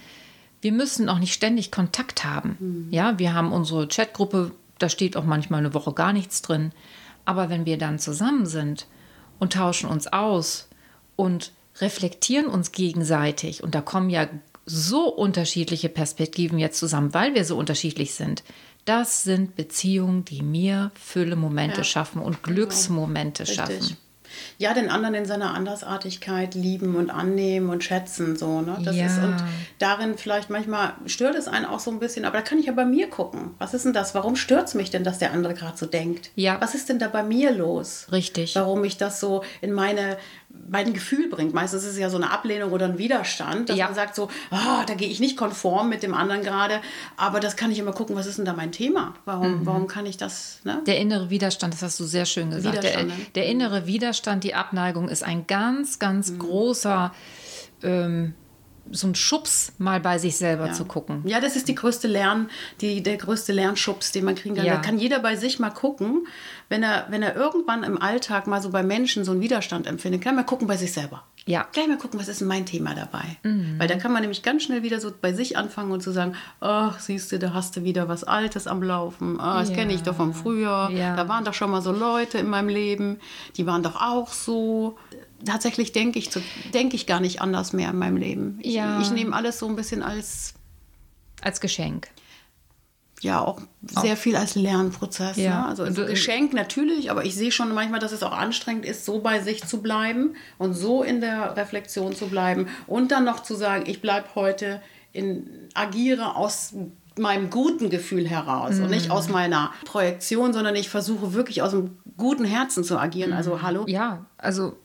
Wir 0.62 0.74
müssen 0.74 1.10
auch 1.10 1.20
nicht 1.20 1.34
ständig 1.34 1.72
Kontakt 1.72 2.26
haben. 2.26 2.58
Mhm. 2.60 2.88
Ja, 2.91 3.17
wir 3.20 3.34
haben 3.34 3.54
unsere 3.54 3.88
Chatgruppe, 3.88 4.52
da 4.80 4.89
steht 4.89 5.15
auch 5.15 5.24
manchmal 5.24 5.60
eine 5.60 5.74
Woche 5.74 5.93
gar 5.93 6.12
nichts 6.13 6.41
drin. 6.41 6.74
Aber 7.24 7.50
wenn 7.50 7.65
wir 7.65 7.78
dann 7.78 8.00
zusammen 8.00 8.46
sind 8.46 8.88
und 9.39 9.54
tauschen 9.54 9.89
uns 9.89 10.08
aus 10.08 10.67
und 11.15 11.54
reflektieren 11.80 12.48
uns 12.48 12.72
gegenseitig, 12.72 13.63
und 13.63 13.76
da 13.76 13.82
kommen 13.82 14.10
ja 14.10 14.28
so 14.67 15.10
unterschiedliche 15.10 15.89
Perspektiven 15.89 16.60
jetzt 16.60 16.77
zusammen, 16.77 17.13
weil 17.13 17.34
wir 17.34 17.45
so 17.45 17.58
unterschiedlich 17.58 18.13
sind. 18.13 18.43
Das 18.86 19.23
sind 19.23 19.56
Beziehungen, 19.56 20.23
die 20.25 20.43
mir 20.43 20.91
Fülle-Momente 20.93 21.80
ja. 21.80 21.84
schaffen 21.84 22.21
und 22.21 22.43
genau. 22.43 22.56
Glücksmomente 22.56 23.43
genau. 23.43 23.56
schaffen 23.56 23.97
ja, 24.58 24.73
den 24.73 24.89
anderen 24.89 25.15
in 25.15 25.25
seiner 25.25 25.53
Andersartigkeit 25.53 26.56
lieben 26.56 26.95
und 26.95 27.10
annehmen 27.10 27.69
und 27.69 27.84
schätzen. 27.84 28.36
So, 28.36 28.62
ne? 28.62 28.77
das 28.84 28.95
ja. 28.95 29.06
ist, 29.06 29.17
und 29.17 29.36
darin 29.80 30.17
vielleicht 30.17 30.49
manchmal 30.49 30.93
stört 31.06 31.36
es 31.36 31.47
einen 31.47 31.65
auch 31.65 31.80
so 31.80 31.91
ein 31.91 31.99
bisschen, 31.99 32.25
aber 32.25 32.38
da 32.38 32.43
kann 32.43 32.60
ich 32.60 32.65
ja 32.65 32.73
bei 32.73 32.86
mir 32.86 33.10
gucken. 33.10 33.51
Was 33.60 33.73
ist 33.73 33.86
denn 33.86 33.93
das? 33.93 34.15
Warum 34.15 34.36
stört 34.36 34.67
es 34.67 34.73
mich 34.73 34.89
denn, 34.89 35.03
dass 35.03 35.19
der 35.19 35.32
andere 35.32 35.53
gerade 35.53 35.77
so 35.77 35.86
denkt? 35.86 36.32
Ja. 36.36 36.60
Was 36.62 36.75
ist 36.75 36.89
denn 36.89 36.99
da 36.99 37.08
bei 37.08 37.23
mir 37.23 37.51
los? 37.51 38.08
Richtig. 38.12 38.56
Warum 38.56 38.84
ich 38.84 38.97
das 38.97 39.19
so 39.19 39.43
in 39.62 39.73
meine 39.73 40.17
mein 40.70 40.93
Gefühl 40.93 41.30
bringt. 41.30 41.54
Meistens 41.54 41.84
ist 41.84 41.91
es 41.91 42.00
ja 42.00 42.10
so 42.10 42.17
eine 42.17 42.32
Ablehnung 42.32 42.72
oder 42.72 42.86
ein 42.86 42.98
Widerstand, 42.98 43.70
dass 43.70 43.78
ja. 43.78 43.86
man 43.86 43.96
sagt 43.96 44.15
so, 44.15 44.30
oh, 44.52 44.84
da 44.86 44.93
gehe 44.96 45.08
ich 45.08 45.20
nicht 45.20 45.38
konform 45.38 45.89
mit 45.89 46.04
dem 46.04 46.13
anderen 46.13 46.41
gerade, 46.41 46.82
aber 47.15 47.39
das 47.39 47.56
kann 47.56 47.72
ich 47.72 47.80
immer 47.80 47.93
gucken, 47.93 48.15
was 48.15 48.26
ist 48.26 48.38
denn 48.38 48.46
da 48.46 48.54
mein 48.54 48.72
Thema? 48.72 49.13
Warum, 49.26 49.62
mhm. 49.62 49.65
warum 49.65 49.88
kann 49.88 50.06
ich 50.06 50.17
das? 50.17 50.60
Ne? 50.63 50.82
Der 50.86 51.00
innere 51.00 51.30
Widerstand, 51.30 51.74
das 51.74 51.82
hast 51.82 52.00
du 52.00 52.06
sehr 52.06 52.26
schön 52.26 52.52
gesagt. 52.52 52.84
Der, 52.84 53.04
ne? 53.04 53.13
der, 53.36 53.46
innere 53.46 53.88
Widerstand, 53.88 54.43
die 54.43 54.54
Abneigung 54.54 55.10
ist 55.10 55.24
ein 55.24 55.48
ganz, 55.48 56.00
ganz 56.00 56.32
mhm. 56.32 56.39
großer 56.39 57.13
ähm, 57.84 58.34
so 58.91 59.08
ein 59.08 59.15
Schubs 59.15 59.73
mal 59.78 60.00
bei 60.00 60.17
sich 60.17 60.38
selber 60.38 60.67
ja. 60.67 60.73
zu 60.73 60.86
gucken. 60.86 61.23
Ja, 61.26 61.39
das 61.39 61.56
ist 61.56 61.67
die 61.67 61.76
größte 61.76 62.08
Lern, 62.08 62.50
die, 62.82 63.04
der 63.04 63.17
größte 63.17 63.54
Lernschubs, 63.54 64.12
den 64.12 64.26
man 64.26 64.36
kriegen 64.36 64.56
kann. 64.56 64.65
Ja. 64.65 64.76
Da 64.76 64.82
kann 64.82 64.97
jeder 64.97 65.19
bei 65.19 65.36
sich 65.36 65.60
mal 65.60 65.69
gucken, 65.69 66.28
wenn 66.69 66.84
er, 66.84 67.08
wenn 67.10 67.23
er 67.23 67.36
irgendwann 67.36 67.84
im 67.84 68.02
Alltag 68.02 68.47
mal 68.47 68.62
so 68.62 68.69
bei 68.69 68.84
Menschen 68.84 69.23
so 69.23 69.32
einen 69.32 69.41
Widerstand 69.41 69.88
empfindet, 69.88 70.21
kann 70.21 70.36
man 70.36 70.45
gucken 70.45 70.67
bei 70.67 70.78
sich 70.78 70.91
selber. 70.91 71.23
Ja. 71.47 71.65
Gleich 71.71 71.88
mal 71.88 71.97
gucken, 71.97 72.19
was 72.19 72.28
ist 72.28 72.41
denn 72.41 72.47
mein 72.47 72.65
Thema 72.65 72.93
dabei? 72.93 73.38
Mhm. 73.43 73.76
Weil 73.78 73.88
da 73.88 73.95
kann 73.95 74.12
man 74.12 74.21
nämlich 74.21 74.43
ganz 74.43 74.63
schnell 74.63 74.84
wieder 74.84 75.00
so 75.00 75.12
bei 75.19 75.32
sich 75.32 75.58
anfangen 75.58 75.91
und 75.91 76.04
zu 76.04 76.12
sagen, 76.12 76.36
ach, 76.60 77.00
siehst 77.00 77.32
du, 77.32 77.39
da 77.39 77.54
hast 77.54 77.78
du 77.78 77.84
wieder 77.84 78.10
was 78.10 78.26
Altes 78.26 78.67
am 78.67 78.84
Laufen. 78.84 79.39
Ah, 79.39 79.60
das 79.60 79.69
ja. 79.69 79.76
kenne 79.76 79.93
ich 79.93 80.04
doch 80.04 80.15
vom 80.15 80.34
Frühjahr. 80.34 80.91
Ja. 80.91 81.15
Da 81.15 81.30
waren 81.30 81.45
doch 81.45 81.54
schon 81.54 81.71
mal 81.71 81.82
so 81.82 81.93
Leute 81.93 82.38
in 82.38 82.50
meinem 82.50 82.67
Leben, 82.67 83.19
die 83.56 83.65
waren 83.65 83.82
doch 83.82 83.95
auch 83.95 84.34
so 84.34 84.97
tatsächlich 85.45 85.91
denke 85.91 86.19
ich, 86.19 86.30
denk 86.73 86.93
ich 86.93 87.08
gar 87.08 87.19
nicht 87.19 87.41
anders 87.41 87.73
mehr 87.73 87.89
in 87.89 87.97
meinem 87.97 88.17
Leben. 88.17 88.60
Ich, 88.62 88.76
ja. 88.76 89.02
ich 89.02 89.12
nehme 89.12 89.36
alles 89.36 89.60
so 89.60 89.67
ein 89.67 89.76
bisschen 89.76 90.04
als. 90.04 90.54
Als 91.41 91.62
Geschenk. 91.62 92.08
Ja, 93.21 93.41
auch 93.41 93.60
sehr 93.82 94.13
auch. 94.13 94.17
viel 94.17 94.36
als 94.36 94.56
Lernprozess. 94.56 95.38
Ja. 95.38 95.62
Ne? 95.62 95.65
Also 95.67 95.84
als 95.84 95.95
Geschenk 95.95 96.54
natürlich, 96.54 97.10
aber 97.10 97.26
ich 97.26 97.36
sehe 97.36 97.52
schon 97.52 97.73
manchmal, 97.73 98.00
dass 98.00 98.12
es 98.12 98.21
auch 98.21 98.32
anstrengend 98.32 98.86
ist, 98.86 99.06
so 99.06 99.19
bei 99.19 99.39
sich 99.39 99.65
zu 99.65 99.82
bleiben 99.82 100.36
und 100.58 100.73
so 100.73 101.04
in 101.04 101.21
der 101.21 101.56
Reflexion 101.58 102.15
zu 102.15 102.28
bleiben 102.28 102.67
und 102.86 103.12
dann 103.12 103.23
noch 103.23 103.41
zu 103.41 103.56
sagen, 103.56 103.86
ich 103.88 104.02
bleibe 104.02 104.28
heute 104.36 104.82
in, 105.13 105.50
agiere 105.73 106.36
aus 106.36 106.73
meinem 107.17 107.50
guten 107.50 107.89
Gefühl 107.89 108.28
heraus 108.28 108.76
mhm. 108.76 108.84
und 108.84 108.89
nicht 108.91 109.10
aus 109.10 109.30
meiner 109.30 109.71
Projektion, 109.86 110.54
sondern 110.54 110.76
ich 110.76 110.89
versuche 110.89 111.34
wirklich 111.34 111.63
aus 111.63 111.71
dem 111.71 111.97
guten 112.17 112.45
Herzen 112.45 112.84
zu 112.84 113.00
agieren. 113.00 113.34
Also 113.34 113.56
mhm. 113.56 113.62
hallo. 113.63 113.86
Ja, 113.88 114.26
also 114.38 114.78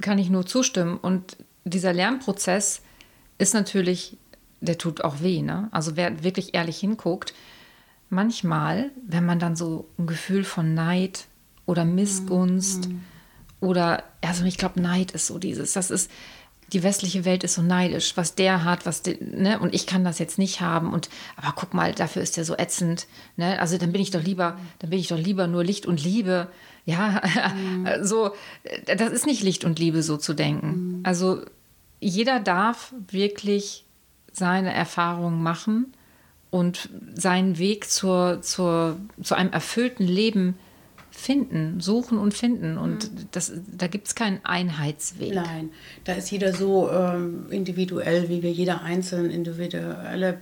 kann 0.00 0.18
ich 0.18 0.30
nur 0.30 0.46
zustimmen. 0.46 0.96
Und 0.96 1.36
dieser 1.64 1.92
Lernprozess 1.92 2.82
ist 3.38 3.54
natürlich, 3.54 4.16
der 4.60 4.78
tut 4.78 5.02
auch 5.02 5.20
weh. 5.20 5.42
Ne? 5.42 5.68
Also 5.72 5.96
wer 5.96 6.24
wirklich 6.24 6.54
ehrlich 6.54 6.78
hinguckt, 6.78 7.34
manchmal, 8.10 8.90
wenn 9.06 9.24
man 9.24 9.38
dann 9.38 9.56
so 9.56 9.88
ein 9.98 10.06
Gefühl 10.06 10.44
von 10.44 10.74
Neid 10.74 11.26
oder 11.66 11.84
Missgunst 11.84 12.88
mhm. 12.88 13.02
oder, 13.60 14.04
also 14.20 14.44
ich 14.44 14.58
glaube, 14.58 14.80
Neid 14.80 15.12
ist 15.12 15.26
so 15.26 15.38
dieses, 15.38 15.72
das 15.72 15.90
ist, 15.90 16.10
die 16.72 16.82
westliche 16.82 17.24
Welt 17.24 17.44
ist 17.44 17.54
so 17.54 17.62
neidisch, 17.62 18.16
was 18.16 18.34
der 18.34 18.64
hat, 18.64 18.86
was 18.86 19.02
der, 19.02 19.16
ne, 19.20 19.58
und 19.58 19.74
ich 19.74 19.86
kann 19.86 20.04
das 20.04 20.18
jetzt 20.18 20.38
nicht 20.38 20.60
haben 20.60 20.92
und 20.92 21.10
aber 21.36 21.52
guck 21.54 21.74
mal, 21.74 21.94
dafür 21.94 22.22
ist 22.22 22.36
der 22.36 22.44
so 22.44 22.56
ätzend, 22.56 23.06
ne? 23.36 23.60
Also 23.60 23.78
dann 23.78 23.92
bin 23.92 24.00
ich 24.00 24.10
doch 24.10 24.22
lieber, 24.22 24.58
dann 24.78 24.90
bin 24.90 24.98
ich 24.98 25.08
doch 25.08 25.18
lieber 25.18 25.46
nur 25.46 25.64
Licht 25.64 25.86
und 25.86 26.02
Liebe. 26.02 26.48
Ja, 26.84 27.22
mhm. 27.54 27.86
so 28.02 28.32
das 28.86 29.12
ist 29.12 29.24
nicht 29.24 29.44
Licht 29.44 29.64
und 29.64 29.78
Liebe 29.78 30.02
so 30.02 30.16
zu 30.16 30.34
denken. 30.34 30.96
Mhm. 30.96 31.00
Also 31.04 31.42
jeder 32.00 32.40
darf 32.40 32.92
wirklich 33.08 33.84
seine 34.32 34.74
Erfahrungen 34.74 35.44
machen 35.44 35.92
und 36.50 36.90
seinen 37.14 37.58
Weg 37.58 37.88
zur, 37.88 38.42
zur, 38.42 38.96
zu 39.22 39.36
einem 39.36 39.52
erfüllten 39.52 40.04
Leben 40.04 40.58
finden, 41.12 41.80
suchen 41.80 42.18
und 42.18 42.32
finden. 42.34 42.78
Und 42.78 43.12
mhm. 43.12 43.28
das, 43.30 43.52
da 43.76 43.86
gibt 43.86 44.08
es 44.08 44.14
keinen 44.14 44.40
Einheitsweg. 44.44 45.34
Nein, 45.34 45.70
da 46.04 46.14
ist 46.14 46.30
jeder 46.30 46.52
so 46.52 46.90
ähm, 46.90 47.46
individuell, 47.50 48.28
wie 48.28 48.42
wir 48.42 48.50
jeder 48.50 48.82
einzelne 48.82 49.32
individuelle 49.32 50.38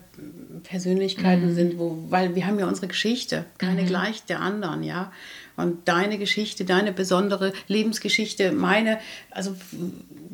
Persönlichkeiten 0.62 1.50
mhm. 1.50 1.54
sind, 1.54 1.78
wo, 1.78 2.04
weil 2.08 2.34
wir 2.34 2.46
haben 2.46 2.58
ja 2.58 2.66
unsere 2.66 2.86
Geschichte, 2.86 3.44
keine 3.58 3.82
mhm. 3.82 3.86
gleich 3.86 4.24
der 4.24 4.40
anderen, 4.40 4.82
ja. 4.82 5.12
Und 5.56 5.88
deine 5.88 6.16
Geschichte, 6.16 6.64
deine 6.64 6.92
besondere 6.92 7.52
Lebensgeschichte, 7.66 8.52
meine, 8.52 8.98
also 9.30 9.54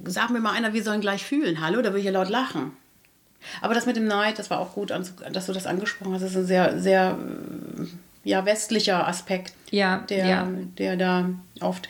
sag 0.05 0.31
mir 0.31 0.41
mal 0.41 0.53
einer, 0.53 0.73
wir 0.73 0.85
sollen 0.85 1.01
gleich 1.01 1.25
fühlen, 1.25 1.61
hallo, 1.61 1.83
da 1.83 1.93
will 1.93 1.99
ich 1.99 2.07
ja 2.07 2.13
laut 2.13 2.29
lachen. 2.29 2.73
Aber 3.61 3.75
das 3.75 3.87
mit 3.87 3.97
dem 3.97 4.07
Neid, 4.07 4.39
das 4.39 4.51
war 4.51 4.61
auch 4.61 4.75
gut, 4.75 4.91
dass 4.91 5.47
du 5.47 5.53
das 5.53 5.67
angesprochen 5.67 6.13
hast. 6.13 6.23
Das 6.23 6.31
ist 6.33 6.37
ein 6.37 6.47
sehr, 6.47 6.79
sehr 6.81 7.19
ja, 8.27 8.45
westlicher 8.45 9.07
Aspekt, 9.07 9.53
ja, 9.71 9.99
der, 10.11 10.27
ja. 10.27 10.49
der 10.79 10.97
da 10.97 11.31
oft, 11.61 11.89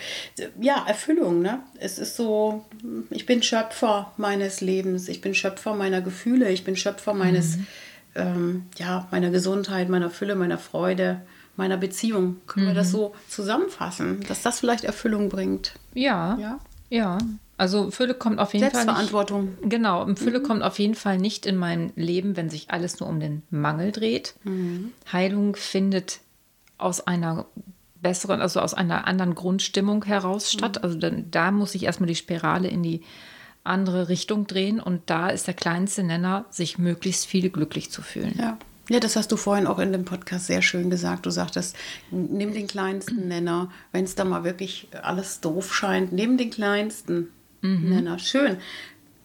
ja, 0.61 0.85
Erfüllung, 0.87 1.40
ne? 1.40 1.61
Es 1.79 1.99
ist 1.99 2.14
so, 2.14 2.66
ich 3.09 3.25
bin 3.25 3.42
Schöpfer 3.42 4.12
meines 4.18 4.61
Lebens, 4.61 5.09
ich 5.09 5.22
bin 5.22 5.35
Schöpfer 5.35 5.75
meiner 5.75 6.03
Gefühle, 6.03 6.51
ich 6.51 6.62
bin 6.62 6.77
Schöpfer 6.77 7.14
meines, 7.14 7.57
mhm. 7.57 7.66
ähm, 8.16 8.66
ja, 8.77 9.09
meiner 9.11 9.31
Gesundheit, 9.31 9.88
meiner 9.88 10.11
Fülle, 10.11 10.37
meiner 10.37 10.59
Freude, 10.59 11.22
meiner 11.57 11.79
Beziehung. 11.79 12.37
Können 12.46 12.66
mhm. 12.66 12.70
wir 12.70 12.75
das 12.75 12.88
mhm. 12.88 12.92
so 12.92 13.14
zusammenfassen, 13.31 14.20
dass 14.29 14.42
das 14.42 14.61
vielleicht 14.61 14.85
Erfüllung 14.85 15.31
bringt? 15.31 15.72
Ja, 15.94 16.37
ja, 16.38 16.61
ja. 16.90 17.18
Also 17.59 17.90
Fülle 17.90 18.12
kommt 18.12 18.38
auf 18.38 18.53
jeden 18.53 18.66
Fall 18.66 18.75
Selbstverantwortung. 18.75 19.57
Genau, 19.62 20.07
Fülle 20.16 20.40
mhm. 20.40 20.42
kommt 20.42 20.62
auf 20.62 20.79
jeden 20.79 20.94
Fall 20.94 21.16
nicht 21.16 21.46
in 21.46 21.57
mein 21.57 21.94
Leben, 21.96 22.37
wenn 22.37 22.51
sich 22.51 22.70
alles 22.70 23.01
nur 23.01 23.09
um 23.09 23.20
den 23.20 23.42
Mangel 23.49 23.92
dreht. 23.92 24.35
Mhm. 24.44 24.92
Heilung 25.11 25.57
findet 25.57 26.20
aus 26.79 27.07
einer 27.07 27.47
besseren, 28.03 28.41
also 28.41 28.61
aus 28.61 28.75
einer 28.75 29.07
anderen 29.07 29.35
Grundstimmung 29.35 30.05
heraus 30.05 30.53
statt. 30.53 30.77
Mhm. 30.79 30.85
Also 30.85 30.99
dann, 30.99 31.31
da 31.31 31.51
muss 31.51 31.75
ich 31.75 31.85
erstmal 31.85 32.09
die 32.09 32.15
Spirale 32.15 32.69
in 32.69 32.83
die 32.83 33.03
andere 33.65 34.09
Richtung 34.09 34.47
drehen 34.47 34.81
und 34.81 35.03
da 35.07 35.29
ist 35.29 35.47
der 35.47 35.55
kleinste 35.55 36.05
Nenner, 36.05 36.47
sich 36.51 36.79
möglichst 36.79 37.27
viel 37.27 37.51
glücklich 37.51 37.91
zu 37.91 38.03
fühlen. 38.03 38.35
Ja. 38.39 38.59
Ja, 38.89 39.01
das 39.01 39.17
hast 39.17 39.33
du 39.33 39.37
vorhin 39.37 39.67
auch 39.67 39.81
in 39.81 39.91
dem 39.91 40.05
Podcast 40.05 40.47
sehr 40.47 40.62
schön 40.62 40.91
gesagt. 40.91 41.27
Du 41.27 41.31
sagtest, 41.31 41.75
nimm 42.12 42.55
den 42.55 42.69
kleinsten 42.69 43.27
Nenner, 43.29 43.73
wenn 43.91 44.05
es 44.05 44.15
da 44.15 44.25
mal 44.25 44.45
wirklich 44.45 44.87
alles 45.03 45.41
doof 45.41 45.75
scheint, 45.75 46.12
nimm 46.12 46.39
den 46.39 46.51
kleinsten 46.51 47.33
mhm. 47.62 47.89
Nenner. 47.89 48.21
Schön. 48.21 48.59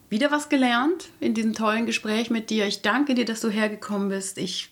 Wieder 0.10 0.32
was 0.32 0.50
gelernt 0.50 1.10
in 1.20 1.36
diesem 1.36 1.54
tollen 1.54 1.86
Gespräch 1.86 2.32
mit 2.32 2.50
dir. 2.50 2.66
Ich 2.66 2.82
danke 2.82 3.14
dir, 3.14 3.24
dass 3.24 3.42
du 3.42 3.50
hergekommen 3.50 4.10
bist. 4.10 4.40
Ich 4.40 4.72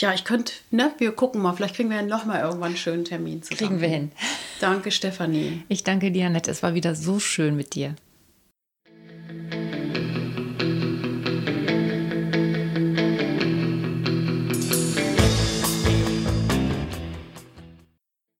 ja, 0.00 0.12
ich 0.14 0.24
könnte, 0.24 0.52
ne, 0.70 0.92
wir 0.98 1.12
gucken 1.12 1.42
mal, 1.42 1.52
vielleicht 1.52 1.74
kriegen 1.76 1.90
wir 1.90 1.96
ja 1.96 2.02
noch 2.02 2.24
mal 2.24 2.40
irgendwann 2.40 2.68
einen 2.68 2.76
schönen 2.76 3.04
Termin 3.04 3.42
zusammen. 3.42 3.58
Kriegen 3.58 3.80
wir 3.80 3.88
hin. 3.88 4.12
Danke, 4.60 4.90
Stefanie. 4.90 5.62
Ich 5.68 5.84
danke 5.84 6.10
dir, 6.10 6.26
Annette. 6.26 6.50
Es 6.50 6.62
war 6.62 6.74
wieder 6.74 6.94
so 6.94 7.18
schön 7.18 7.56
mit 7.56 7.74
dir. 7.74 7.94